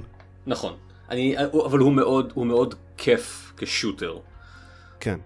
נכון. 0.47 0.73
אני, 1.09 1.35
אבל 1.65 1.79
הוא 1.79 1.91
מאוד, 1.91 2.31
הוא 2.35 2.45
מאוד 2.45 2.75
כיף 2.97 3.53
כשוטר. 3.57 4.17
כן. 4.99 5.17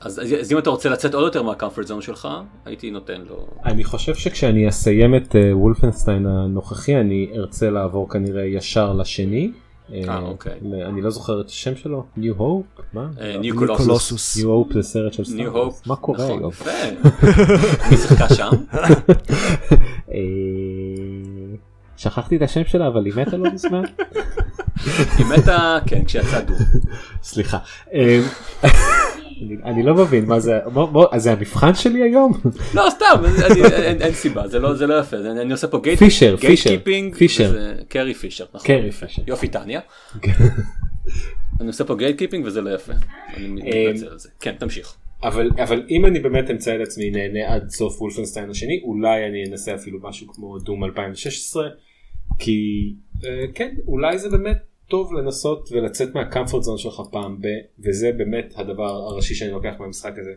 אז, 0.00 0.18
אז, 0.18 0.34
אז 0.40 0.52
אם 0.52 0.58
אתה 0.58 0.70
רוצה 0.70 0.88
לצאת 0.88 1.14
עוד 1.14 1.24
יותר 1.24 1.42
מה 1.42 1.52
comfort 1.52 1.86
zone 1.86 2.02
שלך, 2.02 2.28
הייתי 2.64 2.90
נותן 2.90 3.20
לו... 3.28 3.46
אני 3.64 3.84
חושב 3.84 4.14
שכשאני 4.14 4.68
אסיים 4.68 5.14
את 5.14 5.36
וולפנשטיין 5.52 6.26
הנוכחי 6.26 6.96
אני 6.96 7.30
ארצה 7.36 7.70
לעבור 7.70 8.10
כנראה 8.10 8.44
ישר 8.44 8.92
לשני. 8.92 9.52
אה, 9.94 10.18
אוקיי. 10.18 10.52
ל- 10.62 10.82
אני 10.82 11.02
לא 11.02 11.10
זוכר 11.10 11.40
את 11.40 11.46
השם 11.46 11.76
שלו, 11.76 12.04
New 12.18 12.40
Hope? 12.40 12.82
מה? 12.92 13.08
New 13.40 13.54
Colossus. 13.56 13.86
Colossus. 13.86 14.36
New 14.38 14.42
Hope 14.46 14.74
זה 14.74 14.82
סרט 14.82 15.12
של 15.12 15.22
New 15.22 15.30
Star 15.32 15.46
Hope. 15.46 15.56
Wars. 15.74 15.86
מה 15.86 15.96
קורה 15.96 16.18
נכון, 16.24 16.38
היום? 16.38 16.52
מי 17.90 17.96
שיחקה 17.96 18.34
שם? 18.34 18.50
שכחתי 21.98 22.36
את 22.36 22.42
השם 22.42 22.64
שלה 22.64 22.86
אבל 22.88 23.04
היא 23.06 23.12
מתה 23.16 23.36
לא 23.36 23.50
מזמן. 23.52 23.82
היא 25.18 25.26
מתה, 25.26 25.78
כן, 25.86 26.04
כשיצא 26.04 26.40
דו. 26.40 26.54
סליחה. 27.22 27.58
אה, 27.94 28.20
אני- 29.64 29.82
לא 29.82 29.94
מבין 29.94 30.24
מה 30.24 30.40
זה, 30.40 30.58
זה 31.16 31.32
המבחן 31.32 31.74
שלי 31.74 32.02
היום? 32.02 32.32
לא, 32.74 32.86
סתם, 32.90 33.22
אין 34.00 34.12
סיבה, 34.12 34.48
זה 34.48 34.58
לא 34.58 34.74
זה 34.74 34.86
לא 34.86 35.00
יפה. 35.00 35.16
אני 35.16 35.52
עושה 35.52 35.66
פה 35.66 35.80
gate 35.82 35.98
פישר, 35.98 36.36
פישר. 36.36 36.76
פישר. 37.18 37.54
קרי 37.88 38.14
פישר. 38.14 38.44
נכון. 38.54 38.66
קרי 38.66 38.90
פישר. 38.92 39.22
יופי, 39.26 39.48
טניה. 39.48 39.80
אני 41.60 41.66
עושה 41.68 41.84
פה 41.84 41.94
gatekeeping 41.96 42.46
וזה 42.46 42.60
לא 42.60 42.70
יפה. 42.74 42.92
אני 43.36 43.48
מתנצל 43.48 44.06
על 44.08 44.18
זה. 44.18 44.28
כן, 44.40 44.54
תמשיך. 44.58 44.94
אבל 45.22 45.50
אבל 45.62 45.82
אם 45.90 46.06
אני 46.06 46.20
באמת 46.20 46.50
אמצא 46.50 46.74
את 46.76 46.80
עצמי 46.80 47.10
נהנה 47.10 47.54
עד 47.54 47.68
סוף 47.70 48.00
Wolfenstein 48.02 48.50
השני 48.50 48.80
אולי 48.84 49.26
אני 49.26 49.44
אנסה 49.50 49.74
אפילו 49.74 49.98
משהו 50.02 50.26
כמו 50.34 50.58
Doom 50.58 50.84
2016 50.84 51.68
כי 52.38 52.94
אה, 53.24 53.44
כן 53.54 53.74
אולי 53.86 54.18
זה 54.18 54.30
באמת 54.30 54.58
טוב 54.88 55.12
לנסות 55.12 55.68
ולצאת 55.72 56.14
מהקמפורט 56.14 56.62
זון 56.62 56.78
שלך 56.78 57.00
פעם 57.10 57.38
ב 57.40 57.46
וזה 57.78 58.12
באמת 58.16 58.54
הדבר 58.56 58.84
הראשי 58.84 59.34
שאני 59.34 59.50
לוקח 59.50 59.74
מהמשחק 59.78 60.12
הזה. 60.18 60.32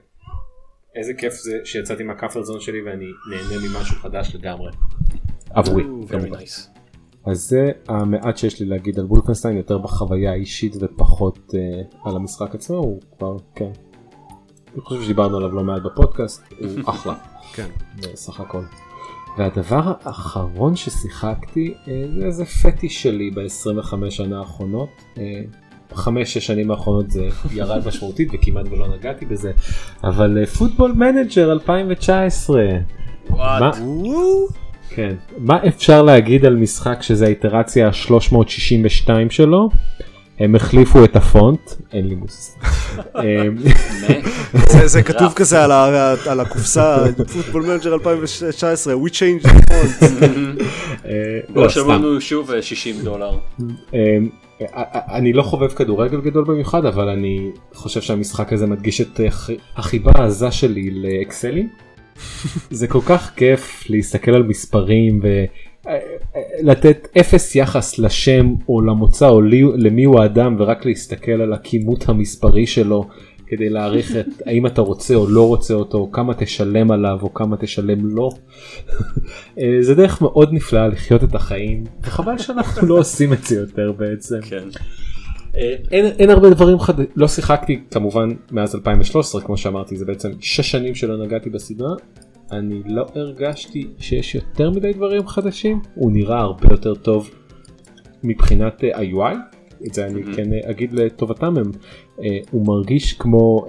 איזה 0.95 1.13
כיף 1.13 1.33
זה 1.33 1.59
שיצאתי 1.63 2.03
מהקמפורט 2.03 2.45
זון 2.45 2.59
שלי 2.59 2.81
ואני 2.81 3.05
נהנה 3.29 3.67
ממשהו 3.67 3.95
חדש 3.95 4.35
לגמרי. 4.35 4.71
עבורי. 5.49 5.83
Very 5.83 6.09
כמובן. 6.09 6.39
nice. 6.39 6.81
אז 7.25 7.49
זה 7.49 7.71
המעט 7.87 8.37
שיש 8.37 8.59
לי 8.59 8.65
להגיד 8.65 8.99
על 8.99 9.05
וולפנשטיין 9.05 9.57
יותר 9.57 9.77
בחוויה 9.77 10.31
האישית 10.31 10.75
ופחות 10.79 11.53
אה, 11.55 11.81
על 12.09 12.15
המשחק 12.15 12.55
עצמו 12.55 12.77
הוא 12.77 13.01
כבר 13.17 13.37
כן. 13.55 13.71
אני 14.73 14.81
חושב 14.81 15.03
שדיברנו 15.03 15.37
עליו 15.37 15.51
לא 15.51 15.63
מעט 15.63 15.81
בפודקאסט 15.81 16.43
הוא 16.59 16.69
אחלה 16.89 17.15
כן. 17.53 17.67
סך 18.15 18.39
הכל. 18.39 18.61
והדבר 19.37 19.93
האחרון 20.03 20.75
ששיחקתי 20.75 21.73
אה, 21.87 22.03
זה 22.15 22.25
איזה 22.25 22.45
פטיש 22.45 23.03
שלי 23.03 23.31
ב-25 23.31 24.09
שנה 24.09 24.39
האחרונות. 24.39 24.89
אה, 25.17 25.41
בחמש 25.91 26.33
שש 26.33 26.47
שנים 26.47 26.71
האחרונות 26.71 27.11
זה 27.11 27.27
ירד 27.53 27.87
משמעותית 27.87 28.29
וכמעט 28.33 28.65
ולא 28.71 28.87
נגעתי 28.87 29.25
בזה 29.25 29.51
אבל 30.03 30.45
Football 30.45 30.91
Manager 30.91 31.51
2019 31.51 32.63
מה. 33.29 33.71
כן. 34.89 35.15
מה 35.37 35.67
אפשר 35.67 36.01
להגיד 36.01 36.45
על 36.45 36.55
משחק 36.55 37.01
שזה 37.01 37.25
האיטרציה 37.25 37.87
ה-362 37.87 39.09
שלו? 39.29 39.69
הם 40.43 40.55
החליפו 40.55 41.03
את 41.03 41.15
הפונט, 41.15 41.71
אין 41.93 42.07
לי 42.07 42.15
מושג. 42.15 42.59
אמ, 43.15 43.55
זה- 44.67 44.87
זה 44.87 45.03
כתוב 45.09 45.33
כזה 45.35 45.63
על 46.29 46.39
הקופסה, 46.39 46.97
Football 47.33 47.63
Manager 47.65 47.93
2019, 47.93 48.93
we 48.93 49.09
changed 49.09 49.45
the 49.47 49.49
font. 49.49 50.03
אה, 51.05 51.11
בואו 51.49 51.65
לא, 51.65 51.69
סתם. 51.69 51.81
שמענו 51.81 52.21
שוב 52.21 52.51
אה, 52.51 52.61
60 52.61 52.95
דולר. 53.03 53.37
אמ, 53.93 54.29
אני 55.11 55.33
לא 55.33 55.43
חובב 55.43 55.67
כדורגל 55.67 56.21
גדול 56.21 56.43
במיוחד 56.43 56.85
אבל 56.85 57.09
אני 57.09 57.49
חושב 57.73 58.01
שהמשחק 58.01 58.53
הזה 58.53 58.67
מדגיש 58.67 59.01
את 59.01 59.19
אה, 59.19 59.27
החיבה 59.75 60.11
העזה 60.15 60.51
שלי 60.51 60.89
לאקסלים. 60.91 61.69
זה 62.69 62.87
כל 62.87 63.01
כך 63.05 63.31
כיף 63.35 63.83
להסתכל 63.89 64.31
על 64.31 64.43
מספרים 64.43 65.21
ולתת 66.35 67.07
אפס 67.19 67.55
יחס 67.55 67.99
לשם 67.99 68.53
או 68.69 68.81
למוצא 68.81 69.29
או 69.29 69.41
לי, 69.41 69.63
למי 69.75 70.03
הוא 70.03 70.19
האדם 70.19 70.55
ורק 70.59 70.85
להסתכל 70.85 71.31
על 71.31 71.53
הכימות 71.53 72.09
המספרי 72.09 72.67
שלו 72.67 73.07
כדי 73.47 73.69
להעריך 73.69 74.15
את 74.15 74.25
האם 74.47 74.65
אתה 74.65 74.81
רוצה 74.81 75.15
או 75.15 75.29
לא 75.29 75.47
רוצה 75.47 75.73
אותו 75.73 75.97
או 75.97 76.11
כמה 76.11 76.33
תשלם 76.33 76.91
עליו 76.91 77.19
או 77.21 77.33
כמה 77.33 77.57
תשלם 77.57 78.05
לו. 78.05 78.29
אה, 79.59 79.77
זה 79.81 79.95
דרך 79.95 80.21
מאוד 80.21 80.53
נפלאה 80.53 80.87
לחיות 80.87 81.23
את 81.23 81.35
החיים 81.35 81.83
וחבל 82.03 82.37
שאנחנו 82.37 82.87
לא 82.87 82.97
עושים 82.97 83.33
את 83.33 83.43
זה 83.43 83.55
יותר 83.55 83.91
בעצם. 83.91 84.41
כן. 84.41 84.63
אה, 85.57 85.75
אין, 85.91 86.05
אין 86.05 86.29
הרבה 86.29 86.49
דברים 86.49 86.79
חדשים, 86.79 87.05
לא 87.15 87.27
שיחקתי 87.27 87.81
כמובן 87.91 88.29
מאז 88.51 88.75
2013 88.75 89.41
כמו 89.41 89.57
שאמרתי 89.57 89.97
זה 89.97 90.05
בעצם 90.05 90.29
6 90.39 90.71
שנים 90.71 90.95
שלא 90.95 91.25
נגעתי 91.25 91.49
בסדרה. 91.49 91.93
אני 92.51 92.81
לא 92.85 93.05
הרגשתי 93.15 93.87
שיש 93.99 94.35
יותר 94.35 94.69
מדי 94.69 94.93
דברים 94.93 95.27
חדשים, 95.27 95.81
הוא 95.95 96.11
נראה 96.11 96.39
הרבה 96.39 96.67
יותר 96.71 96.95
טוב 96.95 97.29
מבחינת 98.23 98.83
אה, 98.83 98.97
ה-UI, 98.97 99.35
את 99.87 99.93
זה 99.93 100.05
אני 100.05 100.23
כן 100.35 100.53
אה, 100.53 100.59
אגיד 100.69 100.93
לטובתם, 100.93 101.57
הם, 101.57 101.71
אה, 102.23 102.37
הוא 102.51 102.67
מרגיש 102.67 103.13
כמו 103.13 103.65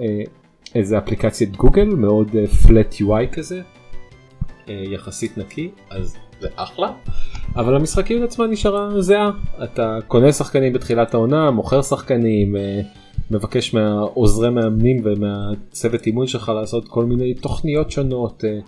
איזה 0.75 0.99
אפליקציית 0.99 1.57
גוגל 1.57 1.85
מאוד 1.85 2.29
flat 2.65 3.01
UI 3.01 3.33
כזה, 3.33 3.61
יחסית 4.67 5.39
נקי, 5.39 5.71
אז 5.91 6.17
זה 6.41 6.49
אחלה. 6.57 6.93
אבל 7.57 7.77
המשחקיות 7.77 8.23
עצמה 8.23 8.47
נשארה 8.47 9.01
זהה 9.01 9.31
אתה 9.65 9.99
קונה 10.09 10.33
שחקנים 10.33 10.73
בתחילת 10.73 11.15
העונה 11.15 11.51
מוכר 11.51 11.83
שחקנים 11.83 12.57
מבקש 13.33 13.75
מהעוזרי 13.75 14.51
מאמנים 14.51 14.97
ומהצוות 15.05 16.07
אימון 16.07 16.27
שלך 16.27 16.53
לעשות 16.55 16.89
כל 16.89 17.05
מיני 17.05 17.35
תוכניות 17.35 17.91
שונות 17.91 18.45
אה, 18.45 18.59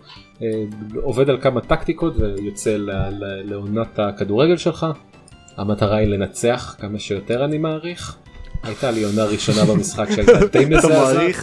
אה, 0.43 0.65
עובד 1.03 1.31
על 1.31 1.41
כמה 1.41 1.61
טקטיקות 1.61 2.15
ויוצא 2.17 2.77
ל- 2.77 2.91
ל- 2.91 3.51
לעונת 3.51 3.99
הכדורגל 3.99 4.57
שלך. 4.57 4.87
המטרה 5.57 5.97
היא 5.97 6.09
לנצח 6.09 6.77
כמה 6.81 6.99
שיותר 6.99 7.45
אני 7.45 7.59
מעריך. 7.59 8.17
הייתה 8.62 8.91
לי 8.91 9.05
עונה 9.05 9.25
ראשונה 9.25 9.65
במשחק 9.65 10.11
שהייתה 10.11 10.47
די 10.53 10.65
מזעזעת. 10.65 11.35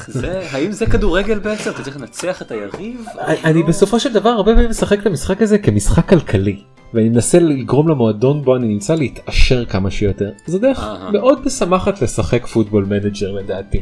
האם 0.52 0.72
זה 0.72 0.86
כדורגל 0.86 1.40
בעצם? 1.40 1.70
אתה 1.70 1.84
צריך 1.84 1.98
לנצח 1.98 2.42
את 2.42 2.52
היריב? 2.52 3.06
אני 3.44 3.64
בסופו 3.64 4.00
של 4.00 4.14
דבר 4.14 4.30
הרבה 4.30 4.54
פעמים 4.54 4.70
משחק 4.70 5.00
את 5.00 5.06
המשחק 5.06 5.42
הזה 5.42 5.58
כמשחק 5.58 6.10
כלכלי 6.10 6.60
ואני 6.94 7.10
מנסה 7.10 7.40
לגרום 7.40 7.88
למועדון 7.88 8.42
בו 8.42 8.56
אני 8.56 8.68
נמצא 8.68 8.96
להתעשר 8.96 9.66
כמה 9.66 9.92
שיותר 9.92 10.32
זה 10.46 10.60
דרך 10.60 10.80
אהה. 10.80 11.12
מאוד 11.12 11.46
משמחת 11.46 12.02
לשחק 12.02 12.46
Football 12.46 12.86
Manager 12.86 13.32
לדעתי. 13.32 13.82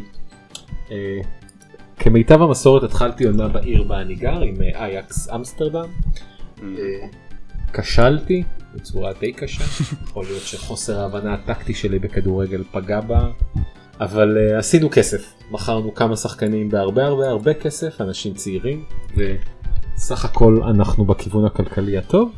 אה, 0.92 1.22
כמיטב 2.00 2.42
המסורת 2.42 2.84
התחלתי 2.84 3.26
עונה 3.26 3.48
בעיר 3.48 3.84
בה 3.84 4.02
אני 4.02 4.16
גר 4.16 4.42
עם 4.42 4.56
אה, 4.62 4.86
אייאקס 4.86 5.30
אמסטרדם. 5.30 5.88
אה, 6.64 6.68
כשלתי 7.74 8.44
בצורה 8.76 9.12
די 9.20 9.32
קשה 9.34 9.64
יכול 10.04 10.26
להיות 10.26 10.42
שחוסר 10.42 11.00
ההבנה 11.00 11.34
הטקטי 11.34 11.74
שלי 11.74 12.00
בכדורגל 12.00 12.64
פגע 12.72 13.02
בה 13.02 13.30
אבל 14.00 14.38
uh, 14.38 14.58
עשינו 14.58 14.90
כסף 14.92 15.34
מכרנו 15.52 15.94
כמה 15.94 16.16
שחקנים 16.16 16.70
בהרבה 16.70 17.06
הרבה 17.06 17.28
הרבה 17.28 17.54
כסף 17.54 18.02
אנשים 18.02 18.34
צעירים 18.34 18.84
וסך 19.16 20.26
הכל 20.26 20.62
אנחנו 20.64 21.06
בכיוון 21.06 21.46
הכלכלי 21.46 21.98
הטוב. 21.98 22.32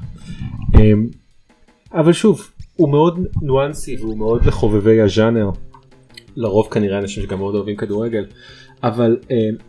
Um, 0.74 0.80
אבל 1.94 2.14
שוב 2.14 2.52
הוא 2.76 2.90
מאוד 2.90 3.20
ניואנסי 3.42 3.96
והוא 4.00 4.18
מאוד 4.18 4.46
לחובבי 4.46 5.02
הז'אנר. 5.02 5.50
לרוב 6.36 6.68
כנראה 6.72 6.98
אנשים 7.00 7.24
שגם 7.24 7.40
מאוד 7.40 7.56
אוהבים 7.56 7.76
כדורגל 7.76 8.26
אבל 8.84 9.18
uh, 9.24 9.64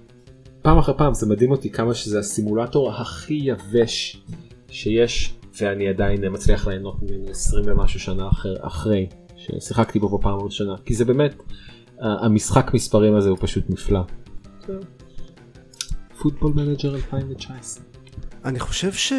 פעם 0.63 0.79
אחר 0.79 0.93
פעם 0.97 1.15
זה 1.15 1.27
מדהים 1.27 1.51
אותי 1.51 1.71
כמה 1.71 1.95
שזה 1.95 2.19
הסימולטור 2.19 2.91
הכי 2.91 3.41
יבש 3.43 4.23
שיש 4.69 5.35
ואני 5.61 5.89
עדיין 5.89 6.33
מצליח 6.33 6.67
ליהנות 6.67 7.03
ממנו 7.03 7.31
20 7.31 7.65
ומשהו 7.67 8.01
שנה 8.01 8.29
אחר, 8.29 8.55
אחרי 8.61 9.07
ששיחקתי 9.37 9.99
בו 9.99 10.19
בפעם 10.19 10.39
הראשונה 10.41 10.75
כי 10.85 10.95
זה 10.95 11.05
באמת 11.05 11.43
המשחק 12.01 12.75
מספרים 12.75 13.15
הזה 13.15 13.29
הוא 13.29 13.39
פשוט 13.41 13.65
נפלא. 13.69 14.01
Football 16.23 16.53
Manager 16.53 16.95
2019. 16.95 17.85
אני 18.45 18.61
חושב 18.61 18.93
ש... 18.93 19.13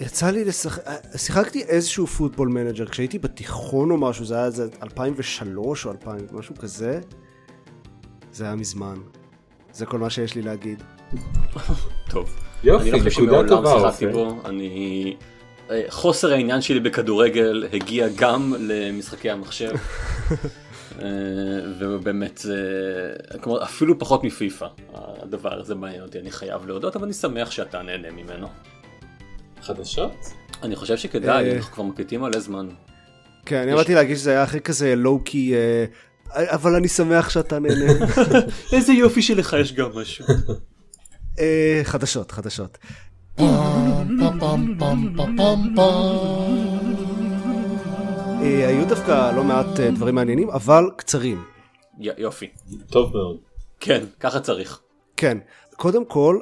יצא 0.00 0.30
לי 0.30 0.44
לשחק... 0.44 0.82
שיחקתי 1.16 1.62
איזשהו 1.62 2.06
Football 2.06 2.48
Manager 2.48 2.86
כשהייתי 2.86 3.18
בתיכון 3.18 3.90
או 3.90 3.96
משהו, 3.96 4.24
זה 4.24 4.34
היה 4.34 4.44
איזה 4.44 4.68
2003 4.82 5.86
או 5.86 5.90
2000, 5.90 6.26
משהו 6.32 6.54
כזה. 6.56 7.00
זה 8.32 8.44
היה 8.44 8.54
מזמן. 8.54 8.96
זה 9.72 9.86
כל 9.86 9.98
מה 9.98 10.10
שיש 10.10 10.34
לי 10.34 10.42
להגיד. 10.42 10.82
טוב. 12.10 12.36
יופי, 12.64 12.90
אני 12.90 12.92
לא 12.92 12.98
חושב 12.98 13.22
נקודה 13.22 13.32
שמעולם 13.32 13.48
טובה, 13.48 13.90
שיחקתי. 13.90 14.06
בו, 14.06 14.40
אני... 14.44 15.16
אה, 15.70 15.82
חוסר 15.88 16.32
העניין 16.32 16.60
שלי 16.60 16.80
בכדורגל 16.80 17.64
הגיע 17.72 18.08
גם 18.16 18.54
למשחקי 18.58 19.30
המחשב. 19.30 19.70
אה, 21.02 21.08
ובאמת 21.78 22.38
זה, 22.38 22.62
כלומר, 23.40 23.62
אפילו 23.62 23.98
פחות 23.98 24.24
מפיפא, 24.24 24.66
הדבר 24.94 25.60
הזה 25.60 25.74
מעניין 25.74 26.02
אותי, 26.02 26.18
אני 26.18 26.30
חייב 26.30 26.66
להודות, 26.66 26.96
אבל 26.96 27.04
אני 27.04 27.12
שמח 27.12 27.50
שאתה 27.50 27.82
נהנה 27.82 28.10
ממנו. 28.10 28.48
חדשות? 29.62 30.12
אני 30.62 30.76
חושב 30.76 30.96
שכדאי, 30.96 31.50
אה. 31.50 31.56
אנחנו 31.56 31.72
כבר 31.72 31.84
מקליטים 31.84 32.20
מלא 32.20 32.40
זמן. 32.40 32.68
כן, 33.46 33.56
אני 33.62 33.72
אמרתי 33.72 33.94
להגיד 33.94 34.16
שזה 34.16 34.30
היה 34.30 34.42
הכי 34.42 34.60
כזה 34.60 34.96
low-key 34.96 35.54
אבל 36.34 36.74
אני 36.74 36.88
שמח 36.88 37.28
שאתה 37.28 37.58
נהנה. 37.58 37.92
איזה 38.72 38.92
יופי 38.92 39.22
שלך 39.22 39.56
יש 39.60 39.72
גם 39.72 39.90
משהו. 39.94 40.24
אה, 41.38 41.80
חדשות, 41.84 42.30
חדשות. 42.30 42.78
אה, 43.38 44.04
היו 48.68 48.88
דווקא 48.88 49.32
לא 49.36 49.44
מעט 49.44 49.80
אה, 49.80 49.90
דברים 49.90 50.14
מעניינים, 50.14 50.50
אבל 50.50 50.84
קצרים. 50.96 51.44
יופי. 51.98 52.48
טוב 52.90 53.12
מאוד. 53.12 53.36
כן, 53.80 54.04
ככה 54.20 54.40
צריך. 54.40 54.80
כן, 55.16 55.38
קודם 55.76 56.04
כל, 56.04 56.40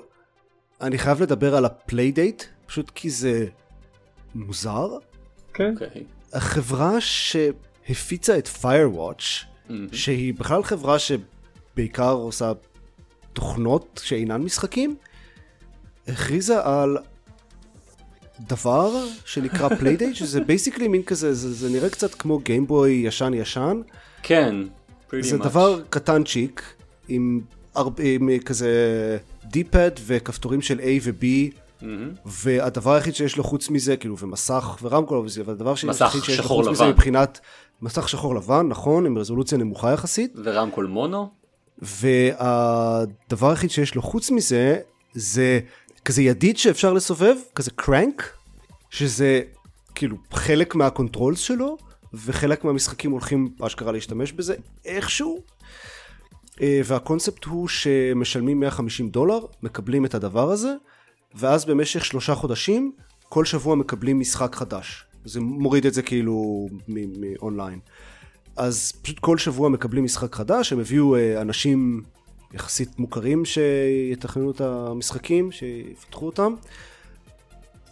אני 0.81 0.99
חייב 0.99 1.23
לדבר 1.23 1.57
על 1.57 1.65
ה 1.65 1.73
Playdate, 1.73 2.45
פשוט 2.67 2.91
כי 2.95 3.11
זה 3.11 3.47
מוזר. 4.35 4.89
כן. 5.55 5.73
אוקיי. 5.73 6.05
החברה 6.33 7.01
שהפיצה 7.01 8.39
את 8.39 8.49
Firewatch, 8.63 9.47
שהיא 9.93 10.35
בכלל 10.35 10.63
חברה 10.63 10.97
שבעיקר 10.99 12.13
עושה 12.13 12.53
תוכנות 13.33 14.01
שאינן 14.05 14.43
משחקים, 14.43 14.97
הכריזה 16.09 16.65
על 16.65 16.99
דבר 18.41 19.07
שנקרא 19.25 19.69
Playdate, 19.79 20.17
שזה 20.17 20.41
basically 20.41 20.89
מין 20.89 21.03
כזה, 21.03 21.35
זה, 21.35 21.53
זה 21.53 21.71
נראה 21.71 21.91
קצת 21.91 22.15
כמו 22.15 22.39
Game 22.39 22.70
Boy 22.70 22.93
ישן 22.93 23.35
ישן. 23.35 23.81
כן. 24.23 24.55
זה 25.11 25.23
pretty 25.23 25.37
much. 25.37 25.45
דבר 25.45 25.83
קטנצ'יק, 25.91 26.63
עם, 27.09 27.41
עם 27.99 28.39
כזה 28.39 29.19
D-pad 29.45 29.91
וכפתורים 30.07 30.63
של 30.63 30.81
A 30.81 31.03
ו-B, 31.03 31.25
מהמם. 31.83 32.13
והדבר 32.27 32.93
היחיד 32.95 33.15
שיש 33.15 33.37
לו 33.37 33.45
חוץ 33.45 33.71
מזה, 33.71 33.97
כאילו, 33.97 34.19
ומסך 34.19 34.79
ורמקול 34.83 35.19
אבל 35.41 35.53
הדבר 35.53 35.75
שיש- 35.75 36.41
לו 36.41 36.45
חוץ 36.45 36.67
מזה 36.69 36.83
לבן. 36.85 36.93
מבחינת 36.93 37.41
מסך 37.83 38.09
שחור 38.09 38.35
לבן, 38.35 38.67
נכון, 38.69 39.07
עם 39.07 39.19
רזולוציה 39.19 39.59
נמוכה 39.59 39.93
יחסית, 39.93 40.33
ורמקול 40.45 40.87
מונו? 40.87 41.31
והדבר 41.79 43.51
היחיד 43.51 43.71
שיש 43.71 43.95
לו 43.95 44.03
חוץ 44.03 44.31
מזה, 44.31 44.79
זה 45.15 45.61
כזה 46.05 46.23
ידית 46.23 46.57
שאפשר 46.57 46.93
לסובב, 46.93 47.35
כזה 47.55 47.71
crank, 47.71 48.33
שזה 48.91 49.41
כאילו 49.95 50.17
חלק 50.33 50.75
מה 50.75 50.88
controls 50.88 51.39
שלו, 51.39 51.77
וחלק 52.15 52.65
מהמשחקים 52.65 53.11
הולכים 53.11 53.49
אשכרה 53.63 53.93
להשתמש 53.93 54.33
בזה 54.33 54.55
איכשהו. 54.85 55.41
אה, 56.61 56.81
והקונספט 56.85 57.45
הוא 57.45 57.69
שמשלמים 57.69 58.61
150 58.61 59.09
דולר, 59.11 59.39
מקבלים 59.63 60.05
את 60.05 60.15
הדבר 60.15 60.51
הזה, 60.51 60.75
ואז 61.37 61.65
במשך 61.65 62.05
שלושה 62.05 62.35
חודשים, 62.35 62.93
כל 63.29 63.45
שבוע 63.45 63.75
מקבלים 63.75 64.21
משחק 64.21 64.55
חדש. 64.55 65.05
זה 65.25 65.41
מוריד 65.41 65.87
את 65.87 65.95
זה 65.95 66.03
כאילו 66.03 66.69
מ- 66.89 67.21
מאונליין. 67.21 67.79
אז 68.57 68.93
פשוט 69.03 69.19
כל 69.19 69.39
שבוע 69.39 69.69
מקבלים 69.69 70.05
משחק 70.05 70.35
חדש, 70.35 70.73
הם 70.73 70.81
הביאו 70.81 71.17
אה, 71.17 71.41
אנשים 71.41 72.03
יחסית 72.55 72.99
מוכרים 72.99 73.45
שיתכננו 73.45 74.51
את 74.51 74.61
המשחקים, 74.61 75.53
שיפתחו 75.53 76.27
אותם. 76.27 76.55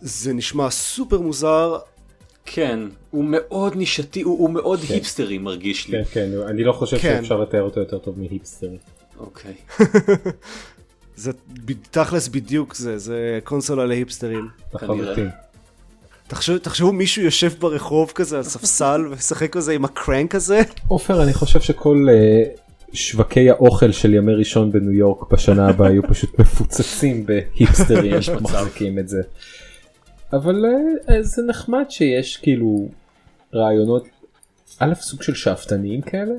זה 0.01 0.33
נשמע 0.33 0.71
סופר 0.71 1.21
מוזר, 1.21 1.79
כן. 2.47 2.81
הוא 3.11 3.25
מאוד 3.25 3.77
נישתי, 3.77 4.23
הוא 4.23 4.39
הוא 4.39 4.51
מאוד 4.51 4.81
היפסטרי 4.89 5.39
מרגיש 5.39 5.89
לי. 5.89 6.05
כן, 6.05 6.11
כן, 6.13 6.31
אני 6.49 6.65
לא 6.65 6.73
חושב 6.73 6.99
כן. 6.99 7.19
שאפשר 7.21 7.41
לתאר 7.41 7.63
אותו 7.63 7.81
יותר 7.81 7.99
טוב 7.99 8.19
מהיפסטר. 8.21 8.71
אוקיי. 9.19 9.55
זה 11.17 11.33
ב- 11.65 11.73
תכלס 11.91 12.29
בדיוק 12.29 12.75
זה, 12.75 12.99
זה 12.99 13.39
קונסולה 13.45 13.87
להיפסטרים. 13.87 14.49
לחלוטין. 14.75 15.29
תחשבו, 16.29 16.59
תחשבו 16.59 16.93
מישהו 16.93 17.23
יושב 17.23 17.53
ברחוב 17.59 18.13
כזה 18.15 18.37
על 18.37 18.43
ספסל 18.43 19.01
ומשחק 19.11 19.53
כזה 19.53 19.73
עם 19.73 19.85
הקרנק 19.85 20.35
הזה. 20.35 20.63
עופר, 20.89 21.23
אני 21.23 21.33
חושב 21.33 21.61
שכל 21.61 22.07
אה, 22.11 22.43
שווקי 22.93 23.51
האוכל 23.51 23.93
של 23.93 24.15
ימי 24.15 24.33
ראשון 24.35 24.73
בניו 24.73 24.93
יורק 24.93 25.33
בשנה 25.33 25.69
הבאה 25.69 25.91
יהיו 25.91 26.03
פשוט 26.09 26.39
מפוצצים 26.41 27.27
בהיפסטרים 27.27 28.15
יש 28.19 28.29
מצב. 28.29 28.43
מחזיקים 28.43 28.99
את 28.99 29.09
זה. 29.09 29.21
אבל 30.33 30.65
אה, 31.11 31.23
זה 31.23 31.43
נחמד 31.43 31.85
שיש 31.89 32.37
כאילו 32.37 32.89
רעיונות, 33.55 34.05
א' 34.79 34.95
סוג 34.95 35.23
של 35.23 35.35
שאפתניים 35.35 36.01
כאלה, 36.01 36.35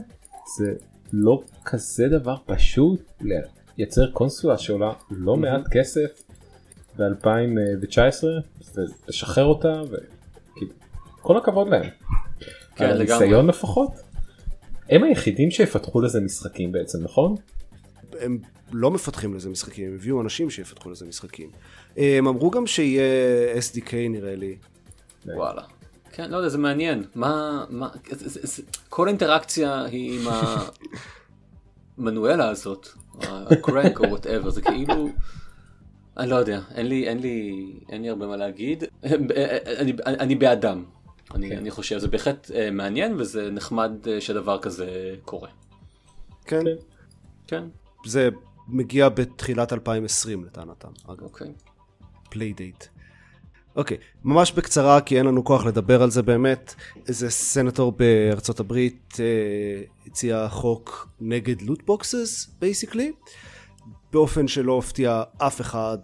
זה 0.57 0.73
לא 1.13 1.41
כזה 1.65 2.07
דבר 2.07 2.35
פשוט 2.45 3.01
לייצר 3.77 4.11
קונסולה 4.11 4.57
שעולה 4.57 4.91
לא 5.11 5.37
מעט 5.37 5.61
כסף 5.71 6.23
ב-2019 6.97 8.23
ולשחרר 8.75 9.45
אותה 9.45 9.81
וכאילו 9.81 10.71
כל 11.21 11.37
הכבוד 11.37 11.67
להם. 11.67 11.89
כן, 12.75 12.97
לגמרי. 12.97 13.15
הניסיון 13.15 13.47
לפחות. 13.47 13.91
הם 14.89 15.03
היחידים 15.03 15.51
שיפתחו 15.51 16.01
לזה 16.01 16.21
משחקים 16.21 16.71
בעצם 16.71 17.03
נכון? 17.03 17.35
הם 18.19 18.39
לא 18.71 18.91
מפתחים 18.91 19.33
לזה 19.33 19.49
משחקים, 19.49 19.87
הם 19.87 19.95
הביאו 19.95 20.21
אנשים 20.21 20.49
שיפתחו 20.49 20.89
לזה 20.89 21.05
משחקים. 21.05 21.49
הם 21.97 22.27
אמרו 22.27 22.51
גם 22.51 22.67
שיהיה 22.67 23.03
SDK 23.59 23.93
נראה 24.09 24.35
לי. 24.35 24.57
וואלה. 25.25 25.61
כן, 26.11 26.31
לא 26.31 26.37
יודע, 26.37 26.49
זה 26.49 26.57
מעניין. 26.57 27.03
מה, 27.15 27.65
מה, 27.69 27.89
זה, 28.09 28.29
זה, 28.29 28.39
זה, 28.43 28.63
כל 28.89 29.07
אינטראקציה 29.07 29.83
היא 29.83 30.19
עם 30.19 30.27
המנואלה 31.97 32.49
הזאת, 32.49 32.87
ה 33.21 33.34
crank 33.34 33.99
או 33.99 34.09
whatever, 34.09 34.49
זה 34.49 34.61
כאילו, 34.61 35.09
אני 36.17 36.29
לא 36.29 36.35
יודע, 36.35 36.61
אין 36.75 36.87
לי, 36.87 37.07
אין 37.07 37.19
לי, 37.19 37.65
אין 37.89 38.01
לי 38.01 38.09
הרבה 38.09 38.27
מה 38.27 38.37
להגיד. 38.37 38.83
אני, 39.79 39.93
אני 40.05 40.35
בעדם, 40.35 40.83
אני, 41.35 41.57
אני 41.57 41.71
חושב, 41.71 41.97
זה 41.97 42.07
בהחלט 42.07 42.51
אה, 42.51 42.71
מעניין 42.71 43.15
וזה 43.17 43.51
נחמד 43.51 43.91
אה, 44.07 44.21
שדבר 44.21 44.59
כזה 44.61 45.15
קורה. 45.25 45.49
כן, 46.45 46.63
כן. 46.65 46.75
כן, 47.47 47.63
זה 48.05 48.29
מגיע 48.67 49.09
בתחילת 49.09 49.73
2020 49.73 50.45
לטענתם, 50.45 50.89
אגב, 51.07 51.21
אוקיי. 51.21 51.53
Playdate. 52.29 52.83
אוקיי, 53.75 53.97
ממש 54.23 54.51
בקצרה 54.51 55.01
כי 55.01 55.17
אין 55.17 55.25
לנו 55.25 55.43
כוח 55.43 55.65
לדבר 55.65 56.03
על 56.03 56.11
זה 56.11 56.21
באמת. 56.21 56.75
איזה 57.07 57.29
סנטור 57.29 57.91
בארצות 57.91 58.59
הברית 58.59 59.17
אה, 59.19 59.25
הציע 60.07 60.47
חוק 60.49 61.09
נגד 61.21 61.61
loot 61.61 62.00
boxes 62.00 62.49
basically. 62.59 63.11
באופן 64.11 64.47
שלא 64.47 64.77
הפתיע 64.79 65.23
אף 65.37 65.61
אחד, 65.61 65.97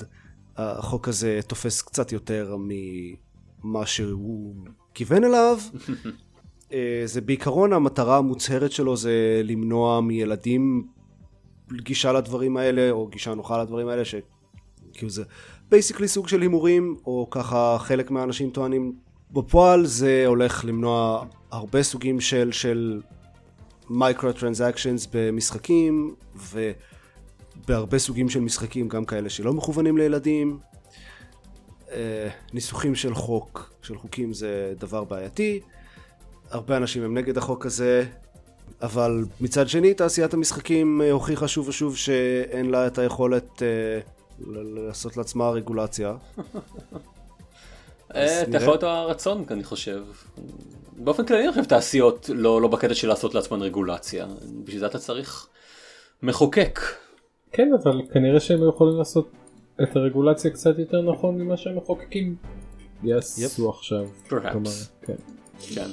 החוק 0.58 1.08
הזה 1.08 1.40
תופס 1.48 1.82
קצת 1.82 2.12
יותר 2.12 2.56
ממה 2.60 3.86
שהוא 3.86 4.56
כיוון 4.94 5.24
אליו. 5.24 5.60
אה, 6.74 7.02
זה 7.06 7.22
בעיקרון 7.22 7.74
המטרה 7.74 8.18
המוצהרת 8.18 8.72
שלו 8.72 8.98
זה 8.98 9.42
למנוע 9.44 10.02
מילדים 10.02 10.88
גישה 11.74 12.12
לדברים 12.12 12.58
האלה, 12.58 12.92
או 12.92 13.08
גישה 13.08 13.34
נוחה 13.34 13.62
לדברים 13.62 13.88
האלה, 13.88 14.04
שכאילו 14.06 15.10
זה 15.10 15.24
basically 15.72 16.08
סוג 16.08 16.28
של 16.28 16.42
הימורים, 16.42 16.96
או 17.06 17.28
ככה 17.32 17.78
חלק 17.80 18.12
מהאנשים 18.12 18.50
טוענים. 18.50 18.94
בפועל 19.32 19.86
זה 19.86 20.24
הולך 20.28 20.66
למנוע 20.66 21.26
הרבה 21.52 21.84
סוגים 21.84 22.22
של, 22.22 22.52
של 22.52 23.02
microtransactions 23.90 25.08
במשחקים, 25.14 26.16
ובהרבה 27.66 28.00
סוגים 28.00 28.30
של 28.30 28.40
משחקים, 28.40 28.88
גם 28.88 29.06
כאלה 29.06 29.30
שלא 29.30 29.54
מכוונים 29.54 29.98
לילדים. 29.98 30.60
אה, 31.92 32.30
ניסוחים 32.54 32.96
של 32.96 33.14
חוק, 33.14 33.74
של 33.82 33.98
חוקים 33.98 34.34
זה 34.34 34.74
דבר 34.80 35.04
בעייתי. 35.04 35.60
הרבה 36.50 36.78
אנשים 36.78 37.04
הם 37.04 37.18
נגד 37.18 37.38
החוק 37.38 37.66
הזה, 37.66 38.06
אבל 38.82 39.26
מצד 39.42 39.70
שני 39.70 39.94
תעשיית 39.94 40.34
המשחקים 40.34 41.02
אה, 41.02 41.12
הוכיחה 41.12 41.48
שוב 41.48 41.68
ושוב 41.68 41.98
שאין 41.98 42.70
לה 42.70 42.88
את 42.88 42.98
היכולת 42.98 43.62
ל- 43.62 44.21
לעשות 44.48 45.18
לעצמה 45.18 45.50
רגולציה. 45.50 46.16
אה, 48.16 48.42
אתה 48.42 48.50
נראה. 48.50 48.62
יכול 48.62 48.74
להיות 48.74 48.84
הרצון, 48.84 49.44
אני 49.52 49.64
חושב. 49.64 50.04
באופן 50.98 51.26
כללי 51.26 51.44
אני 51.44 51.52
חושב 51.52 51.64
תעשיות 51.64 52.30
לא, 52.34 52.62
לא 52.62 52.68
בקטע 52.68 52.94
של 52.94 53.08
לעשות 53.08 53.36
לעצמן 53.36 53.62
רגולציה. 53.62 54.28
בשביל 54.64 54.80
זה 54.80 54.86
אתה 54.86 55.00
צריך 55.00 55.48
מחוקק. 56.24 56.80
כן 57.52 57.70
אבל 57.84 58.02
כנראה 58.14 58.40
שהם 58.40 58.70
יכולים 58.70 58.98
לעשות 58.98 59.32
את 59.84 59.96
הרגולציה 59.96 60.52
קצת 60.52 60.80
יותר 60.80 61.02
נכון 61.02 61.38
ממה 61.38 61.58
שהמחוקקים 61.58 62.36
יעשו 63.04 63.70
עכשיו. 63.70 64.06
Perhaps. 64.06 64.52
כלומר, 64.52 64.72
כן. 65.02 65.16
כן. 65.60 65.90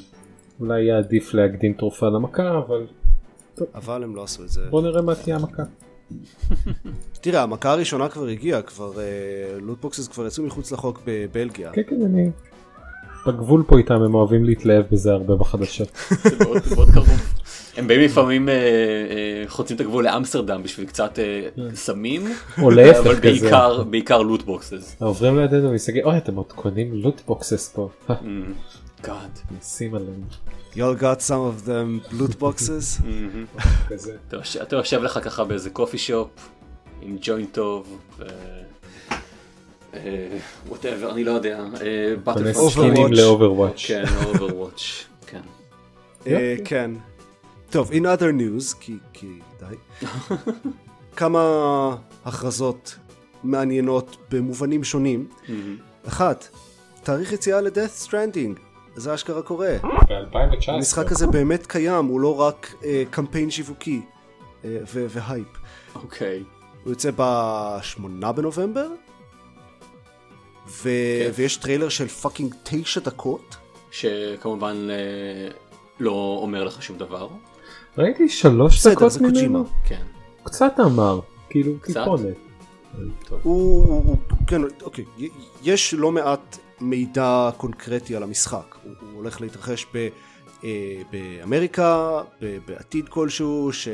אולי 0.60 0.82
יהיה 0.82 0.98
עדיף 0.98 1.34
להקדים 1.34 1.72
תרופה 1.72 2.06
למכה 2.06 2.58
אבל 2.58 2.86
אבל 3.74 4.02
הם 4.02 4.16
לא 4.16 4.22
עשו 4.22 4.44
את 4.44 4.48
זה. 4.48 4.60
בוא 4.70 4.82
נראה 4.82 5.02
מה 5.02 5.14
תהיה 5.14 5.36
המכה. 5.36 5.62
תראה, 7.22 7.42
המכה 7.42 7.72
הראשונה 7.72 8.08
כבר 8.08 8.26
הגיעה, 8.26 8.62
כבר 8.62 9.00
אה, 9.00 9.04
loot 9.60 9.81
boxes 9.81 10.08
כבר 10.08 10.26
יצאו 10.26 10.44
מחוץ 10.44 10.72
לחוק 10.72 11.02
בבלגיה. 11.06 11.70
כן 11.72 11.82
כן 11.82 12.02
אני 12.04 12.30
בגבול 13.26 13.64
פה 13.66 13.78
איתם 13.78 14.02
הם 14.02 14.14
אוהבים 14.14 14.44
להתלהב 14.44 14.84
בזה 14.92 15.12
הרבה 15.12 15.36
בחדשות. 15.36 15.88
זה 16.30 16.44
מאוד 16.44 16.62
מאוד 16.74 16.88
קרוב. 16.90 17.08
הם 17.76 17.88
באים 17.88 18.00
לפעמים 18.00 18.48
אה, 18.48 18.54
אה, 18.54 19.44
חוצים 19.46 19.76
את 19.76 19.80
הגבול 19.80 20.04
לאמסטרדם 20.04 20.62
בשביל 20.62 20.86
קצת 20.86 21.18
אה, 21.18 21.48
סמים, 21.74 22.22
או 22.62 22.70
להפך 22.70 23.06
אבל. 23.06 23.14
בעיקר 23.14 23.82
בעיקר 23.82 24.22
loot 24.22 24.42
boxes. 24.42 24.96
עוברים 25.00 25.38
לידינו 25.38 25.72
מסתכל 25.72 25.98
אוי 26.04 26.16
אתם 26.18 26.36
עוד 26.36 26.52
קונים 26.52 26.94
loot 26.94 27.27
boxes 27.27 27.68
פה. 27.68 27.88
God. 29.02 29.38
נשים 29.58 29.94
עליהם. 29.94 30.22
Y'all 30.74 31.00
got 31.00 31.20
some 31.20 31.30
of 31.64 31.68
them 31.68 32.12
loot 32.12 32.40
boxes? 32.42 33.02
כזה. 33.88 34.16
אתה 34.62 34.76
יושב- 34.76 35.02
לך 35.02 35.18
ככה 35.22 35.44
באיזה 35.44 35.70
coffee 35.70 35.98
shop 35.98 36.28
עם 37.02 37.16
ג'וינט 37.20 37.52
טוב. 37.54 37.98
whatever 40.68 41.12
אני 41.12 41.24
לא 41.24 41.30
יודע. 41.32 41.58
אה, 41.80 42.14
סקינים 42.70 43.06
Overwatch. 43.06 43.16
ל 43.16 43.22
Overwatch. 43.22 43.84
כן 43.86 44.04
Overwatch 44.26 45.04
כן. 45.26 45.40
אה, 46.26 46.56
כן. 46.64 46.90
טוב, 47.70 47.90
in 47.92 48.02
other 48.18 48.32
news, 48.40 48.76
כי 48.80 48.96
כי 49.12 49.38
די. 49.60 50.06
כמה 51.16 51.40
הכרזות 52.24 52.96
מעניינות 53.44 54.16
במובנים 54.30 54.84
שונים. 54.84 55.28
אחת, 56.08 56.48
תאריך 57.02 57.32
יציאה 57.32 57.60
ל-Death 57.60 58.06
Stranding. 58.08 58.67
זה 58.98 59.14
אשכרה 59.14 59.42
קורה. 59.42 59.76
ב-2019. 59.82 60.72
המשחק 60.72 61.12
הזה 61.12 61.26
באמת 61.26 61.66
קיים, 61.66 62.04
הוא 62.04 62.20
לא 62.20 62.40
רק 62.40 62.74
אה, 62.84 63.02
קמפיין 63.10 63.50
שיווקי 63.50 64.00
אה, 64.64 64.78
ו- 64.94 65.06
והייפ. 65.08 65.46
אוקיי. 65.94 66.42
הוא 66.84 66.90
יוצא 66.92 67.10
ב-8 67.16 68.00
בנובמבר, 68.32 68.88
ו- 70.68 71.28
ויש 71.34 71.56
טריילר 71.56 71.88
של 71.88 72.08
fucking 72.08 72.54
תשע 72.62 73.00
דקות. 73.00 73.56
שכמובן 73.90 74.76
אה, 74.90 75.50
לא 76.00 76.38
אומר 76.42 76.64
לך 76.64 76.82
שום 76.82 76.98
דבר. 76.98 77.28
ראיתי 77.98 78.28
שלוש 78.28 78.76
בסדר, 78.78 78.94
דקות 78.94 79.12
זה 79.12 79.18
קוג'ימה. 79.18 79.48
ממנו. 79.48 79.64
כן. 79.84 80.02
קצת 80.42 80.72
אמר. 80.80 81.20
כאילו 81.50 81.72
קצת? 81.80 82.00
טיפונת. 82.00 82.34
הוא, 83.42 83.84
הוא, 83.84 84.04
הוא, 84.06 84.16
כן, 84.46 84.60
אוקיי, 84.82 85.04
יש 85.62 85.94
לא 85.94 86.12
מעט 86.12 86.58
מידע 86.80 87.50
קונקרטי 87.56 88.16
על 88.16 88.22
המשחק. 88.22 88.76
הוא, 88.84 88.92
הוא 89.00 89.10
הולך 89.12 89.40
להתרחש 89.40 89.86
ב, 89.94 90.08
אה, 90.64 91.02
באמריקה, 91.10 92.22
ב, 92.42 92.58
בעתיד 92.66 93.08
כלשהו, 93.08 93.72
ש, 93.72 93.88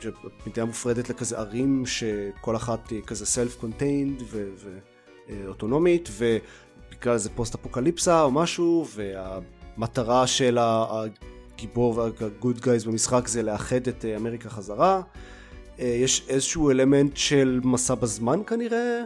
שמדינה 0.00 0.66
מופרדת 0.66 1.10
לכזה 1.10 1.38
ערים 1.38 1.86
שכל 1.86 2.56
אחת 2.56 2.90
היא 2.90 3.02
כזה 3.02 3.26
self 3.26 3.56
contained 3.56 4.22
ואוטונומית, 5.28 6.08
ובגלל 6.12 7.16
זה 7.16 7.30
פוסט 7.30 7.54
אפוקליפסה 7.54 8.22
או 8.22 8.30
משהו, 8.30 8.86
והמטרה 8.94 10.26
של 10.26 10.58
הגיבור 10.60 11.96
וה 11.96 12.17
good 12.17 12.60
guys 12.60 12.84
במשחק 12.84 13.28
זה 13.28 13.42
לאחד 13.42 13.88
את 13.88 14.04
אה, 14.04 14.16
אמריקה 14.16 14.50
חזרה. 14.50 15.02
אה, 15.80 15.86
יש 15.86 16.26
איזשהו 16.28 16.70
אלמנט 16.70 17.16
של 17.16 17.60
מסע 17.64 17.94
בזמן 17.94 18.40
כנראה. 18.46 19.00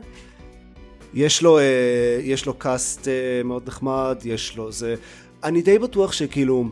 יש 1.15 1.43
לו, 1.43 1.59
אה, 1.59 2.19
יש 2.23 2.47
לו 2.47 2.55
קאסט 2.55 3.09
אה, 3.09 3.43
מאוד 3.45 3.63
נחמד, 3.67 4.19
יש 4.25 4.57
לו 4.57 4.73
זה... 4.73 4.95
אני 5.45 5.63
די 5.63 5.79
בטוח 5.79 6.13
שכאילו 6.13 6.65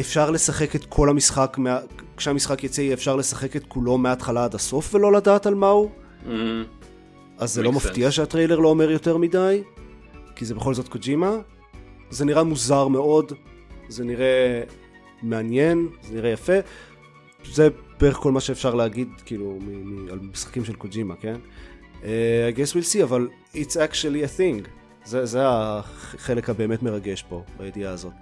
אפשר 0.00 0.30
לשחק 0.30 0.76
את 0.76 0.84
כל 0.84 1.08
המשחק, 1.08 1.56
מה... 1.58 1.78
כשהמשחק 2.16 2.64
יצא 2.64 2.80
יהיה 2.80 2.94
אפשר 2.94 3.16
לשחק 3.16 3.56
את 3.56 3.64
כולו 3.68 3.98
מההתחלה 3.98 4.44
עד 4.44 4.54
הסוף 4.54 4.94
ולא 4.94 5.12
לדעת 5.12 5.46
על 5.46 5.54
מה 5.54 5.68
הוא. 5.68 5.90
Mm, 6.24 6.28
אז 7.38 7.54
זה 7.54 7.62
לא 7.62 7.72
מפתיע 7.72 8.08
sense. 8.08 8.10
שהטריילר 8.10 8.58
לא 8.58 8.68
אומר 8.68 8.90
יותר 8.90 9.16
מדי, 9.16 9.62
כי 10.36 10.44
זה 10.44 10.54
בכל 10.54 10.74
זאת 10.74 10.88
קוג'ימה. 10.88 11.36
זה 12.10 12.24
נראה 12.24 12.42
מוזר 12.42 12.88
מאוד, 12.88 13.32
זה 13.88 14.04
נראה 14.04 14.62
מעניין, 15.22 15.88
זה 16.02 16.14
נראה 16.14 16.30
יפה. 16.30 16.52
זה 17.52 17.68
בערך 18.00 18.16
כל 18.16 18.32
מה 18.32 18.40
שאפשר 18.40 18.74
להגיד, 18.74 19.08
כאילו, 19.24 19.58
מ- 19.60 20.04
מ- 20.06 20.08
על 20.08 20.18
משחקים 20.32 20.64
של 20.64 20.74
קוג'ימה, 20.74 21.14
כן? 21.20 21.36
Uh, 22.06 22.08
I 22.08 22.52
guess 22.58 22.72
we'll 22.74 22.94
see, 22.94 23.02
אבל 23.02 23.28
it's 23.54 23.76
actually 23.76 24.22
a 24.24 24.38
thing. 24.38 24.68
זה, 25.04 25.26
זה 25.26 25.42
החלק 25.44 26.50
הבאמת 26.50 26.82
מרגש 26.82 27.22
פה, 27.22 27.42
בידיעה 27.58 27.92
הזאת. 27.92 28.12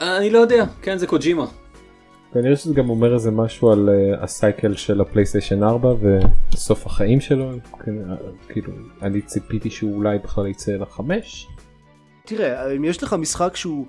אני 0.00 0.30
לא 0.30 0.38
יודע, 0.38 0.64
כן 0.82 0.98
זה 0.98 1.06
קוג'ימה. 1.06 1.46
כנראה 2.32 2.56
שזה 2.56 2.74
גם 2.74 2.90
אומר 2.90 3.14
איזה 3.14 3.30
משהו 3.30 3.72
על 3.72 3.88
אה, 3.88 4.24
הסייקל 4.24 4.74
של 4.74 5.00
הפלייסטיישן 5.00 5.62
4 5.62 5.94
וסוף 6.52 6.86
החיים 6.86 7.20
שלו. 7.20 7.50
כאילו 8.48 8.72
אני 9.02 9.22
ציפיתי 9.22 9.70
שהוא 9.70 9.94
אולי 9.94 10.18
בכלל 10.18 10.46
יצא 10.46 10.72
לחמש. 10.72 11.48
תראה, 12.24 12.72
אם 12.76 12.84
יש 12.84 13.02
לך 13.02 13.12
משחק 13.12 13.56
שהוא 13.56 13.86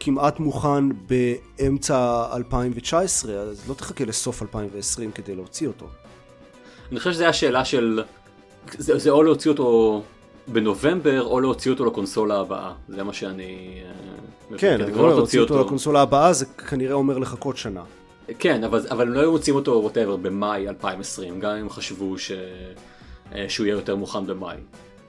כמעט 0.00 0.40
מוכן 0.40 0.88
באמצע 1.06 2.26
2019, 2.36 3.32
אז 3.32 3.68
לא 3.68 3.74
תחכה 3.74 4.04
לסוף 4.04 4.42
2020 4.42 5.12
כדי 5.12 5.34
להוציא 5.34 5.68
אותו. 5.68 5.86
אני 6.90 6.98
חושב 6.98 7.12
שזו 7.12 7.24
השאלה 7.24 7.64
של... 7.64 8.02
זה, 8.78 8.98
זה 8.98 9.10
או 9.10 9.22
להוציא 9.22 9.50
אותו 9.50 10.02
בנובמבר 10.48 11.22
או 11.22 11.40
להוציא 11.40 11.70
אותו 11.70 11.84
לקונסולה 11.84 12.40
הבאה. 12.40 12.72
זה 12.88 13.02
מה 13.02 13.12
שאני... 13.12 13.80
אה. 14.52 14.58
כן, 14.58 14.80
אבל 14.80 15.02
לא 15.02 15.08
להוציא 15.08 15.40
אותו 15.40 15.60
לקונסולה 15.60 16.02
הבאה 16.02 16.32
זה 16.32 16.46
כנראה 16.46 16.94
אומר 16.94 17.18
לחכות 17.18 17.56
שנה. 17.56 17.82
כן, 18.38 18.64
אבל, 18.64 18.86
אבל 18.90 19.06
הם 19.06 19.12
לא 19.12 19.20
היו 19.20 19.32
מוציאים 19.32 19.56
אותו 19.56 19.80
ווטאבר 19.82 20.16
במאי 20.16 20.68
2020, 20.68 21.40
גם 21.40 21.56
אם 21.56 21.70
חשבו 21.70 22.18
ש... 22.18 22.32
אה, 23.34 23.44
שהוא 23.48 23.66
יהיה 23.66 23.74
יותר 23.74 23.96
מוכן 23.96 24.26
במאי. 24.26 24.56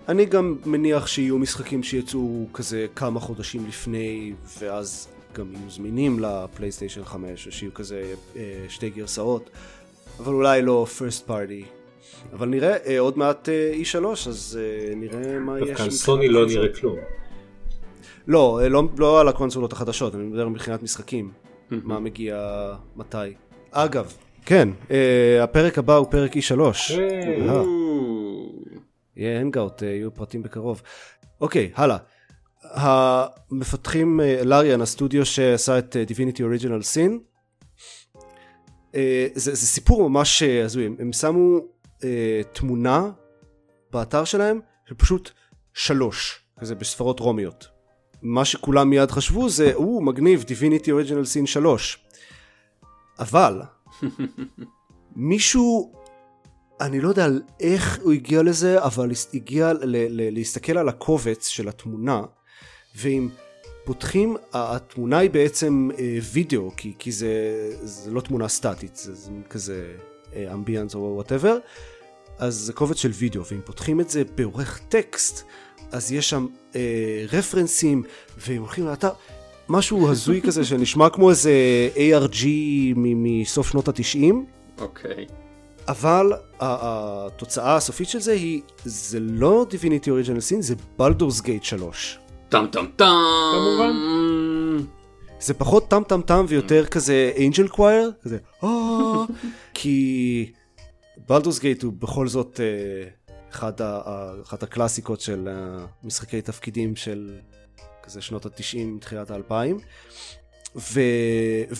אני 0.09 0.25
גם 0.25 0.55
מניח 0.65 1.07
שיהיו 1.07 1.37
משחקים 1.37 1.83
שיצאו 1.83 2.47
כזה 2.53 2.85
כמה 2.95 3.19
חודשים 3.19 3.67
לפני, 3.67 4.33
ואז 4.59 5.07
גם 5.33 5.53
יהיו 5.53 5.69
זמינים 5.69 6.19
לפלייסטיישן 6.19 7.05
5, 7.05 7.47
או 7.47 7.51
שיהיו 7.51 7.73
כזה 7.73 8.13
אה, 8.35 8.41
שתי 8.69 8.89
גרסאות, 8.89 9.49
אבל 10.19 10.33
אולי 10.33 10.61
לא 10.61 10.85
first 10.97 11.29
party. 11.29 11.80
אבל 12.33 12.47
נראה, 12.47 12.77
אה, 12.85 12.99
עוד 12.99 13.17
מעט 13.17 13.49
אה, 13.49 13.73
E3, 13.73 14.05
אז 14.05 14.59
אה, 14.61 14.95
נראה 14.95 15.39
מה 15.39 15.59
יש. 15.59 15.67
דווקא 15.67 15.83
על 15.83 15.89
סוני 15.89 16.27
לא. 16.27 16.45
נראה 16.45 16.73
כלום. 16.79 16.97
לא, 18.27 18.59
לא, 18.69 18.83
לא 18.97 19.21
על 19.21 19.27
הקונסולות 19.27 19.73
החדשות, 19.73 20.15
אני 20.15 20.23
מדבר 20.23 20.47
מבחינת 20.47 20.83
משחקים. 20.83 21.31
מה 21.71 21.99
מגיע 21.99 22.37
מתי. 22.95 23.17
אגב, 23.71 24.13
כן, 24.45 24.69
אה, 24.91 25.43
הפרק 25.43 25.77
הבא 25.77 25.95
הוא 25.95 26.07
פרק 26.11 26.35
E3. 26.35 26.59
אה, 26.59 27.63
יהיה 29.15 29.39
הנגאוט, 29.39 29.81
יהיו 29.81 30.13
פרטים 30.13 30.43
בקרוב. 30.43 30.81
אוקיי, 31.41 31.71
הלאה. 31.75 31.97
המפתחים, 32.63 34.19
לאריאן, 34.43 34.81
הסטודיו 34.81 35.25
שעשה 35.25 35.79
את 35.79 35.95
Original 36.39 36.83
Sin, 36.95 37.11
אה, 38.95 39.27
זה, 39.33 39.55
סיפור 39.55 40.09
ממש 40.09 40.43
הזוי, 40.43 40.89
הם 40.99 41.13
שמו 41.13 41.59
אה, 42.03 42.41
תמונה 42.53 43.11
באתר 43.91 44.23
שלהם 44.23 44.59
של 44.89 44.95
פשוט 44.95 45.31
שלוש, 45.73 46.39
כזה 46.59 46.75
בספרות 46.75 47.19
רומיות. 47.19 47.67
מה 48.21 48.45
שכולם 48.45 48.89
מיד 48.89 49.11
חשבו 49.11 49.49
זה, 49.49 49.73
או, 49.73 50.01
מגניב, 50.01 50.43
Divinity 50.47 50.87
Original 50.87 51.25
Sin 51.33 51.45
3. 51.45 51.97
אבל, 53.19 53.61
מישהו 55.15 55.93
אני 56.81 57.01
לא 57.01 57.09
יודע 57.09 57.25
על 57.25 57.41
איך 57.59 57.99
הוא 58.01 58.11
הגיע 58.11 58.43
לזה, 58.43 58.83
אבל 58.83 59.11
הגיע 59.33 59.73
ל- 59.73 59.79
ל- 59.83 60.33
להסתכל 60.33 60.77
על 60.77 60.89
הקובץ 60.89 61.47
של 61.47 61.67
התמונה, 61.67 62.21
ואם 62.95 63.29
פותחים, 63.83 64.37
התמונה 64.53 65.17
היא 65.17 65.29
בעצם 65.29 65.89
אה, 65.99 66.17
וידאו, 66.33 66.71
כי, 66.77 66.93
כי 66.99 67.11
זה, 67.11 67.33
זה 67.83 68.11
לא 68.11 68.21
תמונה 68.21 68.47
סטטית, 68.47 68.95
זה, 68.95 69.13
זה 69.13 69.31
כזה 69.49 69.95
ambience 70.53 70.95
או 70.95 70.99
whatever, 71.15 71.57
אז 72.37 72.55
זה 72.55 72.73
קובץ 72.73 72.97
של 72.97 73.11
וידאו, 73.13 73.41
ואם 73.51 73.59
פותחים 73.65 73.99
את 74.01 74.09
זה 74.09 74.23
בעורך 74.35 74.79
טקסט, 74.89 75.43
אז 75.91 76.11
יש 76.11 76.29
שם 76.29 76.47
אה, 76.75 76.81
רפרנסים, 77.31 78.03
והם 78.47 78.57
הולכים 78.61 78.85
לאתר, 78.87 79.09
משהו 79.69 80.09
הזוי 80.11 80.41
כזה 80.47 80.65
שנשמע 80.65 81.09
כמו 81.09 81.29
איזה 81.29 81.51
ARG 81.95 82.45
מ- 82.95 83.41
מסוף 83.41 83.69
שנות 83.71 83.87
התשעים. 83.87 84.45
אוקיי. 84.79 85.25
אבל 85.87 86.31
ה- 86.33 86.37
התוצאה 87.27 87.75
הסופית 87.75 88.09
של 88.09 88.19
זה 88.19 88.31
היא, 88.31 88.61
זה 88.85 89.19
לא 89.19 89.65
Divinity 89.69 90.05
Original 90.05 90.51
Sin, 90.51 90.61
זה 90.61 90.75
Baldur's 90.97 91.41
Gate 91.41 91.63
3. 91.63 92.19
טם 92.49 92.65
טם 92.71 92.85
טם. 92.95 93.05
כמובן. 93.53 93.91
זה 95.41 95.53
פחות 95.53 95.87
טם 95.89 96.03
טם 96.07 96.21
טם 96.21 96.45
ויותר 96.47 96.85
כזה 96.85 97.31
angel 97.35 97.67
choir, 97.67 98.11
כזה 98.23 98.37
אה, 98.63 98.69
כי 99.73 100.51
Baldur's 101.29 101.59
Gate 101.59 101.83
הוא 101.83 101.93
בכל 101.93 102.27
זאת 102.27 102.59
אה, 102.59 103.09
אחד 103.51 103.81
ה- 103.81 104.01
אחת 104.43 104.63
הקלאסיקות 104.63 105.21
של 105.21 105.49
משחקי 106.03 106.41
תפקידים 106.41 106.95
של 106.95 107.39
כזה 108.03 108.21
שנות 108.21 108.45
התשעים, 108.45 108.97
תחילת 109.01 109.31
האלפיים, 109.31 109.77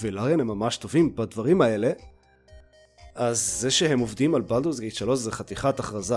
ולאריאן 0.01 0.39
הם 0.39 0.47
ממש 0.47 0.77
טובים 0.77 1.15
בדברים 1.15 1.61
האלה, 1.61 1.91
אז 3.15 3.57
זה 3.59 3.71
שהם 3.71 3.99
עובדים 3.99 4.35
על 4.35 4.41
בלדורס 4.41 4.79
גייט 4.79 4.93
3 4.95 5.19
זה 5.19 5.31
חתיכת 5.31 5.79
הכרזה. 5.79 6.15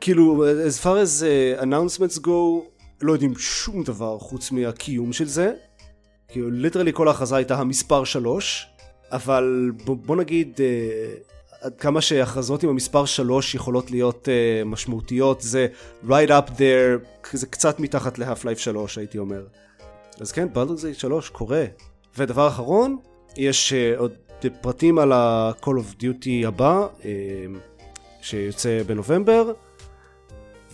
כאילו, 0.00 0.44
as 0.68 0.82
far 0.82 0.96
as 1.04 1.22
uh, 1.22 1.62
announcements 1.62 2.18
go, 2.26 2.30
לא 3.02 3.12
יודעים 3.12 3.38
שום 3.38 3.82
דבר 3.82 4.18
חוץ 4.18 4.50
מהקיום 4.50 5.12
של 5.12 5.28
זה, 5.28 5.52
כאילו 6.32 6.50
ליטרלי 6.50 6.92
כל 6.92 7.08
ההכרזה 7.08 7.36
הייתה 7.36 7.58
המספר 7.58 8.04
3, 8.04 8.66
אבל 9.12 9.72
בוא, 9.84 9.96
בוא 9.96 10.16
נגיד 10.16 10.60
אה, 10.60 11.14
עד 11.60 11.74
כמה 11.78 12.00
שהכרזות 12.00 12.62
עם 12.62 12.68
המספר 12.68 13.04
3 13.04 13.54
יכולות 13.54 13.90
להיות 13.90 14.28
אה, 14.28 14.64
משמעותיות, 14.64 15.40
זה 15.40 15.66
right 16.08 16.28
up 16.28 16.50
there, 16.50 17.28
זה 17.32 17.46
קצת 17.46 17.80
מתחת 17.80 18.18
ל-Half-Life 18.18 18.58
3 18.58 18.98
הייתי 18.98 19.18
אומר. 19.18 19.42
אז 20.20 20.32
כן, 20.32 20.48
בלדורס 20.52 20.84
גייט 20.84 20.98
3 20.98 21.28
קורה. 21.28 21.64
ודבר 22.18 22.48
אחרון, 22.48 22.96
יש 23.36 23.72
uh, 23.72 24.00
עוד 24.00 24.12
פרטים 24.60 24.98
על 24.98 25.12
ה-Call 25.12 25.64
of 25.64 26.02
Duty 26.02 26.46
הבא, 26.46 26.86
uh, 27.00 27.04
שיוצא 28.22 28.82
בנובמבר, 28.86 29.52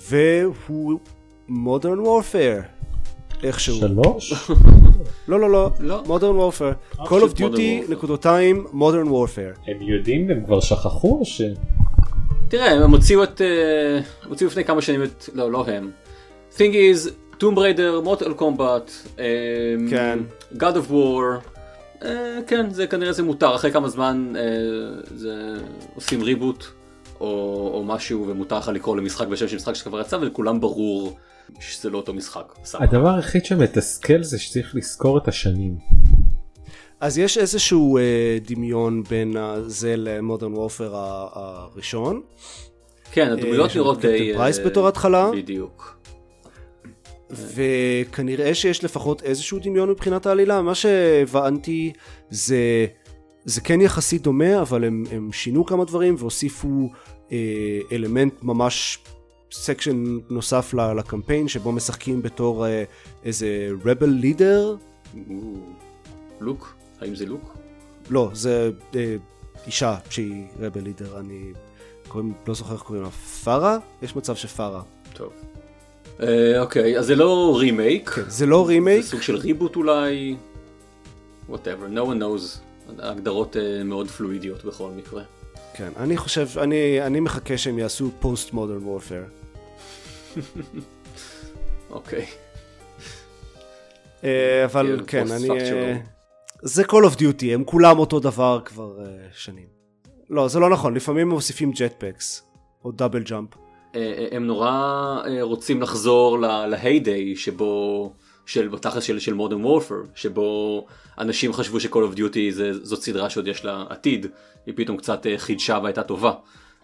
והוא 0.08 1.00
Modern 1.48 2.06
Warfare. 2.06 2.78
איכשהו. 3.42 3.76
שלוש? 3.76 4.32
לא, 5.28 5.40
לא, 5.40 5.50
לא, 5.50 5.70
לא. 5.80 6.02
Modern 6.06 6.58
Warfare. 6.60 6.98
Call 6.98 7.08
of 7.08 7.38
Duty. 7.38 7.90
נקודותיים, 7.90 8.66
Modern 8.72 9.08
Warfare. 9.08 9.70
הם 9.70 9.82
יודעים 9.82 10.30
הם 10.30 10.44
כבר 10.44 10.60
שכחו 10.60 11.18
או 11.20 11.24
ש... 11.24 11.42
תראה, 12.48 12.70
הם 12.70 12.90
הוציאו 12.90 13.22
את... 13.22 13.40
אה, 13.40 14.00
הוציאו 14.28 14.50
לפני 14.50 14.64
כמה 14.64 14.82
שנים 14.82 15.02
את... 15.02 15.28
לא, 15.34 15.52
לא 15.52 15.64
הם. 15.66 15.90
thing 16.56 16.72
is, 16.72 17.10
Tomb 17.40 17.56
Raider, 17.56 18.06
Mortal 18.06 18.40
Kombat, 18.40 18.90
אה, 19.18 19.24
כן. 19.90 20.18
God 20.54 20.74
of 20.74 20.90
War, 20.90 21.48
אה, 22.04 22.38
כן, 22.46 22.70
זה 22.70 22.86
כנראה 22.86 23.12
זה 23.12 23.22
מותר, 23.22 23.54
אחרי 23.54 23.72
כמה 23.72 23.88
זמן 23.88 24.32
אה, 24.36 24.42
זה 25.14 25.54
עושים 25.94 26.22
ריבוט 26.22 26.64
או, 27.20 27.26
או 27.74 27.84
משהו 27.84 28.26
ומותר 28.28 28.58
לך 28.58 28.68
לקרוא 28.68 28.96
למשחק 28.96 29.26
בשם 29.26 29.48
של 29.48 29.56
משחק 29.56 29.74
שכבר 29.74 30.00
יצא 30.00 30.16
ולכולם 30.16 30.60
ברור 30.60 31.18
שזה 31.60 31.90
לא 31.90 31.96
אותו 31.96 32.14
משחק. 32.14 32.54
סבבה. 32.64 32.84
הדבר 32.84 33.14
היחיד 33.14 33.44
שמתסכל 33.44 34.22
זה 34.22 34.38
שצריך 34.38 34.74
לזכור 34.74 35.18
את 35.18 35.28
השנים. 35.28 35.76
אז 37.00 37.18
יש 37.18 37.38
איזשהו 37.38 37.98
אה, 37.98 38.38
דמיון 38.46 39.02
בין 39.02 39.36
אה, 39.36 39.62
זה 39.62 39.94
למודרן 39.96 40.54
וורפר 40.54 40.90
הראשון. 40.94 42.20
כן, 43.12 43.32
הדמויות 43.32 43.70
שם 43.70 43.78
נראות 43.78 43.96
Captain 43.96 44.08
די... 44.08 44.32
Price 44.34 44.58
אה, 44.58 44.64
בתור 44.64 44.88
התחלה. 44.88 45.30
בדיוק. 45.32 45.98
וכנראה 47.30 48.54
שיש 48.54 48.84
לפחות 48.84 49.22
איזשהו 49.22 49.58
דמיון 49.58 49.90
מבחינת 49.90 50.26
העלילה. 50.26 50.62
מה 50.62 50.74
שהבנתי 50.74 51.92
זה, 52.30 52.86
זה 53.44 53.60
כן 53.60 53.80
יחסית 53.80 54.22
דומה, 54.22 54.60
אבל 54.60 54.84
הם, 54.84 55.04
הם 55.12 55.32
שינו 55.32 55.66
כמה 55.66 55.84
דברים 55.84 56.14
והוסיפו 56.18 56.90
אה, 57.32 57.38
אלמנט 57.92 58.34
ממש 58.42 58.98
section 59.52 60.18
נוסף 60.30 60.74
לקמפיין, 60.74 61.48
שבו 61.48 61.72
משחקים 61.72 62.22
בתור 62.22 62.66
אה, 62.66 62.84
איזה 63.24 63.68
rebel 63.84 64.08
leader. 64.08 64.76
לוק? 66.40 66.74
האם 67.00 67.14
זה 67.14 67.26
לוק? 67.26 67.56
לא, 68.10 68.30
זה 68.32 68.70
אה, 68.94 69.16
אישה 69.66 69.96
שהיא 70.10 70.44
rebel 70.60 70.80
leader, 70.80 71.18
אני 71.20 71.52
קוראים, 72.08 72.32
לא 72.46 72.54
זוכר 72.54 72.74
איך 72.74 72.82
קוראים 72.82 73.04
לה, 73.04 73.10
פארה? 73.10 73.78
יש 74.02 74.16
מצב 74.16 74.36
שפארה. 74.36 74.82
טוב. 75.12 75.32
אה, 76.22 76.60
אוקיי, 76.60 76.98
אז 76.98 77.06
זה 77.06 77.16
לא 77.16 77.56
רימייק. 77.58 78.10
כן, 78.10 78.22
זה 78.28 78.46
לא 78.46 78.66
רימייק, 78.66 79.02
זה 79.02 79.10
סוג 79.10 79.20
של 79.20 79.36
ריבוט 79.36 79.76
אולי. 79.76 80.36
whatever, 81.50 81.94
no 81.94 81.98
one 81.98 82.20
knows. 82.20 82.58
ההגדרות 82.98 83.56
אה, 83.56 83.84
מאוד 83.84 84.08
פלואידיות 84.08 84.64
בכל 84.64 84.90
מקרה. 84.96 85.22
כן, 85.74 85.88
אני 85.96 86.16
חושב, 86.16 86.48
אני, 86.58 87.02
אני 87.02 87.20
מחכה 87.20 87.58
שהם 87.58 87.78
יעשו 87.78 88.10
Post 88.20 88.52
Modern 88.52 88.82
Warfare. 88.82 89.22
אוקיי. 91.90 92.26
אה, 94.24 94.64
אבל 94.64 95.00
כן, 95.06 95.26
כן, 95.26 95.32
אני... 95.32 95.50
אה, 95.50 95.96
זה 96.62 96.82
Call 96.82 97.12
of 97.12 97.16
Duty, 97.16 97.46
הם 97.54 97.64
כולם 97.64 97.98
אותו 97.98 98.20
דבר 98.20 98.60
כבר 98.64 99.00
אה, 99.00 99.06
שנים. 99.32 99.66
לא, 100.30 100.48
זה 100.48 100.58
לא 100.58 100.70
נכון, 100.70 100.94
לפעמים 100.94 101.28
מוסיפים 101.28 101.72
jetpacks, 101.72 102.42
או 102.84 102.92
double 102.92 103.22
jump. 103.22 103.48
הם 104.30 104.46
נורא 104.46 105.22
רוצים 105.40 105.82
לחזור 105.82 106.38
ל 106.38 106.52
heyday 106.52 107.36
שבו, 107.36 108.12
של 108.46 108.68
בתכלס 108.68 109.04
של, 109.04 109.18
של 109.18 109.34
Modern 109.34 109.64
Warfare, 109.64 110.02
שבו 110.14 110.86
אנשים 111.18 111.52
חשבו 111.52 111.80
ש- 111.80 111.95
Call 111.95 112.14
of 112.14 112.16
Duty 112.16 112.50
זה, 112.50 112.84
זאת 112.84 113.02
סדרה 113.02 113.30
שעוד 113.30 113.48
יש 113.48 113.64
לה 113.64 113.84
עתיד, 113.88 114.26
היא 114.66 114.74
פתאום 114.76 114.96
קצת 114.96 115.26
חידשה 115.36 115.78
והייתה 115.82 116.02
טובה 116.02 116.32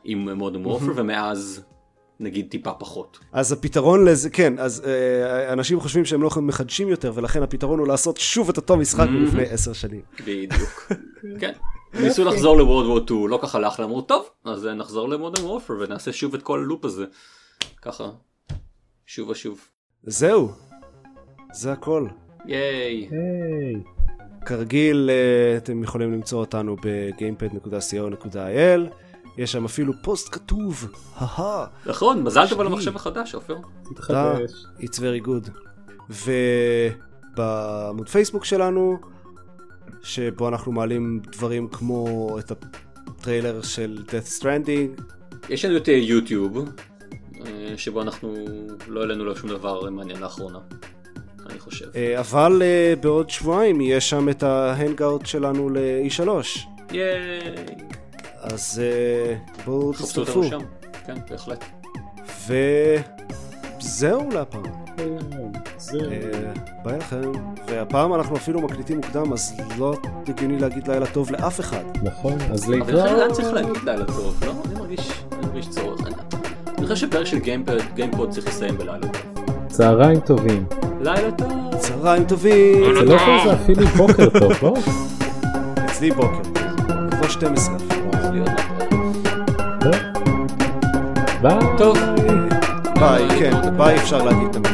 עם 0.04 0.28
Modern 0.28 0.66
Warfare, 0.66 0.92
ומאז 0.96 1.64
נגיד 2.20 2.46
טיפה 2.50 2.72
פחות. 2.72 3.18
אז 3.32 3.52
הפתרון 3.52 4.04
לזה, 4.04 4.30
כן, 4.30 4.58
אז 4.58 4.82
אה, 4.86 5.52
אנשים 5.52 5.80
חושבים 5.80 6.04
שהם 6.04 6.22
לא 6.22 6.30
מחדשים 6.36 6.88
יותר, 6.88 7.12
ולכן 7.14 7.42
הפתרון 7.42 7.78
הוא 7.78 7.88
לעשות 7.88 8.16
שוב 8.16 8.48
את 8.48 8.56
אותו 8.56 8.76
משחק 8.76 9.08
מלפני 9.08 9.42
עשר 9.42 9.72
שנים. 9.72 10.00
בדיוק. 10.20 10.92
כן. 11.40 11.52
ניסו 11.94 12.24
לחזור 12.24 12.56
לוורד 12.56 12.86
וור 12.86 13.00
2, 13.04 13.28
לא 13.28 13.38
ככה 13.42 13.58
הלך, 13.58 13.80
אמרו 13.80 14.02
טוב, 14.02 14.28
אז 14.44 14.66
נחזור 14.66 15.08
למודרן 15.08 15.44
וורפר 15.44 15.74
ונעשה 15.80 16.12
שוב 16.12 16.34
את 16.34 16.42
כל 16.42 16.58
הלופ 16.58 16.84
הזה. 16.84 17.04
ככה, 17.82 18.04
שוב 19.06 19.28
ושוב. 19.28 19.60
זהו, 20.02 20.52
זה 21.52 21.72
הכל. 21.72 22.06
ייי. 22.46 23.08
כרגיל, 24.46 25.10
אה, 25.10 25.56
אתם 25.56 25.82
יכולים 25.82 26.12
למצוא 26.12 26.40
אותנו 26.40 26.76
ב-gamepad.co.il, 26.76 28.94
יש 29.38 29.52
שם 29.52 29.64
אפילו 29.64 29.92
פוסט 30.02 30.34
כתוב, 30.34 30.88
הא 31.16 31.66
נכון, 31.86 32.22
מזל 32.22 32.48
טוב 32.48 32.60
על. 32.60 32.66
המחשב 32.66 32.96
החדש, 32.96 33.34
עופר. 33.34 33.56
תתחדש. 33.84 34.50
It's 34.78 34.98
very 34.98 35.26
good. 35.26 35.50
ובעמוד 37.34 38.08
פייסבוק 38.08 38.44
שלנו, 38.44 38.98
שבו 40.02 40.48
אנחנו 40.48 40.72
מעלים 40.72 41.20
דברים 41.32 41.68
כמו 41.68 42.28
את 42.38 42.52
הטריילר 43.06 43.62
של 43.62 44.02
Death 44.06 44.40
Stranding, 44.40 45.02
יש 45.48 45.64
לנו 45.64 45.76
את 45.76 45.88
אה, 45.88 45.94
יוטיוב, 45.94 46.58
אה, 47.46 47.74
שבו 47.76 48.02
אנחנו 48.02 48.34
לא 48.88 49.00
העלינו 49.00 49.24
לו 49.24 49.36
שום 49.36 49.50
דבר 49.50 49.90
מעניין 49.90 50.20
לאחרונה, 50.20 50.58
אני 51.50 51.58
חושב. 51.58 51.86
אה, 51.96 52.20
אבל 52.20 52.62
אה, 52.62 52.94
בעוד 53.00 53.30
שבועיים 53.30 53.80
יהיה 53.80 54.00
שם 54.00 54.28
את 54.28 54.42
ההנגאוט 54.42 55.26
שלנו 55.26 55.68
ל-E3, 55.68 56.28
ייי. 56.92 57.84
אז 58.52 58.82
אה, 58.84 59.34
בואו 59.64 59.92
תצטרפו. 59.92 60.42
כן, 61.06 61.14
בהחלט. 61.30 61.64
וזהו 63.80 64.28
להפעם. 64.32 64.62
אה, 64.98 65.04
ביי 66.84 66.98
לכם, 66.98 67.32
והפעם 67.68 68.14
אנחנו 68.14 68.36
אפילו 68.36 68.60
מקליטים 68.60 68.96
מוקדם, 68.96 69.32
אז 69.32 69.54
לא 69.78 69.94
הגיוני 70.28 70.58
להגיד 70.58 70.88
לילה 70.88 71.06
טוב 71.06 71.30
לאף 71.32 71.60
אחד. 71.60 71.82
נכון, 72.02 72.32
אז 72.52 72.64
אבל 72.64 72.78
לכן 72.80 72.92
להתראות. 72.94 73.32
צריך 73.32 73.52
להגיד 73.52 73.76
לילה 73.84 74.04
טוב, 74.04 74.40
לא? 74.46 74.52
אני 74.66 74.74
מרגיש, 74.74 75.00
אני 75.32 75.46
מרגיש 75.46 75.68
צורך. 75.68 76.06
אני- 76.06 76.14
אני 76.78 76.86
חושב 76.86 77.06
שפרק 77.08 77.26
של 77.26 77.38
גיימפוד, 77.38 77.76
גיימפוד 77.94 78.30
צריך 78.30 78.46
לסיים 78.46 78.78
בלילה 78.78 78.98
טוב. 79.08 79.22
צהריים 79.68 80.20
טובים. 80.20 80.64
לילה 81.00 81.30
טוב. 81.32 81.48
צהריים 81.78 82.24
טובים, 82.24 82.84
זה 82.96 83.02
לא 83.04 83.18
כל 83.18 83.48
זה 83.48 83.54
אפילו 83.54 83.86
בוקר 83.86 84.28
טוב, 84.38 84.52
לא? 84.62 84.74
אצלי 85.84 86.10
בוקר, 86.10 86.42
כבר 87.10 87.28
12. 87.28 87.93
להיות 88.34 88.50
ביי. 91.42 91.76
טוב. 91.78 91.98
ביי, 93.00 93.28
כן, 93.28 93.76
ביי 93.76 93.96
אפשר 93.96 94.22
להגיד 94.22 94.48
תמיד. 94.52 94.73